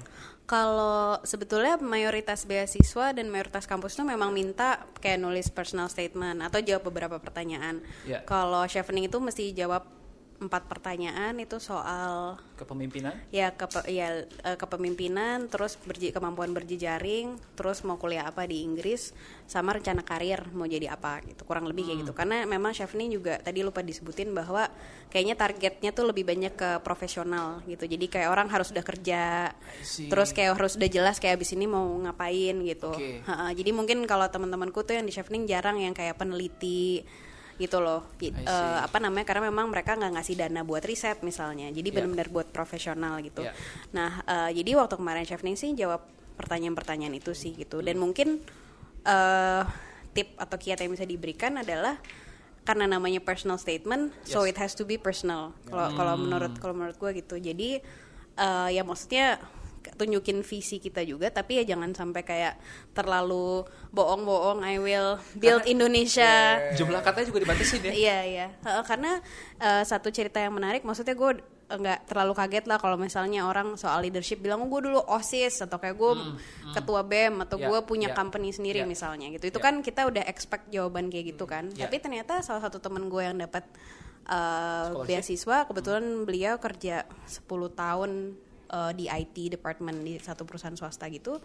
Kalau 0.43 1.23
sebetulnya 1.23 1.79
mayoritas 1.79 2.43
beasiswa 2.43 3.15
dan 3.15 3.31
mayoritas 3.31 3.63
kampus 3.63 3.95
tuh 3.95 4.03
memang 4.03 4.35
minta 4.35 4.83
kayak 4.99 5.23
nulis 5.23 5.47
personal 5.47 5.87
statement 5.87 6.43
atau 6.43 6.59
jawab 6.59 6.91
beberapa 6.91 7.15
pertanyaan. 7.15 7.79
Iya. 8.03 8.27
Kalau 8.27 8.67
chevening 8.67 9.07
itu 9.07 9.17
mesti 9.23 9.55
jawab 9.55 10.02
empat 10.43 10.67
pertanyaan 10.67 11.33
itu 11.39 11.57
soal 11.57 12.35
Kepemimpinan? 12.59 13.15
ya 13.31 13.55
ke 13.55 13.65
ya 13.89 14.27
eh, 14.27 14.57
kepemimpinan 14.59 15.47
terus 15.47 15.79
berje, 15.81 16.11
kemampuan 16.11 16.51
berjejaring 16.51 17.39
terus 17.55 17.81
mau 17.87 17.95
kuliah 17.95 18.27
apa 18.27 18.43
di 18.45 18.61
Inggris 18.61 19.15
sama 19.47 19.75
rencana 19.75 20.03
karir 20.03 20.43
mau 20.51 20.67
jadi 20.67 20.91
apa 20.91 21.23
gitu. 21.25 21.43
Kurang 21.47 21.65
lebih 21.65 21.87
kayak 21.87 21.99
gitu. 22.05 22.13
Karena 22.13 22.43
memang 22.43 22.75
chef 22.75 22.91
ini 22.95 23.15
juga 23.15 23.39
tadi 23.39 23.63
lupa 23.63 23.79
disebutin 23.81 24.31
bahwa 24.31 24.67
kayaknya 25.09 25.35
targetnya 25.39 25.91
tuh 25.95 26.09
lebih 26.11 26.27
banyak 26.27 26.53
ke 26.53 26.69
profesional 26.83 27.63
gitu. 27.65 27.87
Jadi 27.87 28.05
kayak 28.11 28.29
orang 28.29 28.47
harus 28.51 28.69
udah 28.71 28.85
kerja 28.85 29.51
terus 30.11 30.29
kayak 30.35 30.55
harus 30.55 30.75
udah 30.75 30.89
jelas 30.89 31.17
kayak 31.17 31.39
abis 31.39 31.55
ini 31.55 31.65
mau 31.65 31.85
ngapain 32.03 32.55
gitu. 32.63 32.91
Ha-ha, 33.27 33.51
jadi 33.55 33.71
mungkin 33.71 34.05
kalau 34.05 34.27
teman-temanku 34.29 34.83
tuh 34.83 34.99
yang 34.99 35.05
di 35.05 35.13
chefning 35.13 35.47
jarang 35.49 35.79
yang 35.79 35.95
kayak 35.95 36.17
peneliti 36.19 37.03
gitu 37.63 37.79
loh. 37.79 38.03
Eh, 38.19 38.79
apa 38.83 38.99
namanya 38.99 39.23
karena 39.23 39.47
memang 39.47 39.71
mereka 39.71 39.95
nggak 39.95 40.19
ngasih 40.19 40.35
dana 40.35 40.61
buat 40.67 40.83
riset 40.83 41.23
misalnya. 41.23 41.71
Jadi 41.71 41.87
Yeah. 41.87 41.95
benar-benar 42.03 42.27
buat 42.27 42.47
profesional 42.51 43.23
gitu. 43.23 43.47
Yeah. 43.47 43.55
nah 43.95 44.19
eh, 44.27 44.51
jadi 44.59 44.75
waktu 44.75 44.99
kemarin 44.99 45.23
chef 45.23 45.39
Ning 45.47 45.55
sih 45.55 45.71
jawab 45.73 46.03
pertanyaan-pertanyaan 46.35 47.15
itu 47.15 47.31
sih 47.31 47.55
gitu. 47.55 47.79
Dan 47.79 47.95
mungkin 48.03 48.43
eh 49.07 49.63
tip 50.13 50.35
atau 50.37 50.57
kiat 50.59 50.77
yang 50.83 50.93
bisa 50.93 51.07
diberikan 51.07 51.57
adalah 51.57 51.97
karena 52.63 52.87
namanya 52.87 53.19
personal 53.19 53.59
statement 53.59 54.15
so 54.23 54.47
it 54.47 54.55
has 54.55 54.75
to 54.75 54.83
be 54.83 54.95
personal. 54.95 55.51
Kalau 55.67 55.89
kalau 55.95 56.13
menurut 56.19 56.53
kalau 56.59 56.75
menurut 56.75 56.95
gue 56.99 57.11
gitu. 57.23 57.35
Jadi 57.39 57.79
eh, 58.35 58.69
ya 58.75 58.83
maksudnya 58.83 59.39
tunjukin 59.93 60.39
visi 60.41 60.77
kita 60.77 61.01
juga 61.01 61.27
tapi 61.27 61.59
ya 61.59 61.67
jangan 61.67 61.91
sampai 61.91 62.21
kayak 62.21 62.53
terlalu 62.91 63.63
bohong-bohong 63.89 64.61
I 64.61 64.77
will 64.77 65.17
build 65.35 65.63
Indonesia 65.65 66.61
Jumlah 66.73 67.01
katanya 67.01 67.27
juga 67.27 67.39
dibatasin 67.43 67.81
ya? 67.81 67.91
Iya 68.03 68.17
iya, 68.23 68.47
karena 68.83 69.19
eh, 69.57 69.83
satu 69.83 70.07
cerita 70.07 70.37
yang 70.37 70.51
menarik, 70.51 70.81
maksudnya 70.81 71.13
gue 71.13 71.31
nggak 71.63 72.05
terlalu 72.05 72.33
kaget 72.33 72.65
lah 72.65 72.77
kalau 72.77 72.95
misalnya 72.95 73.43
orang 73.43 73.73
soal 73.73 73.97
leadership 73.99 74.37
bilang 74.37 74.61
"Oh, 74.61 74.69
gue 74.69 74.83
dulu 74.83 74.99
osis 75.09 75.57
atau 75.59 75.75
kayak 75.75 75.95
gue 75.95 76.11
ketua 76.69 77.01
bem 77.01 77.41
atau 77.41 77.57
Ya, 77.57 77.65
gue 77.65 77.79
punya 77.81 78.09
ya, 78.09 78.13
company 78.13 78.51
sendiri 78.51 78.83
ya. 78.83 78.85
misalnya 78.85 79.31
gitu. 79.31 79.49
Itu 79.49 79.57
Ya. 79.57 79.63
kan 79.63 79.79
kita 79.79 80.05
udah 80.05 80.21
expect 80.23 80.69
jawaban 80.69 81.09
kayak 81.09 81.33
gitu 81.33 81.43
kan. 81.43 81.73
Ya. 81.73 81.87
Tapi 81.87 81.97
ternyata 81.97 82.39
salah 82.41 82.61
satu 82.61 82.77
temen 82.77 83.07
gue 83.07 83.21
yang 83.21 83.39
dapat 83.39 83.65
eh, 84.23 84.85
Scholarship. 84.85 85.07
beasiswa 85.09 85.57
kebetulan 85.65 86.05
beliau 86.23 86.53
kerja 86.55 86.95
10 87.25 87.41
tahun 87.73 88.11
eh, 88.73 88.91
di 88.97 89.05
IT 89.05 89.53
department 89.53 90.01
di 90.01 90.17
satu 90.17 90.41
perusahaan 90.41 90.73
swasta 90.73 91.05
gitu. 91.13 91.37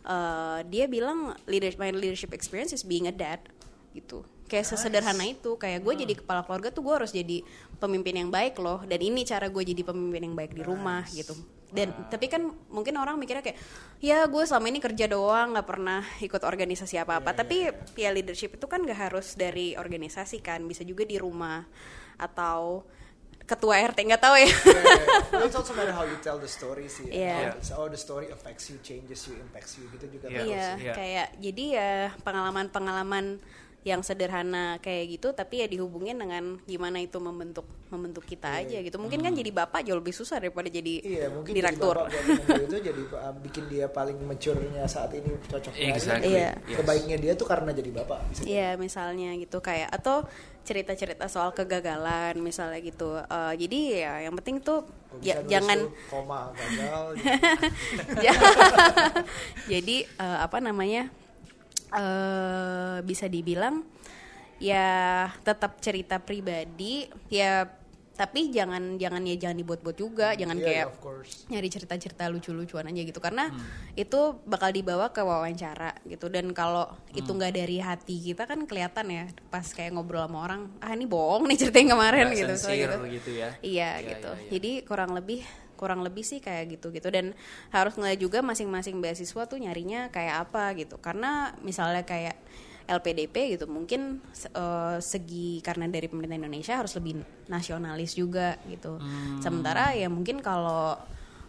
Eh, 0.00 0.60
dia 0.72 0.88
bilang 0.88 1.36
leadership 1.44 1.76
my 1.76 1.92
leadership 1.92 2.32
experience 2.32 2.72
is 2.72 2.80
being 2.80 3.04
a 3.04 3.12
dad 3.12 3.44
gitu. 3.92 4.24
Kayak 4.48 4.72
sesederhana 4.72 5.28
itu 5.28 5.60
kayak 5.60 5.84
gue 5.84 5.94
jadi 6.02 6.14
kepala 6.16 6.42
keluarga 6.42 6.72
tuh 6.72 6.82
gue 6.82 6.94
harus 6.96 7.12
jadi 7.12 7.44
pemimpin 7.78 8.16
yang 8.18 8.30
baik 8.32 8.58
loh 8.58 8.82
dan 8.82 8.98
ini 8.98 9.22
cara 9.22 9.46
gue 9.46 9.62
jadi 9.62 9.84
pemimpin 9.84 10.32
yang 10.32 10.34
baik 10.34 10.56
di 10.56 10.62
rumah 10.64 11.04
gitu. 11.12 11.36
Dan 11.70 11.94
tapi 12.10 12.26
kan 12.26 12.50
mungkin 12.66 12.98
orang 12.98 13.14
mikirnya 13.14 13.46
kayak 13.46 13.60
ya 14.02 14.26
gue 14.26 14.42
selama 14.42 14.66
ini 14.72 14.80
kerja 14.82 15.06
doang 15.06 15.54
nggak 15.54 15.68
pernah 15.68 16.02
ikut 16.18 16.42
organisasi 16.42 16.98
apa 16.98 17.22
apa 17.22 17.30
tapi 17.30 17.70
ya 17.94 18.10
leadership 18.10 18.58
itu 18.58 18.66
kan 18.66 18.82
gak 18.82 18.98
harus 18.98 19.38
dari 19.38 19.78
organisasi 19.78 20.42
kan 20.42 20.66
bisa 20.66 20.82
juga 20.82 21.06
di 21.06 21.14
rumah 21.14 21.62
atau 22.18 22.82
ketua 23.50 23.74
RT 23.82 23.98
nggak 24.06 24.22
tahu 24.22 24.36
ya 24.36 24.46
Yeah, 25.30 25.46
It's 25.46 25.54
also 25.54 25.72
matter 25.72 25.90
how 25.90 26.02
you 26.02 26.18
tell 26.18 26.36
the 26.36 26.46
story 26.46 26.86
sih. 26.86 27.08
Yeah. 27.08 27.50
How 27.50 27.56
it's- 27.56 27.72
Oh, 27.72 27.86
the 27.86 27.96
story 27.96 28.28
affects 28.28 28.68
you, 28.68 28.78
changes 28.80 29.24
you, 29.24 29.34
impacts 29.36 29.74
you 29.74 29.88
gitu 29.88 30.06
juga. 30.10 30.26
Iya. 30.28 30.42
Iya, 30.42 30.64
sih. 30.70 30.82
Iya. 30.82 30.92
kayak 30.92 31.26
jadi 31.38 31.64
ya 31.72 31.90
pengalaman-pengalaman 32.20 33.40
yang 33.80 34.04
sederhana 34.04 34.76
kayak 34.76 35.16
gitu 35.16 35.32
tapi 35.32 35.64
ya 35.64 35.66
dihubungin 35.66 36.12
dengan 36.14 36.60
gimana 36.62 37.00
itu 37.00 37.16
membentuk 37.16 37.64
membentuk 37.88 38.22
kita 38.22 38.60
aja 38.60 38.76
gitu. 38.76 39.00
Mungkin 39.00 39.18
kan 39.18 39.32
jadi 39.32 39.48
bapak 39.50 39.80
jauh 39.82 39.96
lebih 39.96 40.12
susah 40.12 40.36
daripada 40.36 40.68
jadi 40.68 41.00
Iya, 41.00 41.26
mungkin 41.32 41.50
direktur. 41.50 41.96
jadi 42.04 42.12
bapak 42.36 42.60
itu 42.60 42.76
jadi 42.84 43.02
uh, 43.10 43.34
bikin 43.40 43.64
dia 43.66 43.88
paling 43.88 44.20
mature-nya 44.20 44.84
saat 44.84 45.16
ini 45.16 45.32
cocok 45.42 45.72
banget. 45.72 45.96
Exactly. 45.96 46.28
Iya. 46.28 46.60
Yes. 46.60 46.76
Kebaiknya 46.76 47.16
dia 47.16 47.32
tuh 47.32 47.48
karena 47.48 47.72
jadi 47.72 47.90
bapak. 47.90 48.20
bisa 48.28 48.40
Iya, 48.44 48.68
misalnya 48.76 49.32
gitu 49.40 49.58
kayak 49.58 49.88
atau 49.90 50.28
cerita-cerita 50.64 51.26
soal 51.26 51.50
kegagalan 51.56 52.36
misalnya 52.38 52.78
gitu. 52.84 53.18
Eh, 53.20 53.54
jadi 53.66 53.78
ya 54.04 54.12
yang 54.28 54.34
penting 54.38 54.60
tuh 54.60 54.86
ya, 55.24 55.40
jangan 55.46 55.88
tuh 55.88 55.92
koma 56.08 56.52
gagal. 56.54 57.04
Ya. 58.26 58.34
jadi 59.66 60.06
eh, 60.06 60.38
apa 60.40 60.58
namanya 60.60 61.08
eh 61.90 63.02
bisa 63.02 63.26
dibilang 63.26 63.82
ya 64.62 65.26
tetap 65.42 65.80
cerita 65.82 66.20
pribadi 66.22 67.08
ya 67.32 67.66
tapi 68.20 68.52
jangan 68.52 69.00
jangan 69.00 69.24
ya 69.24 69.40
jangan 69.40 69.56
dibuat-buat 69.56 69.96
juga 69.96 70.36
jangan 70.36 70.60
Iya, 70.60 70.64
kayak 70.68 70.86
course. 71.00 71.48
nyari 71.48 71.68
cerita-cerita 71.68 72.28
lucu-lucuan 72.28 72.84
aja 72.84 73.00
gitu 73.00 73.16
karena 73.16 73.48
itu 73.96 74.20
bakal 74.44 74.68
dibawa 74.68 75.08
ke 75.08 75.24
wawancara 75.24 75.96
gitu 76.04 76.28
dan 76.28 76.52
kalau 76.52 76.84
itu 77.10 77.26
nggak 77.26 77.52
dari 77.54 77.80
hati 77.80 78.20
kita 78.22 78.44
kan 78.44 78.60
kelihatan 78.64 79.08
ya 79.08 79.24
pas 79.48 79.64
kayak 79.64 79.96
ngobrol 79.96 80.20
sama 80.20 80.44
orang 80.44 80.68
ah 80.78 80.92
ini 80.92 81.08
bohong 81.08 81.48
nih 81.48 81.56
cerita 81.58 81.80
yang 81.80 81.96
kemarin 81.96 82.28
Nggak 82.28 82.36
gitu 82.36 82.52
sincere 82.54 82.76
gitu. 82.76 82.96
gitu 83.08 83.30
ya. 83.32 83.48
Iya 83.58 83.90
Iya, 83.96 84.08
gitu. 84.12 84.30
iya, 84.30 84.38
iya. 84.38 84.50
Jadi 84.52 84.70
kurang 84.84 85.10
lebih 85.12 85.40
kurang 85.74 86.04
lebih 86.04 86.20
sih 86.20 86.38
kayak 86.38 86.76
gitu 86.76 86.92
gitu 86.92 87.08
dan 87.08 87.32
harus 87.72 87.96
ngeliat 87.96 88.20
juga 88.20 88.44
masing-masing 88.44 89.00
beasiswa 89.00 89.48
tuh 89.48 89.56
nyarinya 89.56 90.12
kayak 90.12 90.44
apa 90.44 90.76
gitu. 90.76 91.00
Karena 91.00 91.56
misalnya 91.64 92.04
kayak 92.04 92.36
LPDP 92.88 93.58
gitu. 93.58 93.66
Mungkin 93.66 94.22
eh, 94.54 94.96
segi 95.00 95.58
karena 95.60 95.88
dari 95.88 96.06
pemerintah 96.08 96.38
Indonesia 96.38 96.78
harus 96.78 96.94
lebih 96.96 97.20
nasionalis 97.48 98.14
juga 98.14 98.56
gitu. 98.68 98.96
Sementara 99.42 99.92
ya 99.96 100.08
mungkin 100.08 100.40
kalau 100.40 100.96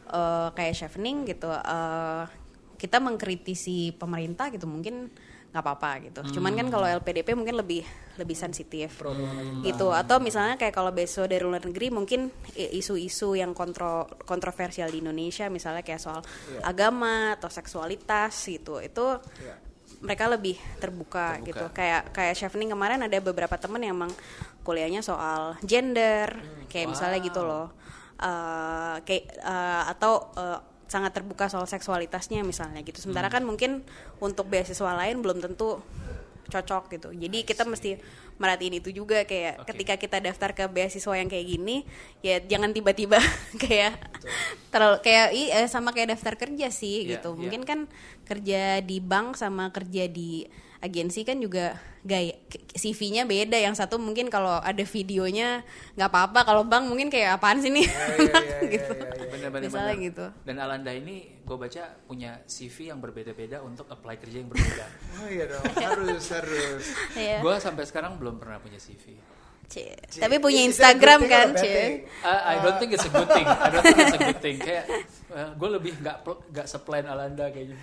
eh, 0.10 0.50
kayak 0.52 0.76
Chevening 0.76 1.28
gitu 1.30 1.48
eh, 1.52 2.24
kita 2.82 2.98
mengkritisi 2.98 3.94
pemerintah 3.94 4.50
gitu 4.50 4.66
mungkin 4.66 5.14
nggak 5.52 5.64
apa-apa 5.68 5.92
gitu. 6.08 6.40
Cuman 6.40 6.56
kan 6.56 6.72
kalau 6.72 6.88
LPDP 6.88 7.36
mungkin 7.36 7.60
lebih 7.60 7.84
lebih 8.16 8.38
sensitif 8.40 9.04
gitu. 9.68 9.92
Atau 9.92 10.24
misalnya 10.24 10.56
kayak 10.56 10.72
kalau 10.72 10.96
beasiswa 10.96 11.28
dari 11.28 11.44
luar 11.44 11.60
negeri 11.60 11.92
mungkin 11.92 12.32
isu-isu 12.56 13.36
yang 13.36 13.52
kontro 13.52 14.08
kontroversial 14.24 14.88
di 14.88 15.04
Indonesia 15.04 15.52
misalnya 15.52 15.84
kayak 15.84 16.00
soal 16.00 16.24
agama 16.64 17.36
atau 17.36 17.52
seksualitas 17.52 18.32
gitu. 18.48 18.80
Itu 18.80 19.20
Iya. 19.44 19.56
Mereka 20.02 20.26
lebih 20.28 20.58
terbuka, 20.82 21.38
Terbuka. 21.38 21.48
gitu. 21.48 21.66
Kayak 21.78 22.02
kayak 22.12 22.34
Chevening 22.36 22.74
kemarin 22.74 23.06
ada 23.06 23.18
beberapa 23.22 23.54
temen 23.56 23.82
yang 23.86 23.94
emang 23.96 24.12
kuliahnya 24.66 25.06
soal 25.06 25.56
gender. 25.62 26.42
Kayak 26.68 26.98
misalnya 26.98 27.20
gitu 27.22 27.42
loh. 27.46 27.70
Eh, 28.18 28.96
kayak 29.06 29.26
eh, 29.42 29.84
atau 29.94 30.30
eh, 30.38 30.60
sangat 30.92 31.16
terbuka 31.16 31.48
soal 31.48 31.64
seksualitasnya 31.70 32.44
misalnya 32.44 32.84
gitu. 32.84 33.00
Sementara 33.00 33.32
kan 33.32 33.46
mungkin 33.48 33.86
untuk 34.20 34.52
beasiswa 34.52 34.92
lain 34.92 35.24
belum 35.24 35.40
tentu 35.40 35.80
cocok 36.52 36.92
gitu 36.92 37.10
jadi 37.10 37.38
kita 37.42 37.64
mesti 37.64 37.96
merhatiin 38.36 38.78
itu 38.78 38.92
juga 38.92 39.24
kayak 39.24 39.64
Oke. 39.64 39.68
ketika 39.72 39.94
kita 39.96 40.18
daftar 40.20 40.52
ke 40.52 40.68
beasiswa 40.68 41.14
yang 41.16 41.26
kayak 41.26 41.48
gini 41.48 41.88
ya 42.20 42.44
jangan 42.44 42.70
tiba-tiba 42.70 43.18
kayak 43.64 43.96
terlalu 44.68 44.98
kayak 45.00 45.28
i- 45.32 45.52
eh, 45.52 45.68
sama 45.68 45.96
kayak 45.96 46.14
daftar 46.14 46.36
kerja 46.36 46.68
sih 46.68 47.08
Iya, 47.08 47.18
gitu 47.18 47.32
iya. 47.32 47.40
mungkin 47.40 47.62
kan 47.64 47.80
kerja 48.28 48.62
di 48.82 49.00
bank 49.00 49.40
sama 49.40 49.72
kerja 49.72 50.06
di 50.06 50.44
agensi 50.82 51.22
kan 51.22 51.38
juga 51.38 51.78
gaya 52.02 52.34
CV-nya 52.74 53.30
beda 53.30 53.62
yang 53.62 53.78
satu 53.78 54.02
mungkin 54.02 54.34
kalau 54.34 54.58
ada 54.58 54.82
videonya 54.82 55.62
nggak 55.94 56.10
apa-apa 56.10 56.40
kalau 56.42 56.66
bank 56.66 56.90
mungkin 56.90 57.14
kayak 57.14 57.38
apaan 57.38 57.62
sih 57.62 57.70
nih 57.70 57.86
gitu. 58.74 58.94
Bener-bener. 59.32 59.70
misalnya 59.70 59.96
gitu 60.02 60.26
Dan 60.42 60.58
Alanda 60.58 60.90
ini 60.90 61.42
gue 61.46 61.58
baca 61.58 61.84
punya 62.10 62.42
CV 62.50 62.90
yang 62.90 62.98
berbeda-beda 62.98 63.62
untuk 63.62 63.86
apply 63.90 64.18
kerja 64.18 64.42
yang 64.42 64.50
berbeda. 64.50 64.86
Oh 65.22 65.30
iya 65.30 65.46
dong, 65.50 65.66
harus 65.78 66.26
harus. 66.32 66.84
Iya. 67.14 67.44
Gue 67.44 67.56
sampai 67.60 67.84
sekarang 67.86 68.18
belum 68.18 68.40
pernah 68.40 68.58
punya 68.62 68.80
CV. 68.82 69.20
Cie. 69.72 69.96
Cie. 70.12 70.20
tapi 70.20 70.36
punya 70.44 70.68
Is 70.68 70.76
good 70.76 70.76
Instagram 70.76 71.20
kan 71.32 71.48
cie? 71.56 72.04
Uh, 72.20 72.40
I 72.44 72.60
don't 72.60 72.76
think 72.76 72.92
it's 72.92 73.08
a 73.08 73.14
good 73.14 73.32
thing. 73.32 73.48
I 73.48 73.68
don't 73.72 73.84
think 73.88 74.00
it's 74.04 74.18
a 74.20 74.24
good 74.28 74.42
thing. 74.44 74.58
Kayak 74.60 74.86
gue 75.32 75.70
lebih 75.72 75.92
nggak 76.04 76.18
nggak 76.28 76.68
seplan 76.68 77.08
Alanda 77.08 77.48
kayaknya. 77.48 77.80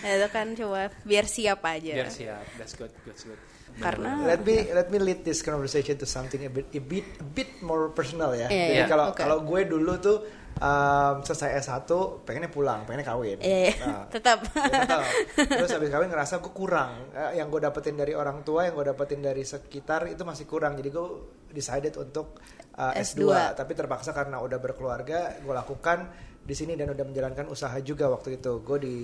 Nah, 0.00 0.10
itu 0.16 0.28
kan 0.32 0.46
coba 0.56 0.88
biar 1.04 1.28
siap 1.28 1.60
aja 1.68 1.92
Biar 2.00 2.08
siap. 2.08 2.44
That's 2.56 2.72
good. 2.72 2.88
That's 3.04 3.28
good. 3.28 3.49
Karena- 3.76 4.26
Let 4.26 4.42
me 4.42 4.56
let 4.70 4.88
me 4.88 4.98
lead 4.98 5.20
this 5.20 5.40
conversation 5.40 5.94
to 5.94 6.04
something 6.04 6.40
a 6.40 6.50
bit 6.50 6.66
a 6.70 6.80
bit 6.80 7.06
a 7.16 7.26
bit 7.26 7.50
more 7.60 7.90
personal 7.90 8.32
ya. 8.32 8.46
Iya, 8.46 8.64
Jadi 8.66 8.76
iya. 8.76 8.86
kalau 8.86 9.06
Oke. 9.12 9.20
kalau 9.20 9.38
gue 9.40 9.60
dulu 9.64 9.92
tuh 9.96 10.18
um, 10.58 11.14
selesai 11.20 11.62
S1 11.62 11.88
pengennya 12.22 12.48
pulang, 12.48 12.82
pengennya 12.84 13.06
kawin. 13.06 13.38
Iya, 13.38 13.72
Nah, 13.80 14.04
tetap. 14.14 14.38
ya 14.50 14.80
tetap. 14.80 15.02
Terus 15.36 15.70
habis 15.70 15.88
kawin 15.88 16.08
ngerasa 16.08 16.38
gue 16.38 16.52
kurang. 16.52 17.12
Eh, 17.12 17.38
yang 17.38 17.48
gue 17.48 17.60
dapetin 17.60 17.94
dari 17.94 18.12
orang 18.12 18.42
tua, 18.42 18.66
yang 18.66 18.74
gue 18.74 18.86
dapetin 18.86 19.20
dari 19.20 19.42
sekitar 19.42 20.08
itu 20.08 20.20
masih 20.22 20.44
kurang. 20.44 20.74
Jadi 20.74 20.88
gue 20.88 21.06
decided 21.50 21.94
untuk 21.96 22.36
uh, 22.76 22.92
S2. 22.92 23.22
S2. 23.22 23.24
Tapi 23.56 23.72
terpaksa 23.72 24.10
karena 24.10 24.38
udah 24.38 24.58
berkeluarga, 24.58 25.38
gue 25.38 25.54
lakukan 25.54 25.98
di 26.40 26.52
sini 26.52 26.72
dan 26.72 26.90
udah 26.90 27.04
menjalankan 27.04 27.46
usaha 27.46 27.74
juga 27.80 28.08
waktu 28.08 28.36
itu. 28.36 28.60
Gue 28.60 28.78
di 28.78 28.96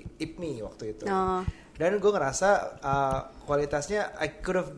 IPMI 0.00 0.62
waktu 0.62 0.84
itu. 0.90 1.04
Oh. 1.06 1.44
Dan 1.74 1.98
gue 1.98 2.10
ngerasa 2.10 2.48
uh, 2.78 3.20
kualitasnya 3.44 4.14
I 4.18 4.38
could 4.38 4.56
have 4.56 4.72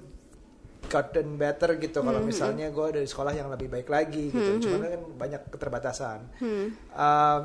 gotten 0.87 1.35
better 1.35 1.77
gitu 1.77 1.99
kalau 1.99 2.23
Hmm, 2.23 2.31
misalnya 2.31 2.71
gue 2.71 2.87
dari 2.95 3.05
sekolah 3.05 3.35
yang 3.35 3.51
lebih 3.51 3.69
baik 3.69 3.91
lagi 3.91 4.31
gitu. 4.31 4.63
Cuman 4.65 4.79
kan 4.87 5.03
banyak 5.19 5.43
keterbatasan. 5.51 6.19
Hmm. 6.39 6.67
Um, 6.95 7.45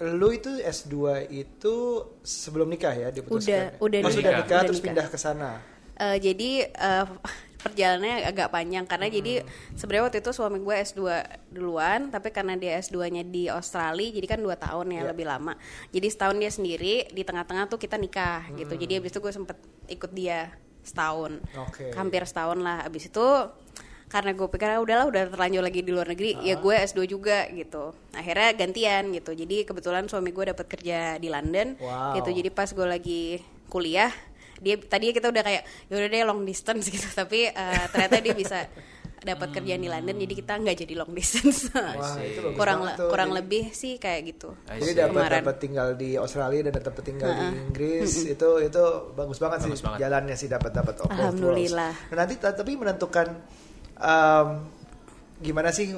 lu 0.00 0.32
itu 0.32 0.48
S2 0.56 1.28
itu 1.28 1.74
sebelum 2.24 2.72
nikah 2.72 2.96
ya 2.96 3.08
diputuskan? 3.12 3.76
Udah, 3.76 3.84
udah 3.84 3.98
oh, 4.00 4.08
nikah. 4.08 4.16
sudah 4.16 4.32
nikah 4.32 4.48
Udah 4.48 4.60
terus 4.64 4.80
nikah. 4.80 4.88
pindah 4.88 5.06
ke 5.12 5.18
sana. 5.20 5.50
Eh, 6.00 6.16
jadi 6.16 6.50
eh, 6.72 7.06
perjalanannya 7.60 8.24
agak 8.24 8.48
panjang. 8.48 8.84
Karena 8.84 9.06
jadi 9.06 9.44
sebenarnya 9.74 10.04
waktu 10.06 10.18
itu 10.20 10.30
suami 10.30 10.58
gue 10.58 10.76
S2 10.76 11.00
duluan 11.48 12.08
tapi 12.08 12.30
karena 12.30 12.54
dia 12.54 12.78
S2-nya 12.78 13.22
di 13.22 13.46
Australia 13.46 14.08
jadi 14.10 14.26
kan 14.26 14.40
dua 14.40 14.56
tahun 14.56 14.86
ya 14.90 15.00
Iya. 15.00 15.08
lebih 15.10 15.26
lama. 15.26 15.52
Jadi 15.88 16.06
setahun 16.06 16.36
dia 16.36 16.50
sendiri 16.50 16.94
di 17.08 17.22
tengah-tengah 17.22 17.66
tuh 17.66 17.76
kita 17.76 17.94
nikah 17.94 18.48
gitu. 18.54 18.74
Jadi 18.74 18.92
abis 18.96 19.10
itu 19.10 19.20
gue 19.20 19.32
sempet 19.32 19.56
ikut 19.86 20.10
dia 20.10 20.48
setahun. 20.80 21.38
Oke. 21.60 21.92
hampir 21.92 22.24
setahun 22.24 22.56
lah. 22.56 22.84
Abis 22.84 23.06
itu 23.06 23.26
karena 24.08 24.34
gue 24.34 24.48
pikir 24.48 24.66
"Ah, 24.66 24.82
udahlah 24.82 25.06
udah 25.06 25.22
terlanjur 25.28 25.62
lagi 25.62 25.80
di 25.80 25.92
luar 25.92 26.08
negeri. 26.08 26.34
Ya 26.40 26.56
gue 26.56 26.74
S2 26.74 27.06
juga 27.06 27.46
gitu. 27.46 27.94
Akhirnya 28.10 28.50
gantian 28.52 29.12
gitu. 29.12 29.30
Jadi 29.32 29.62
kebetulan 29.62 30.08
suami 30.08 30.30
gue 30.30 30.50
dapat 30.50 30.66
kerja 30.66 31.14
di 31.16 31.28
London 31.28 31.78
Wow. 31.78 32.18
gitu 32.18 32.34
jadi 32.34 32.50
pas 32.50 32.66
gue 32.66 32.82
lagi 32.82 33.22
kuliah 33.68 34.10
dia 34.60 34.76
tadi 34.78 35.10
kita 35.10 35.26
udah 35.26 35.40
kayak 35.40 35.62
yaudah 35.88 36.06
deh 36.06 36.22
long 36.22 36.42
distance 36.42 36.86
gitu 36.94 37.08
tapi 37.10 37.48
eh, 37.48 37.84
ternyata 37.88 38.16
dia 38.18 38.32
bisa 38.32 38.58
dapat 39.20 39.52
kerjaan 39.52 39.76
di 39.76 39.84
London 39.86 40.16
jadi 40.18 40.32
kita 40.34 40.52
nggak 40.56 40.76
jadi 40.78 40.94
long 40.94 41.12
distance 41.12 41.68
Wah, 41.76 42.16
itu 42.18 42.40
kurang 42.54 42.80
le- 42.82 42.96
tuh. 42.96 43.08
kurang 43.08 43.28
Jadi- 43.28 43.38
lebih 43.38 43.64
sih 43.70 43.92
kayak 43.94 44.20
gitu 44.26 44.56
Jadi 44.64 44.92
dapat 44.94 45.28
dapat 45.38 45.56
tinggal 45.58 45.88
di 45.92 46.16
Australia 46.16 46.60
dan 46.62 46.80
dapat 46.82 47.02
tinggal 47.02 47.28
di 47.30 47.46
Inggris 47.58 48.10
itu 48.32 48.48
itu 48.58 48.82
bagus 49.12 49.36
banget 49.36 49.58
Bagus 49.62 49.76
sih 49.76 49.84
banget. 49.84 49.98
jalannya 49.98 50.36
sih 50.38 50.48
dapat 50.48 50.70
dapat. 50.72 50.94
Alhamdulillah. 51.04 51.92
Nah, 52.06 52.16
nanti 52.16 52.34
ta- 52.36 52.52
tapi 52.52 52.72
menentukan 52.74 53.28
um, 53.94 54.48
gimana 55.38 55.68
sih 55.68 55.92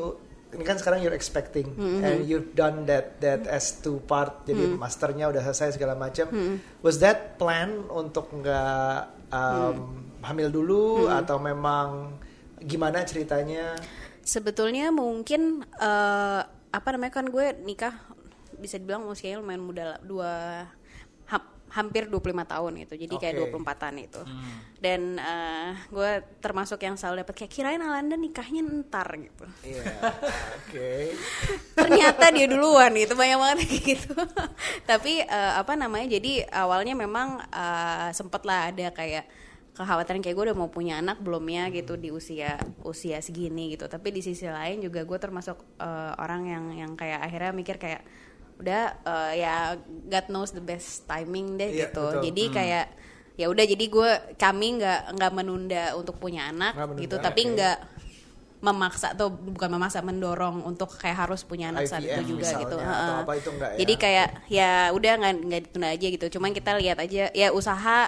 ini 0.53 0.63
kan 0.69 0.77
sekarang 0.77 1.01
you're 1.01 1.17
expecting 1.17 1.73
and 2.05 2.29
you've 2.29 2.53
done 2.53 2.85
that 2.85 3.17
that 3.25 3.49
S2 3.49 4.05
part 4.05 4.45
jadi 4.45 4.69
masternya 4.77 5.33
udah 5.33 5.41
selesai 5.49 5.81
segala 5.81 5.97
macam. 5.97 6.29
Was 6.85 7.01
that 7.01 7.41
plan 7.41 7.89
untuk 7.89 8.29
nggak 8.31 9.33
um, 9.33 10.07
hamil 10.21 10.49
dulu 10.53 11.09
atau 11.09 11.41
memang 11.41 12.21
gimana 12.63 13.03
ceritanya? 13.03 13.75
sebetulnya 14.23 14.95
mungkin 14.95 15.67
eh, 15.67 16.43
apa 16.73 16.89
namanya 16.95 17.13
kan 17.21 17.27
gue 17.29 17.53
nikah 17.67 17.95
bisa 18.57 18.79
dibilang 18.79 19.05
usianya 19.11 19.43
lumayan 19.43 19.63
muda 19.63 19.99
dua 20.01 20.65
hampir 21.73 22.05
25 22.13 22.45
tahun 22.45 22.73
gitu 22.85 22.95
jadi 23.01 23.15
kayak 23.17 23.35
Oke. 23.41 23.57
24an 23.57 23.95
itu 23.97 24.23
dan 24.79 25.01
eh, 25.17 25.71
gue 25.89 26.11
termasuk 26.45 26.77
yang 26.85 27.01
selalu 27.01 27.25
dapat 27.25 27.35
kayak 27.45 27.53
kirain 27.53 27.81
Alanda 27.81 28.17
nikahnya 28.17 28.61
ntar 28.85 29.09
gitu 29.17 29.45
Iya. 29.65 29.85
Oke. 30.61 31.17
ternyata 31.81 32.29
dia 32.29 32.47
duluan 32.47 32.93
gitu 32.93 33.17
banyak 33.17 33.39
banget 33.41 33.59
kayak 33.65 33.83
gitu 33.97 34.15
tapi 34.91 35.25
eh, 35.25 35.53
apa 35.57 35.73
namanya 35.75 36.13
jadi 36.13 36.45
awalnya 36.53 36.93
memang 36.93 37.41
eh, 37.49 38.09
sempet 38.13 38.45
lah 38.45 38.69
ada 38.69 38.93
kayak 38.93 39.25
kekhawatiran 39.73 40.21
kayak 40.21 40.37
gue 40.37 40.45
udah 40.53 40.59
mau 40.59 40.69
punya 40.69 41.01
anak 41.01 41.25
belum 41.25 41.49
ya 41.49 41.73
gitu 41.73 41.97
di 41.97 42.13
usia 42.13 42.61
usia 42.85 43.25
segini 43.25 43.73
gitu 43.73 43.89
tapi 43.89 44.13
di 44.13 44.21
sisi 44.21 44.45
lain 44.45 44.85
juga 44.85 45.09
gue 45.09 45.17
termasuk 45.17 45.57
eh, 45.81 46.13
orang 46.21 46.43
yang 46.45 46.65
yang 46.77 46.93
kayak 46.93 47.25
akhirnya 47.25 47.53
mikir 47.57 47.81
kayak 47.81 48.05
udah 48.61 48.83
eh, 49.05 49.33
ya 49.41 49.77
God 49.85 50.27
knows 50.29 50.51
the 50.53 50.63
best 50.63 51.09
timing 51.09 51.57
deh 51.57 51.71
Iya, 51.71 51.89
gitu. 51.89 52.05
betul. 52.05 52.23
jadi 52.29 52.45
kayak 52.53 52.87
ya 53.33 53.47
udah 53.49 53.65
jadi 53.65 53.85
gue 53.89 54.11
kami 54.37 54.67
nggak 54.77 55.01
nggak 55.17 55.33
menunda 55.33 55.85
untuk 55.97 56.21
punya 56.21 56.53
anak 56.53 56.77
menunda, 56.77 57.01
gitu 57.01 57.17
tapi 57.17 57.49
nggak 57.49 57.79
memaksa 58.63 59.19
atau 59.19 59.27
bukan 59.27 59.67
memaksa 59.75 59.99
mendorong 60.07 60.63
untuk 60.63 60.87
kayak 60.95 61.27
harus 61.27 61.43
punya 61.43 61.75
anak 61.75 61.91
saat 61.91 62.07
IVF 62.07 62.15
itu 62.15 62.23
juga 62.39 62.47
misalnya, 62.47 62.63
gitu 62.63 62.77
atau 62.79 62.87
Heeh. 62.87 63.19
apa 63.27 63.33
itu 63.35 63.49
enggak 63.51 63.71
ya? 63.75 63.79
jadi 63.83 63.95
kayak 63.99 64.29
ya 64.47 64.71
udah 64.95 65.13
nggak 65.19 65.35
nggak 65.51 65.61
ditunda 65.67 65.89
aja 65.91 66.07
gitu. 66.15 66.27
Cuman 66.39 66.51
kita 66.55 66.71
lihat 66.79 66.99
aja 67.03 67.25
ya 67.35 67.49
usaha 67.51 67.99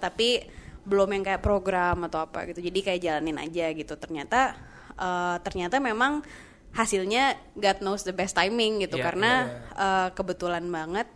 tapi 0.00 0.48
belum 0.88 1.12
yang 1.12 1.24
kayak 1.28 1.44
program 1.44 2.08
atau 2.08 2.24
apa 2.24 2.48
gitu. 2.48 2.64
Jadi 2.64 2.80
kayak 2.80 3.00
jalanin 3.04 3.36
aja 3.36 3.68
gitu. 3.76 3.94
Ternyata 4.00 4.56
eh, 4.96 5.36
ternyata 5.44 5.76
memang 5.76 6.24
hasilnya 6.78 7.34
God 7.58 7.82
knows 7.82 8.06
the 8.06 8.14
best 8.14 8.38
timing 8.38 8.86
gitu. 8.86 9.02
Iya, 9.02 9.04
karena 9.10 9.32
eh, 9.74 10.08
kebetulan 10.14 10.62
banget 10.70 11.10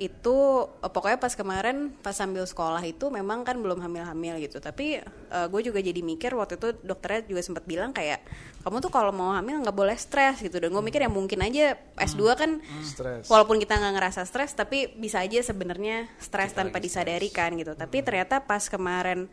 itu 0.00 0.66
eh, 0.80 0.90
pokoknya 0.90 1.20
pas 1.20 1.36
kemarin 1.36 1.92
pas 2.00 2.16
sambil 2.16 2.48
sekolah 2.48 2.80
itu 2.80 3.12
memang 3.12 3.44
kan 3.44 3.60
belum 3.60 3.84
hamil-hamil 3.84 4.40
gitu. 4.40 4.56
Tapi 4.56 5.04
eh, 5.04 5.46
gue 5.52 5.60
juga 5.60 5.84
jadi 5.84 6.00
mikir 6.00 6.32
waktu 6.32 6.56
itu 6.56 6.72
dokternya 6.80 7.28
juga 7.28 7.44
sempat 7.44 7.68
bilang 7.68 7.92
kayak 7.92 8.24
kamu 8.64 8.78
tuh 8.80 8.88
kalau 8.94 9.12
mau 9.12 9.36
hamil 9.36 9.60
nggak 9.60 9.76
boleh 9.76 9.94
stres 10.00 10.40
gitu. 10.40 10.56
Dan 10.56 10.72
gue 10.72 10.80
mikir 10.80 11.04
ya 11.04 11.12
mungkin 11.12 11.44
aja 11.44 11.76
S2 12.00 12.22
kan 12.32 12.50
Stres. 12.80 13.28
walaupun 13.28 13.60
kita 13.60 13.76
nggak 13.76 13.94
ngerasa 14.00 14.24
stres 14.24 14.56
tapi 14.56 14.88
bisa 14.96 15.20
aja 15.20 15.44
sebenarnya 15.44 16.08
stres 16.16 16.56
tanpa 16.56 16.80
disadari 16.80 17.28
kan 17.28 17.52
gitu. 17.60 17.76
Tapi 17.76 18.00
ternyata 18.00 18.40
pas 18.40 18.64
kemarin 18.72 19.28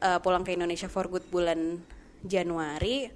eh, 0.00 0.18
pulang 0.24 0.40
ke 0.40 0.56
Indonesia 0.56 0.88
for 0.88 1.12
good 1.12 1.26
bulan 1.28 1.84
Januari 2.24 3.12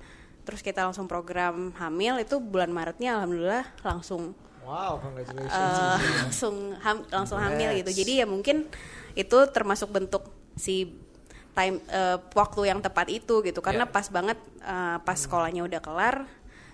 terus 0.47 0.62
kita 0.62 0.80
langsung 0.80 1.05
program 1.05 1.74
hamil 1.74 2.16
itu 2.16 2.38
bulan 2.38 2.70
Maretnya 2.70 3.18
alhamdulillah 3.18 3.66
langsung 3.82 4.32
Wow, 4.62 4.99
congratulations. 4.99 5.53
eh, 5.53 5.99
langsung 6.22 6.57
ham- 6.76 7.07
langsung 7.09 7.38
hamil 7.38 7.70
Yes. 7.70 7.78
gitu 7.82 7.90
jadi 8.01 8.12
ya 8.22 8.26
mungkin 8.26 8.66
itu 9.14 9.38
termasuk 9.49 9.90
bentuk 9.90 10.26
si 10.55 10.94
time 11.53 11.78
eh, 11.86 12.18
waktu 12.32 12.66
yang 12.66 12.78
tepat 12.78 13.07
itu 13.09 13.42
gitu 13.42 13.59
karena 13.59 13.84
Ya. 13.84 13.90
pas 13.90 14.07
banget 14.07 14.38
eh, 14.61 14.99
pas 14.99 15.14
sekolahnya 15.16 15.62
udah 15.62 15.78
kelar 15.78 16.16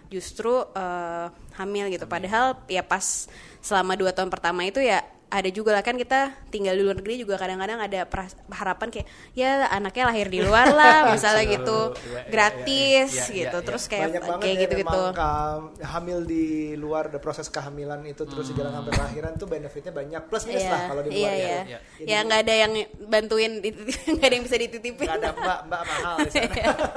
justru 0.09 0.53
eh, 0.71 1.27
hamil 1.55 1.89
gitu 1.89 2.05
padahal 2.05 2.61
ya 2.67 2.81
pas 2.81 3.29
selama 3.61 3.93
dua 3.93 4.13
tahun 4.13 4.29
pertama 4.29 4.63
itu 4.63 4.81
ya 4.81 5.01
ada 5.33 5.49
juga 5.49 5.73
lah 5.73 5.81
kan 5.81 5.97
kita 5.97 6.29
tinggal 6.53 6.77
di 6.77 6.85
luar 6.85 7.01
negeri 7.01 7.25
juga 7.25 7.41
kadang-kadang 7.41 7.81
ada 7.81 8.05
peras- 8.05 8.37
harapan 8.53 8.93
kayak 8.93 9.09
ya 9.33 9.65
anaknya 9.67 10.05
lahir 10.05 10.29
di 10.29 10.45
luar 10.45 10.69
lah 10.69 10.97
misalnya 11.17 11.49
gitu 11.49 11.79
Ya, 11.83 12.05
ya, 12.05 12.21
ya, 12.21 12.23
gratis 12.29 13.09
ya, 13.09 13.23
ya, 13.25 13.33
gitu 13.33 13.57
ya, 13.57 13.63
ya. 13.63 13.67
terus 13.67 13.83
kayak 13.89 14.07
kayak 14.13 14.45
ya 14.45 14.63
gitu-gitu 14.63 15.03
ka- 15.17 15.63
hamil 15.89 16.19
di 16.23 16.45
luar 16.77 17.09
the 17.09 17.17
proses 17.17 17.49
kehamilan 17.49 18.05
itu 18.05 18.23
terus 18.23 18.53
jalan 18.53 18.69
sampai 18.71 18.93
kelahiran 18.93 19.33
tuh 19.35 19.49
benefitnya 19.49 19.89
banyak 19.91 20.23
plus 20.29 20.45
minus 20.45 20.69
lah 20.69 20.81
kalau 20.87 21.01
di 21.01 21.11
luar 21.11 21.17
iya, 21.17 21.33
ya. 21.33 21.41
iya. 21.41 21.61
Ya. 21.65 21.79
Ya 22.03 22.19
nggak 22.23 22.41
ada 22.43 22.55
yang 22.55 22.73
bantuin, 23.09 23.53
nggak 24.13 24.27
ada 24.27 24.35
yang 24.35 24.45
bisa 24.45 24.57
dititipin. 24.59 25.07
Nggak 25.09 25.17
ada 25.17 25.31
mbak 25.33 25.59
mbak 25.65 25.83
mahal 25.83 26.17
di 26.21 26.31
sana. 26.31 26.55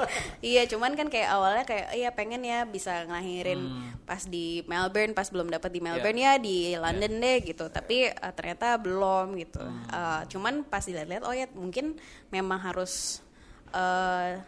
iya, 0.52 0.62
cuman 0.66 0.92
kan 0.92 1.08
kayak 1.08 1.28
awalnya 1.30 1.64
kayak 1.64 1.86
iya 1.94 2.10
pengen 2.12 2.42
ya 2.42 2.68
bisa 2.68 3.06
ngelahirin 3.06 3.60
pas 4.04 4.22
di 4.22 4.60
Melbourne, 4.66 5.12
pas 5.12 5.26
belum 5.26 5.48
dapat 5.48 5.70
di 5.70 5.80
Melbourne 5.80 6.18
ya 6.18 6.36
di 6.36 6.74
London 6.74 7.12
deh 7.16 7.38
gitu. 7.40 7.64
Tapi 7.66 8.10
eh, 8.26 8.32
ternyata 8.34 8.74
belum 8.76 9.38
gitu. 9.38 9.62
Eh, 9.62 10.22
cuman 10.26 10.66
pas 10.66 10.82
dilihat-lihat 10.82 11.22
oh 11.22 11.30
ya 11.30 11.46
mungkin 11.54 11.94
memang 12.34 12.58
harus 12.58 13.22
eh 13.70 14.42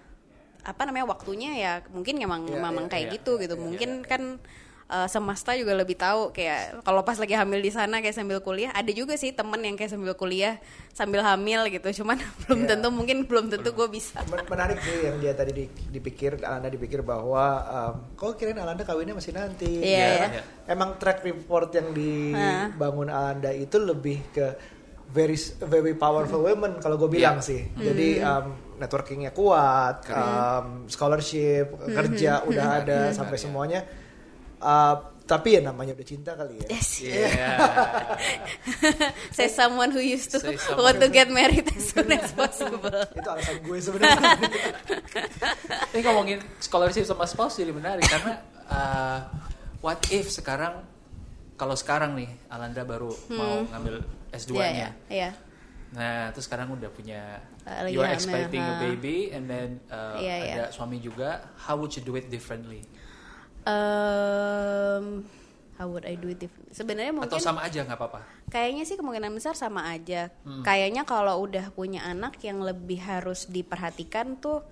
apa 0.59 0.83
namanya 0.85 1.07
waktunya 1.09 1.55
ya 1.57 1.73
mungkin 1.95 2.19
memang 2.19 2.45
Iya, 2.45 2.59
memang 2.61 2.85
iya, 2.87 2.93
kayak 2.93 3.07
iya, 3.09 3.15
gitu 3.17 3.33
gitu. 3.41 3.55
mungkin 3.57 4.03
kan 4.05 4.37
eh, 4.89 5.07
semesta 5.07 5.53
juga 5.53 5.73
lebih 5.73 5.95
tahu 5.95 6.31
kayak 6.31 6.81
kalau 6.81 7.01
pas 7.01 7.15
lagi 7.15 7.33
hamil 7.33 7.59
di 7.59 7.69
sana 7.69 7.99
kayak 7.99 8.13
sambil 8.13 8.39
kuliah 8.39 8.73
ada 8.73 8.89
juga 8.91 9.15
sih 9.15 9.31
temen 9.31 9.57
yang 9.59 9.75
kayak 9.75 9.89
sambil 9.91 10.13
kuliah 10.13 10.57
sambil 10.91 11.21
hamil 11.21 11.69
gitu. 11.69 12.03
Cuman 12.03 12.17
belum 12.43 12.61
Iya. 12.61 12.69
tentu 12.73 12.89
mungkin 12.89 13.25
belum 13.25 13.49
tentu 13.49 13.71
gue 13.71 13.89
bisa. 13.89 14.25
Men- 14.25 14.45
menarik 14.45 14.79
sih 14.79 14.97
yang 15.03 15.17
dia 15.19 15.33
tadi 15.33 15.53
di- 15.55 15.71
dipikir 15.89 16.41
Alanda 16.41 16.67
dipikir 16.67 17.01
bahwa 17.01 17.45
um, 17.65 17.95
kok 18.15 18.35
kirain 18.35 18.57
Alanda 18.57 18.83
kawinnya 18.83 19.13
masih 19.13 19.33
nanti? 19.33 19.69
Iya, 19.79 20.09
Karena 20.09 20.29
iya. 20.31 20.43
emang 20.67 20.97
track 20.97 21.21
report 21.23 21.71
yang 21.71 21.93
dibangun 21.93 23.09
Alanda 23.09 23.51
itu 23.51 23.77
lebih 23.77 24.19
ke 24.31 24.47
very 25.09 25.37
very 25.63 25.93
powerful 25.95 26.43
women 26.43 26.77
kalau 26.79 26.97
gue 26.97 27.09
bilang 27.11 27.41
Iya. 27.41 27.47
sih 27.47 27.61
jadi 27.73 28.09
um, 28.21 28.47
networkingnya 28.77 29.33
kuat 29.33 30.05
um, 30.07 30.85
scholarship 30.87 31.65
kerja 31.83 32.45
udah 32.45 32.67
ada 32.79 32.99
sampai 33.11 33.37
semuanya 33.37 33.81
Uh, 34.59 34.97
tapi 35.23 35.55
ya 35.55 35.61
namanya 35.61 35.93
udah 35.93 36.07
cinta 36.09 36.33
kali 36.33 36.57
ya 36.65 36.67
yes 36.73 37.05
Iya. 37.05 37.53
say 39.37 39.47
someone 39.47 39.93
who 39.93 40.01
used 40.01 40.33
to 40.33 40.41
want 40.81 40.97
to 40.97 41.13
get 41.13 41.29
married 41.29 41.69
as 41.69 41.93
soon 41.93 42.09
as 42.11 42.33
possible 42.33 42.89
itu 43.19 43.29
alasan 43.29 43.61
gue 43.61 43.79
sebenarnya 43.79 44.35
Ini 45.93 46.01
ngomongin 46.05 46.39
scholarship 46.59 47.05
sama 47.05 47.29
spouse 47.29 47.61
jadi 47.61 47.77
menarik 47.77 48.09
karena 48.09 48.41
uh, 48.73 49.19
what 49.85 50.01
if 50.09 50.33
sekarang 50.33 50.81
kalau 51.59 51.75
sekarang 51.75 52.15
nih 52.17 52.31
Alanda 52.49 52.87
baru 52.87 53.11
mau 53.35 53.67
ngambil 53.67 54.07
S2-nya. 54.31 54.63
Iya, 54.63 54.71
iya, 54.71 54.89
iya. 55.11 55.31
Nah, 55.89 56.31
terus 56.31 56.47
sekarang 56.47 56.73
udah 56.73 56.89
punya 56.93 57.43
Uh, 57.69 57.85
you 57.85 58.01
are 58.01 58.17
expecting 58.17 58.65
a 58.65 58.81
ha. 58.81 58.81
baby 58.81 59.29
and 59.29 59.45
then 59.45 59.77
uh, 59.93 60.17
Iya, 60.17 60.37
iya. 60.41 60.55
ada 60.57 60.65
suami 60.73 61.05
juga. 61.05 61.53
How 61.61 61.77
would 61.77 61.93
you 61.93 62.01
do 62.01 62.17
it 62.17 62.33
differently? 62.33 62.81
Um, 63.69 65.29
how 65.77 65.87
would 65.87 66.09
I 66.09 66.17
do 66.17 66.33
it 66.33 66.41
different? 66.41 66.73
Sebenarnya 66.73 67.13
mungkin 67.13 67.37
Atau 67.37 67.45
sama 67.45 67.61
aja 67.61 67.85
nggak 67.85 67.99
apa-apa? 68.01 68.21
Kayaknya 68.49 68.85
sih 68.89 68.97
kemungkinan 68.97 69.33
besar 69.37 69.53
sama 69.53 69.93
aja. 69.93 70.33
Hmm. 70.43 70.65
Kayaknya 70.65 71.05
kalau 71.05 71.45
udah 71.45 71.69
punya 71.77 72.03
anak 72.09 72.41
yang 72.41 72.65
lebih 72.65 72.99
harus 73.05 73.47
diperhatikan 73.47 74.41
tuh 74.41 74.65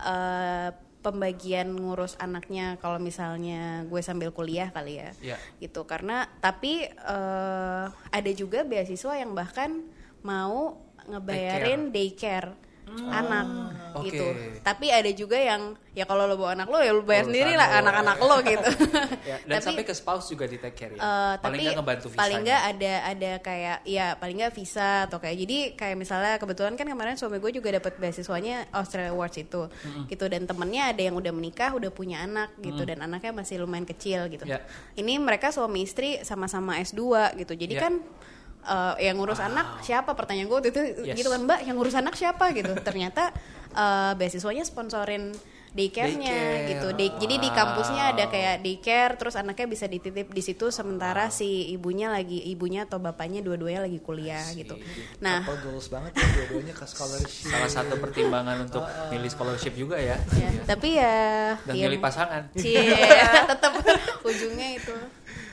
eh, 0.00 0.72
pembagian 0.98 1.76
ngurus 1.78 2.18
anaknya 2.18 2.74
kalau 2.82 2.98
misalnya 2.98 3.86
gue 3.86 4.00
sambil 4.00 4.32
kuliah 4.32 4.72
kali 4.72 4.98
ya. 4.98 5.10
Iya. 5.20 5.36
Gitu 5.60 5.84
karena 5.84 6.26
tapi 6.40 6.88
eh, 6.88 7.86
ada 7.92 8.30
juga 8.32 8.64
beasiswa 8.64 9.12
yang 9.14 9.36
bahkan 9.36 9.84
mau 10.24 10.88
ngebayarin 11.08 11.88
daycare, 11.94 12.52
anak 13.08 13.46
oke. 13.94 14.06
gitu. 14.06 14.26
Tapi 14.60 14.86
ada 14.88 15.10
juga 15.10 15.34
yang 15.34 15.74
ya 15.92 16.04
kalau 16.04 16.24
lo 16.24 16.34
bawa 16.34 16.54
anak 16.54 16.68
lo 16.68 16.78
ya 16.78 16.92
lo 16.92 17.02
bayar 17.02 17.24
Urusan 17.24 17.34
sendiri 17.34 17.52
lah 17.54 17.68
anak-anak 17.78 18.16
lo 18.18 18.36
gitu. 18.40 18.70
Dan 19.48 19.58
sampai 19.58 19.82
ke 19.82 19.92
spouse 19.92 20.28
juga 20.28 20.44
di 20.44 20.56
take 20.56 20.74
care 20.74 20.92
ya. 20.92 21.00
Eh, 21.00 21.34
paling 21.38 21.40
tapi 21.40 21.64
nggak 21.64 21.76
ngebantu 21.76 22.06
visanya. 22.08 22.20
paling 22.20 22.38
nggak 22.42 22.62
ada 22.64 22.94
ada 23.04 23.32
kayak 23.40 23.78
ya 23.84 24.06
paling 24.14 24.36
nggak 24.38 24.54
visa 24.54 24.90
atau 25.04 25.18
kayak 25.18 25.36
jadi 25.38 25.58
kayak 25.74 25.96
misalnya 25.96 26.34
kebetulan 26.36 26.74
kan 26.74 26.86
kemarin 26.86 27.16
suami 27.16 27.38
gue 27.38 27.52
juga 27.52 27.68
dapat 27.72 27.92
beasiswanya 27.96 28.68
Australia 28.70 29.10
Awards 29.10 29.36
itu 29.36 29.62
gitu 30.06 30.24
dan 30.26 30.44
temennya 30.44 30.92
ada 30.92 31.02
yang 31.02 31.14
udah 31.14 31.32
menikah 31.32 31.70
udah 31.72 31.90
punya 31.90 32.22
anak 32.22 32.54
gitu 32.58 32.82
dan 32.82 33.00
anaknya 33.00 33.32
masih 33.32 33.60
lumayan 33.60 33.84
kecil 33.84 34.28
gitu 34.28 34.44
Ya. 34.44 34.64
ini 34.94 35.18
mereka 35.18 35.50
suami 35.50 35.82
istri 35.82 36.22
sama-sama 36.22 36.78
S2 36.78 37.00
gitu 37.36 37.52
jadi 37.52 37.74
Ya. 37.74 37.82
kan 37.84 37.94
eh, 38.68 38.94
yang 39.02 39.16
ngurus 39.16 39.40
anak 39.40 39.80
siapa? 39.80 40.12
Pertanyaan 40.12 40.46
gue 40.46 40.56
waktu 40.56 40.70
itu 40.70 40.80
Yes. 41.02 41.16
gitu 41.16 41.28
kan 41.28 41.40
mbak 41.42 41.64
yang 41.64 41.74
ngurus 41.74 41.94
anak 41.94 42.12
siapa? 42.12 42.52
Gitu. 42.52 42.76
Ternyata 42.78 43.32
eh, 43.70 44.12
beasiswanya 44.14 44.62
sponsorin 44.62 45.32
daycare-nya 45.68 46.32
Daycare. 46.32 46.64
gitu. 46.66 46.88
Day- 46.92 47.16
jadi 47.18 47.34
di 47.38 47.50
Wow. 47.50 47.54
kampusnya 47.54 48.02
ada 48.08 48.24
kayak 48.26 48.64
daycare 48.64 49.12
terus 49.14 49.36
anaknya 49.36 49.68
bisa 49.68 49.84
dititip 49.84 50.26
di 50.26 50.40
situ 50.40 50.68
sementara 50.68 51.28
si 51.28 51.44
ibunya 51.68 52.08
lagi 52.08 52.40
ibunya 52.42 52.82
atau 52.82 52.96
bapaknya 52.96 53.40
dua-duanya 53.40 53.84
lagi 53.84 54.00
kuliah 54.00 54.42
gitu. 54.54 54.80
Nah. 55.20 55.44
Couple 55.44 55.68
goals 55.68 55.86
banget 55.86 56.12
ya 56.14 56.24
dua-duanya 56.24 56.72
ke 56.72 56.84
scholarship. 56.84 57.52
Salah 57.52 57.68
satu 57.70 57.94
pertimbangan 57.98 58.64
untuk 58.64 58.80
milih 59.08 59.28
scholarship 59.28 59.76
juga 59.76 60.00
ya. 60.00 60.16
ya, 60.32 60.48
tapi 60.64 60.96
ya 60.96 61.14
Dan 61.62 61.74
ya, 61.74 61.84
milih 61.86 62.00
pasangan. 62.00 62.42
Cie, 62.54 62.96
tetap 63.46 63.72
ujungnya 64.24 64.72
itu 64.72 64.96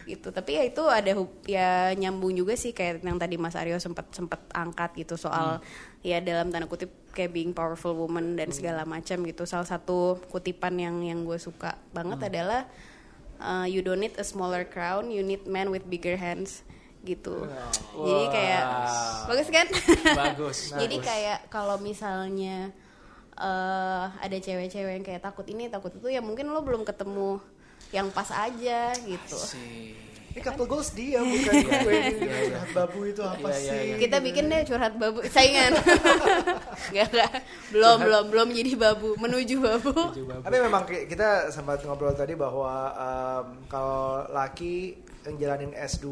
gitu. 0.06 0.30
Tapi 0.30 0.58
ya 0.58 0.64
itu 0.64 0.86
ada 0.86 1.12
ya 1.45 1.91
nyambung 1.93 2.34
juga 2.34 2.53
sih 2.53 2.72
kayak 2.72 3.01
yang 3.01 3.18
tadi 3.18 3.36
Mas 3.36 3.58
Aryo 3.58 3.82
sempat 3.82 4.10
sempat 4.14 4.41
angkat 4.53 4.93
gitu 4.95 5.18
soal 5.18 5.60
ya 6.01 6.22
dalam 6.22 6.53
tanda 6.53 6.70
kutip 6.70 6.93
kayak 7.12 7.34
being 7.34 7.51
powerful 7.51 7.97
woman 7.97 8.38
dan 8.38 8.53
segala 8.53 8.86
macam 8.86 9.26
gitu. 9.26 9.43
Salah 9.43 9.66
satu 9.66 10.22
kutipan 10.30 10.78
yang 10.78 11.01
yang 11.01 11.26
gue 11.26 11.38
suka 11.38 11.76
banget 11.89 12.30
adalah 12.30 12.70
uh, 13.41 13.66
you 13.66 13.82
don't 13.82 13.99
need 13.99 14.14
a 14.16 14.26
smaller 14.26 14.64
crown 14.64 15.10
you 15.10 15.26
need 15.26 15.43
men 15.49 15.74
with 15.74 15.84
bigger 15.86 16.16
hands. 16.16 16.62
Gitu. 17.01 17.45
Jadi 17.93 18.26
kayak 18.34 18.64
Wow. 18.66 19.30
bagus 19.30 19.47
kan? 19.53 19.68
Bagus. 20.26 20.58
jadi 20.82 20.95
bagus. 20.97 21.06
kayak 21.06 21.39
kalau 21.49 21.78
misalnya 21.78 22.74
eh 23.36 24.06
ada 24.16 24.38
cewek-cewek 24.39 24.95
yang 24.95 25.03
kayak 25.03 25.20
takut 25.20 25.43
ini 25.51 25.68
takut 25.68 25.91
itu 25.91 26.08
ya 26.08 26.24
mungkin 26.24 26.47
lo 26.49 26.64
belum 26.64 26.88
ketemu 26.88 27.43
yang 27.90 28.08
pas 28.10 28.30
aja 28.30 28.80
gitu 28.98 29.36
Sih. 29.36 29.94
Ini 30.28 30.44
couple 30.44 30.68
goals 30.68 30.92
dia 30.92 31.24
bukan 31.24 31.54
gue. 31.64 31.96
Curhat 32.20 32.70
babu 32.74 33.00
itu 33.04 33.24
apa 33.24 33.48
Iya, 33.48 33.56
iya, 33.56 33.72
sih? 33.72 33.80
iya. 33.88 33.96
Kita 33.98 34.18
bikin 34.20 34.44
deh 34.46 34.62
curhat 34.64 34.94
babu 34.94 35.24
saingan. 35.26 35.72
Enggak 36.92 37.08
enggak. 37.08 37.32
Belum 37.72 37.98
belum 38.02 38.24
belum 38.30 38.48
jadi 38.52 38.72
babu, 38.76 39.10
menuju 39.16 39.56
babu. 39.58 39.96
Tapi 40.44 40.58
memang 40.60 40.84
ki- 40.84 41.08
kita 41.08 41.48
sempat 41.50 41.82
ngobrol 41.82 42.12
tadi 42.12 42.36
bahwa 42.36 42.68
um, 42.92 43.46
kalau 43.66 44.02
laki 44.28 44.96
yang 45.24 45.40
jalanin 45.40 45.74
S2 45.74 46.06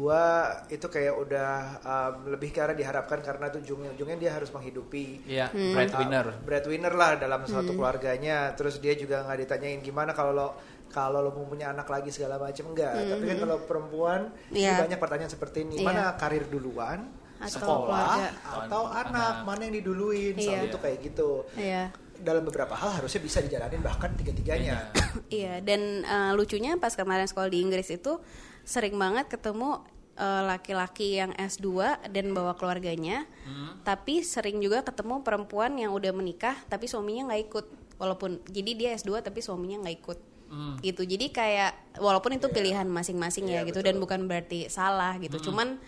itu 0.68 0.86
kayak 0.88 1.14
udah 1.14 1.52
um, 1.78 2.14
lebih 2.26 2.50
karena 2.50 2.74
diharapkan 2.74 3.20
karena 3.20 3.46
tuh 3.46 3.62
ujung-ujungnya 3.62 4.16
dia 4.18 4.32
harus 4.32 4.50
menghidupi 4.50 5.22
Iya, 5.24 5.46
Hmm. 5.46 5.70
breadwinner. 5.70 6.26
uh, 6.26 6.42
breadwinner 6.42 6.90
lah 6.92 7.14
dalam 7.14 7.44
suatu 7.44 7.70
keluarganya. 7.72 8.50
Terus 8.52 8.80
dia 8.80 8.96
juga 8.96 9.22
nggak 9.22 9.38
ditanyain 9.44 9.78
gimana 9.78 10.10
kalau 10.10 10.32
lo 10.32 10.48
kalau 10.94 11.18
lo 11.18 11.30
mau 11.30 11.42
punya 11.44 11.68
anak 11.68 11.84
lagi 11.84 12.08
segala 12.08 12.38
macam 12.38 12.70
enggak. 12.70 12.94
Tapi 12.94 13.24
kan 13.26 13.36
kalau 13.36 13.56
perempuan 13.66 14.20
ini 14.48 14.62
Iya. 14.62 14.78
banyak 14.80 14.96
pertanyaan 14.96 15.28
seperti 15.28 15.58
ini. 15.60 15.76
Iya. 15.76 15.84
Mana 15.84 16.14
karir 16.14 16.46
duluan? 16.46 17.10
Atau 17.34 17.58
sekolah 17.58 17.82
keluarga. 17.82 18.30
atau 18.62 18.82
Anak. 18.86 19.10
anak 19.10 19.34
mana 19.42 19.60
yang 19.66 19.74
diduluin 19.74 20.34
selalu 20.34 20.64
Iya. 20.64 20.72
tuh 20.72 20.80
kayak 20.80 20.98
gitu 21.02 21.30
Iya. 21.58 21.82
dalam 22.16 22.42
beberapa 22.42 22.72
hal 22.72 22.90
harusnya 22.94 23.18
bisa 23.20 23.42
dijalanin 23.42 23.82
bahkan 23.82 24.14
tiga-tiganya 24.14 24.94
Iya, 25.28 25.58
dan 25.60 25.80
eh, 26.00 26.32
lucunya 26.32 26.78
pas 26.78 26.94
kemarin 26.94 27.26
sekolah 27.26 27.50
di 27.50 27.58
Inggris 27.58 27.90
itu 27.90 28.22
sering 28.62 28.94
banget 28.94 29.26
ketemu 29.28 29.82
eh, 30.14 30.42
laki-laki 30.46 31.18
yang 31.18 31.34
S2 31.34 31.66
dan 32.06 32.30
bawa 32.30 32.54
keluarganya. 32.54 33.26
Tapi 33.82 34.22
sering 34.22 34.62
juga 34.62 34.80
ketemu 34.80 35.20
perempuan 35.20 35.74
yang 35.74 35.90
udah 35.90 36.14
menikah 36.14 36.54
tapi 36.64 36.86
suaminya 36.86 37.28
nggak 37.28 37.42
ikut. 37.44 37.66
Walaupun 37.94 38.38
jadi 38.46 38.70
dia 38.72 38.90
S2 38.94 39.20
tapi 39.20 39.42
suaminya 39.42 39.82
nggak 39.82 39.96
ikut. 39.98 40.18
Gitu. 40.80 41.02
Jadi 41.04 41.30
kayak 41.30 41.98
walaupun 41.98 42.36
itu 42.36 42.46
pilihan 42.50 42.86
masing-masing 42.86 43.48
ya 43.50 43.62
gitu 43.64 43.80
dan 43.80 43.98
bukan 43.98 44.26
berarti 44.28 44.68
salah 44.68 45.16
gitu. 45.18 45.50
Cuman 45.50 45.78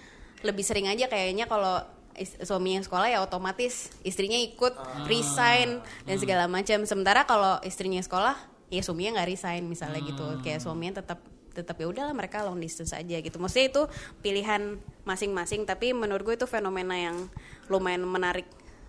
lebih 0.44 0.64
sering 0.64 0.86
aja 0.86 1.08
kayaknya 1.08 1.48
kalau 1.48 1.82
suaminya 2.16 2.80
sekolah 2.80 3.12
ya 3.12 3.20
otomatis 3.20 3.92
istrinya 4.00 4.40
ikut 4.40 4.72
resign 5.04 5.84
dan 6.08 6.16
segala 6.16 6.48
macam. 6.48 6.84
Sementara 6.88 7.28
kalau 7.28 7.60
istrinya 7.60 8.00
sekolah 8.00 8.36
ya 8.72 8.80
suaminya 8.82 9.20
nggak 9.20 9.28
resign 9.28 9.68
misalnya 9.68 10.00
gitu. 10.00 10.24
Kayak 10.40 10.64
suaminya 10.64 11.04
tetap 11.04 11.20
tetap 11.56 11.80
ya 11.80 11.88
udahlah 11.88 12.12
mereka 12.12 12.44
long 12.44 12.60
distance 12.60 12.92
aja 12.92 13.16
gitu. 13.20 13.36
Maksudnya 13.40 13.72
itu 13.72 13.82
pilihan 14.20 14.76
masing-masing 15.08 15.64
tapi 15.64 15.96
menurut 15.96 16.24
gue 16.24 16.36
itu 16.36 16.44
fenomena 16.44 16.92
yang 16.96 17.32
lumayan 17.72 18.04
menarik 18.04 18.44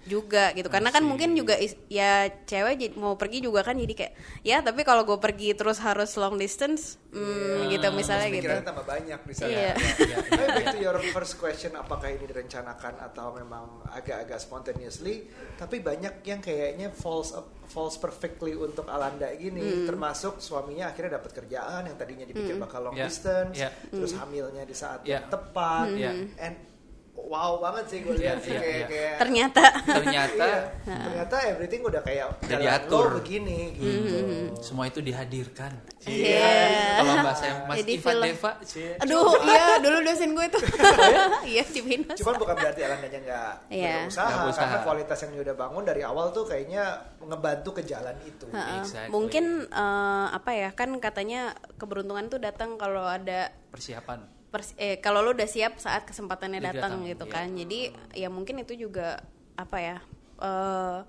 juga 0.08 0.49
gitu 0.51 0.68
karena 0.68 0.89
kan 0.89 1.03
mungkin 1.03 1.36
juga 1.36 1.53
is- 1.53 1.76
ya 1.86 2.12
cewek 2.41 2.76
jadi- 2.78 2.95
mau 2.95 3.14
pergi 3.14 3.43
juga 3.43 3.62
kan 3.62 3.76
jadi 3.76 3.93
kayak 3.93 4.14
ya 4.41 4.58
tapi 4.60 4.82
kalau 4.82 5.03
gue 5.03 5.16
pergi 5.18 5.51
terus 5.51 5.78
harus 5.78 6.16
long 6.16 6.36
distance 6.36 6.95
hmm, 7.12 7.68
gitu 7.68 7.88
misalnya 7.91 8.28
Terus 8.30 8.39
gitu 8.39 8.47
tambah 8.64 8.86
banyak 8.86 9.20
di 9.22 9.34
sana. 9.34 9.49
Iya. 9.49 9.74
Tapi 10.28 10.43
back 10.47 10.66
to 10.70 10.80
your 10.80 10.97
first 11.10 11.36
question, 11.36 11.72
apakah 11.74 12.08
ini 12.08 12.24
direncanakan 12.24 12.93
atau 13.01 13.34
memang 13.34 13.66
agak-agak 13.89 14.38
spontaneously? 14.38 15.28
Tapi 15.55 15.80
banyak 15.80 16.22
yang 16.22 16.39
kayaknya 16.39 16.88
false 16.89 17.34
false 17.68 17.97
perfectly 17.97 18.53
untuk 18.53 18.88
Alanda 18.88 19.28
gini, 19.34 19.60
Hmm. 19.60 19.86
termasuk 19.86 20.39
suaminya 20.39 20.88
akhirnya 20.88 21.18
dapat 21.18 21.32
kerjaan 21.34 21.84
yang 21.84 21.95
tadinya 21.95 22.24
dipikir 22.24 22.55
bakal 22.55 22.80
long 22.82 22.95
Iya. 22.95 23.05
distance, 23.05 23.55
Iya. 23.55 23.70
terus 23.89 24.14
hamilnya 24.14 24.64
di 24.64 24.72
saat 24.74 25.03
Iya. 25.03 25.12
yang 25.14 25.26
tepat, 25.28 25.86
Iya. 25.91 26.12
and 26.39 26.55
wow 27.20 27.57
banget 27.57 27.86
sih 27.88 27.99
gue 27.99 28.13
Iya, 28.13 28.22
lihat 28.24 28.38
sih 28.39 28.49
iya, 28.49 28.59
kayak, 28.59 28.72
iya. 28.72 28.86
kayak 28.88 29.15
ternyata 29.18 29.63
Ternyata 29.84 30.45
Iya, 30.80 30.95
ternyata 31.01 31.36
everything 31.45 31.82
udah 31.82 32.01
kayak 32.01 32.26
Udah 32.39 32.57
diatur. 32.57 33.03
lo 33.03 33.18
begini 33.18 33.59
gitu. 33.74 34.18
semua 34.59 34.86
itu 34.86 34.99
dihadirkan. 34.99 35.74
Iya. 36.01 36.55
Kalau 36.95 37.13
bahasa 37.20 37.43
yang 37.45 37.59
Mas 37.65 37.76
Jadi 37.78 37.91
Iva 37.93 38.05
film- 38.07 38.26
Deva, 38.28 38.51
cie. 38.63 38.95
aduh 38.97 39.28
iya 39.43 39.65
dulu 39.78 39.97
dosen 40.01 40.30
gue 40.32 40.45
tuh 40.47 40.63
iya 41.43 41.63
di 41.70 41.82
Binus 41.82 42.18
Cuman 42.18 42.36
bukan 42.38 42.55
berarti 42.55 42.82
Alandanya 42.82 43.20
nggak 43.20 43.53
Iya. 43.68 43.95
berusaha, 44.01 44.24
Nggak 44.24 44.39
berusaha. 44.43 44.61
karena 44.63 44.78
kualitas 44.82 45.18
yang 45.20 45.32
udah 45.38 45.55
bangun 45.57 45.84
dari 45.84 46.01
awal 46.01 46.26
tuh 46.30 46.43
kayaknya 46.43 46.84
ngebantu 47.20 47.70
ke 47.74 47.84
jalan 47.84 48.15
itu. 48.24 48.45
Heeh. 48.47 48.80
Exactly. 48.80 49.09
Mungkin 49.09 49.45
eh, 49.65 50.28
apa 50.32 50.51
ya 50.53 50.70
kan 50.72 50.93
katanya 50.97 51.41
keberuntungan 51.76 52.28
tuh 52.28 52.38
datang 52.38 52.76
kalau 52.76 53.03
ada 53.03 53.51
persiapan. 53.68 54.37
Pers- 54.48 54.76
eh 54.80 54.98
kalau 55.00 55.20
lu 55.22 55.36
udah 55.36 55.48
siap 55.48 55.78
saat 55.78 56.08
kesempatannya 56.08 56.64
datang 56.64 57.04
datang, 57.04 57.10
gitu 57.10 57.26
iya. 57.28 57.34
kan. 57.34 57.48
Jadi 57.52 57.80
ya 58.16 58.28
mungkin 58.32 58.64
itu 58.64 58.74
juga 58.76 59.22
apa 59.58 59.78
ya 59.82 59.98
eh 60.38 61.00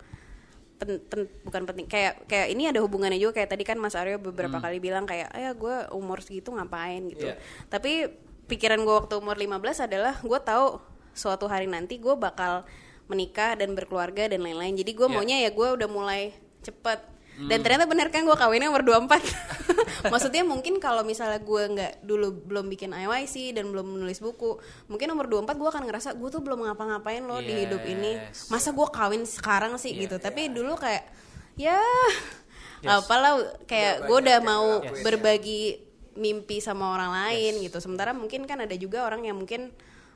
pen- 0.78 1.02
pen- 1.10 1.32
bukan 1.42 1.62
penting 1.66 1.86
kayak 1.90 2.24
kayak 2.30 2.48
ini 2.54 2.70
ada 2.70 2.78
hubungannya 2.80 3.18
juga 3.18 3.42
kayak 3.42 3.50
tadi 3.50 3.64
kan 3.66 3.76
Mas 3.82 3.98
Aryo 3.98 4.22
beberapa 4.22 4.62
kali 4.62 4.78
bilang 4.78 5.04
kayak 5.04 5.34
ya 5.34 5.50
gue 5.52 5.76
umur 5.90 6.22
segitu 6.22 6.54
ngapain 6.54 7.02
gitu. 7.10 7.28
Iya. 7.28 7.36
Tapi 7.66 8.08
pikiran 8.46 8.80
gue 8.80 8.94
waktu 8.94 9.14
umur 9.18 9.36
15 9.36 9.84
adalah 9.90 10.14
gue 10.22 10.40
tahu 10.40 10.78
suatu 11.12 11.50
hari 11.50 11.66
nanti 11.66 11.98
gue 11.98 12.14
bakal 12.14 12.62
menikah 13.10 13.58
dan 13.58 13.74
berkeluarga 13.74 14.30
dan 14.30 14.40
lain-lain. 14.40 14.78
Jadi 14.78 14.94
gue 14.94 15.06
Iya. 15.10 15.14
maunya 15.18 15.36
ya 15.42 15.50
gue 15.50 15.68
udah 15.82 15.88
mulai 15.90 16.30
cepet. 16.62 17.17
Dan 17.38 17.62
ternyata 17.62 17.86
bener 17.86 18.10
kan 18.10 18.26
gue 18.26 18.34
kawinnya 18.34 18.66
umur 18.66 18.82
24 18.82 19.14
Maksudnya 20.12 20.42
mungkin 20.42 20.82
kalau 20.82 21.06
misalnya 21.06 21.38
gue 21.38 21.62
nggak 21.70 21.92
dulu 22.02 22.34
belum 22.42 22.66
bikin 22.66 22.90
IYC 22.90 23.54
dan 23.54 23.70
belum 23.70 23.86
menulis 23.88 24.18
buku 24.18 24.58
Mungkin 24.86 25.06
umur 25.08 25.30
24 25.30 25.54
gue 25.54 25.68
akan 25.68 25.82
ngerasa 25.86 26.08
gue 26.12 26.28
tuh 26.28 26.42
belum 26.42 26.66
ngapa-ngapain 26.66 27.22
loh 27.22 27.38
di 27.38 27.54
hidup 27.62 27.82
ini 27.84 28.18
Yes. 28.18 28.50
Masa 28.50 28.74
gue 28.74 28.86
kawin 28.88 29.22
sekarang 29.22 29.76
sih 29.76 29.94
Iya, 29.94 30.00
gitu 30.04 30.16
Tapi 30.18 30.50
dulu 30.50 30.74
kayak 30.74 31.06
ya 31.54 31.78
Yes. 32.78 33.06
apalah 33.06 33.38
kayak 33.66 34.06
gue 34.06 34.16
udah 34.18 34.38
mau 34.40 34.78
ya. 34.80 34.90
berbagi 35.02 35.78
mimpi 36.14 36.58
sama 36.58 36.90
orang 36.90 37.14
lain 37.14 37.62
gitu 37.62 37.78
Sementara 37.78 38.10
mungkin 38.10 38.42
kan 38.44 38.58
ada 38.58 38.74
juga 38.74 39.02
orang 39.02 39.22
yang 39.22 39.38
mungkin 39.38 39.70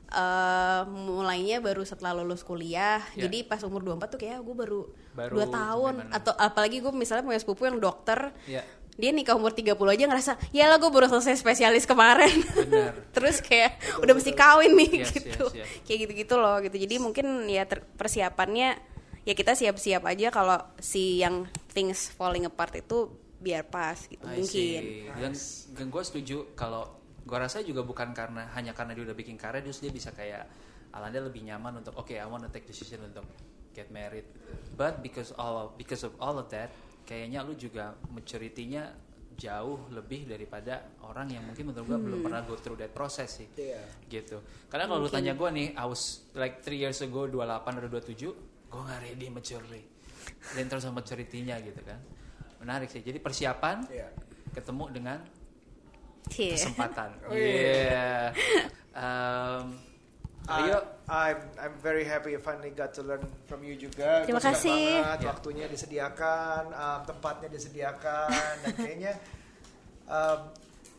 eh 0.05 0.81
mulainya 0.85 1.57
baru 1.57 1.81
setelah 1.81 2.13
lulus 2.13 2.43
kuliah 2.43 3.01
Ya. 3.15 3.25
jadi 3.25 3.43
pas 3.43 3.63
umur 3.63 3.81
24 3.81 4.13
tuh 4.13 4.19
kayak 4.19 4.39
gue 4.39 4.53
baru, 4.53 4.81
Baru 5.13 5.37
dua 5.37 5.47
tahun 5.47 5.93
gimana? 6.01 6.11
atau 6.11 6.33
apalagi 6.33 6.77
gue 6.79 6.89
misalnya 6.89 7.21
punya 7.21 7.37
sepupu 7.37 7.63
yang 7.63 7.77
dokter 7.77 8.33
Ya. 8.43 8.65
dia 8.93 9.09
nikah 9.09 9.33
umur 9.33 9.49
30 9.49 9.73
aja 9.73 10.05
ngerasa 10.05 10.31
ya 10.49 10.65
lah 10.65 10.77
gue 10.77 10.85
baru 10.87 11.05
selesai 11.07 11.37
spesialis 11.37 11.85
kemarin 11.85 12.33
Benar. 12.53 12.93
terus 13.15 13.37
kayak 13.39 13.73
udah 13.97 14.13
mesti 14.13 14.31
kawin 14.31 14.73
nih 14.73 15.01
Yes, 15.01 15.09
gitu 15.11 15.45
yes, 15.49 15.65
yes. 15.65 15.67
kayak 15.83 15.99
gitu-gitu 16.05 16.35
loh 16.35 16.61
gitu 16.61 16.77
jadi 16.77 16.95
mungkin 16.97 17.25
ya 17.45 17.65
persiapannya 17.97 18.77
ya 19.23 19.33
kita 19.33 19.53
siap-siap 19.53 20.03
aja 20.03 20.29
kalau 20.29 20.59
si 20.77 21.17
yang 21.19 21.45
things 21.71 22.11
falling 22.11 22.43
apart 22.43 22.75
itu 22.75 23.09
biar 23.39 23.65
pas 23.65 23.97
gitu 23.97 24.23
I 24.23 24.39
mungkin 24.39 24.45
see. 24.45 25.09
Dan, 25.09 25.33
dan 25.73 25.85
gue 25.89 26.03
setuju 26.03 26.53
kalau 26.53 26.85
gue 27.21 27.37
rasa 27.39 27.61
juga 27.61 27.81
bukan 27.81 28.11
karena 28.11 28.51
hanya 28.51 28.71
karena 28.71 28.93
dia 28.93 29.03
udah 29.03 29.15
bikin 29.15 29.37
karya 29.37 29.61
terus 29.61 29.79
dia 29.79 29.89
bisa 29.89 30.11
kayak 30.11 30.43
Alanda 30.93 31.17
lebih 31.17 31.41
nyaman 31.41 31.81
untuk 31.81 31.95
oke 31.95 32.13
I 32.13 32.21
wanna 32.23 32.47
take 32.47 32.67
decision 32.67 33.01
untuk 33.01 33.25
get 33.73 33.89
married 33.89 34.25
but 34.73 35.01
because 35.01 35.33
all 35.35 35.55
of, 35.57 35.67
because 35.75 36.01
of 36.01 36.13
all 36.17 36.37
of 36.37 36.47
that 36.47 36.69
kayaknya 37.03 37.43
lu 37.43 37.53
juga 37.53 37.93
maturity-nya 38.07 38.93
jauh 39.33 39.89
lebih 39.89 40.29
daripada 40.29 40.93
orang 41.01 41.25
yang 41.27 41.41
mungkin 41.41 41.73
menurut 41.73 41.89
gue 41.89 41.97
belum 41.99 42.19
pernah 42.21 42.45
go 42.45 42.53
through 42.53 42.77
that 42.77 42.93
process 42.93 43.41
sih 43.41 43.49
Iya. 43.57 43.81
gitu 44.07 44.39
karena 44.69 44.85
kalau 44.85 45.01
lu 45.01 45.09
tanya 45.09 45.33
gue 45.33 45.49
nih 45.49 45.67
I 45.73 45.85
was 45.89 46.21
like 46.37 46.61
3 46.61 46.69
years 46.77 47.01
ago 47.01 47.25
28 47.25 47.81
atau 47.81 47.89
27 47.89 48.13
gue 48.69 48.81
gak 48.85 49.01
ready 49.01 49.27
maturely 49.33 49.83
dan 50.53 50.69
terus 50.69 50.85
sama 50.85 51.01
maturity-nya 51.01 51.57
gitu 51.65 51.81
kan 51.81 51.97
menarik 52.61 52.87
sih 52.87 53.01
jadi 53.01 53.17
persiapan 53.17 53.89
Iya. 53.89 54.07
ketemu 54.53 54.85
dengan 54.93 55.17
Iya. 56.31 56.55
kesempatan. 56.55 57.09
Oh, 57.27 57.35
Iya. 57.35 57.51
iya. 57.51 58.11
Um, 58.95 59.75
I- 60.45 60.59
Rio, 60.61 60.79
I'm 61.05 61.39
I'm 61.57 61.75
very 61.77 62.03
happy 62.03 62.31
I 62.31 62.39
finally 62.39 62.71
got 62.71 62.91
to 62.93 63.01
learn 63.01 63.21
from 63.43 63.61
you 63.61 63.75
juga. 63.75 64.23
Terima 64.23 64.37
Gua 64.37 64.49
kasih. 64.49 64.83
banget, 64.99 65.19
Ya. 65.19 65.27
waktunya 65.29 65.65
disediakan, 65.65 66.63
um, 66.69 66.99
tempatnya 67.05 67.47
disediakan, 67.49 68.31
dan 68.61 68.73
kayaknya 68.73 69.13
um, 70.05 70.39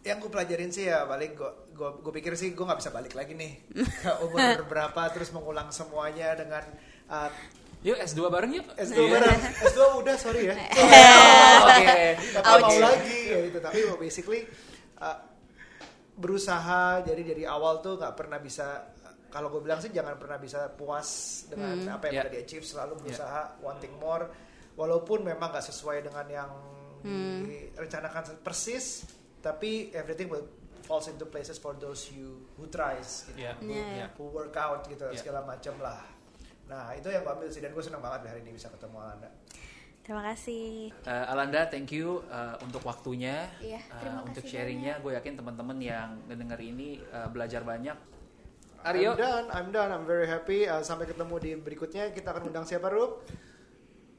yang 0.00 0.16
gue 0.18 0.28
pelajarin 0.28 0.68
sih 0.68 0.84
ya 0.84 1.04
paling 1.04 1.32
gue 1.32 1.50
gue 1.70 1.88
gue 1.98 2.12
pikir 2.14 2.32
sih 2.34 2.52
gue 2.52 2.60
nggak 2.60 2.76
bisa 2.78 2.88
balik 2.90 3.12
lagi 3.12 3.32
nih 3.32 3.56
ke 3.74 4.12
umur 4.24 4.38
berapa 4.62 5.00
terus 5.08 5.28
mengulang 5.30 5.68
semuanya 5.70 6.32
dengan 6.34 6.60
uh, 7.06 7.32
yuk 7.80 7.96
S2 7.98 8.20
bareng 8.26 8.52
yuk. 8.54 8.68
S2 8.74 8.96
Iya. 8.98 9.08
bareng 9.14 9.40
S2 9.64 9.80
udah 9.98 10.16
sorry 10.16 10.44
ya 10.44 10.56
Oke. 11.66 12.00
tapi 12.34 12.60
mau 12.60 12.76
lagi 12.82 13.20
ya 13.26 13.38
itu 13.44 13.58
tapi 13.58 13.78
basically 13.98 14.40
uh, 14.98 15.16
berusaha 16.14 17.00
jadi 17.02 17.22
dari 17.24 17.44
awal 17.44 17.80
tuh 17.80 17.96
nggak 17.96 18.14
pernah 18.14 18.36
bisa 18.36 18.84
kalau 19.34 19.50
gue 19.50 19.58
bilang 19.60 19.82
sih 19.82 19.90
jangan 19.90 20.14
pernah 20.14 20.38
bisa 20.38 20.70
puas 20.70 21.08
dengan 21.50 21.74
apa 21.90 22.06
yang 22.06 22.14
Yeah. 22.14 22.24
udah 22.24 22.32
di 22.32 22.40
achieve 22.40 22.62
selalu 22.62 23.02
berusaha 23.02 23.58
wanting 23.58 23.90
more 23.98 24.30
walaupun 24.78 25.26
memang 25.26 25.50
nggak 25.50 25.66
sesuai 25.66 26.06
dengan 26.06 26.26
yang 26.30 26.50
direncanakan 27.42 28.40
persis 28.40 29.04
tapi 29.42 29.90
everything 29.92 30.30
will 30.30 30.46
falls 30.84 31.08
into 31.08 31.24
places 31.24 31.56
for 31.56 31.72
those 31.74 32.12
you 32.12 32.44
who 32.54 32.68
tries 32.68 33.24
gitu 33.28 33.40
Iya. 33.40 33.52
Iya. 33.58 33.84
Iya. 33.90 34.06
who 34.14 34.30
work 34.30 34.54
out 34.54 34.86
gitu 34.86 35.04
Yeah. 35.04 35.18
segala 35.18 35.42
macam 35.42 35.74
lah 35.80 36.00
nah 36.64 36.94
itu 36.96 37.08
yang 37.08 37.20
gue 37.20 37.32
ambil 37.34 37.48
sih 37.50 37.60
dan 37.60 37.74
gue 37.74 37.82
senang 37.82 38.00
banget 38.00 38.30
hari 38.30 38.40
ini 38.40 38.54
bisa 38.54 38.70
ketemu 38.70 38.96
Alanda 39.00 39.30
Terima 40.04 40.20
kasih. 40.20 40.92
Eh, 41.08 41.24
Alanda, 41.32 41.64
thank 41.64 41.88
you 41.88 42.20
eh, 42.28 42.52
untuk 42.60 42.84
waktunya, 42.84 43.48
Iya, 43.56 43.80
eh, 43.80 43.96
terima 44.04 44.20
untuk 44.20 44.44
sharingnya. 44.44 45.00
Gue 45.00 45.16
yakin 45.16 45.32
teman-teman 45.32 45.80
yang 45.80 46.20
mendengar 46.28 46.60
ini 46.60 47.00
eh, 47.00 47.28
belajar 47.32 47.64
banyak. 47.64 47.96
I'm 48.84 49.00
Aryo, 49.00 49.16
done, 49.16 49.48
I'm 49.48 49.72
done, 49.72 49.88
I'm 49.88 50.04
very 50.04 50.28
happy. 50.28 50.68
Uh, 50.68 50.84
sampai 50.84 51.08
ketemu 51.08 51.34
di 51.40 51.50
berikutnya. 51.56 52.12
Kita 52.12 52.36
akan 52.36 52.52
undang 52.52 52.68
siapa, 52.68 52.92
Rup? 52.92 53.24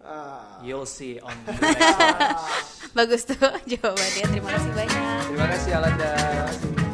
Ah. 0.06 0.62
you'll 0.62 0.86
see 0.86 1.18
on 1.18 1.34
the 1.50 1.54
next. 1.62 2.94
Bagus 2.98 3.22
tuh 3.26 3.38
jawabannya. 3.74 4.24
Terima 4.30 4.50
kasih 4.54 4.72
banyak. 4.78 5.22
Terima 5.34 5.48
kasih 5.50 5.72
Alanda. 5.78 6.12
Terima 6.14 6.46
kasih. 6.46 6.85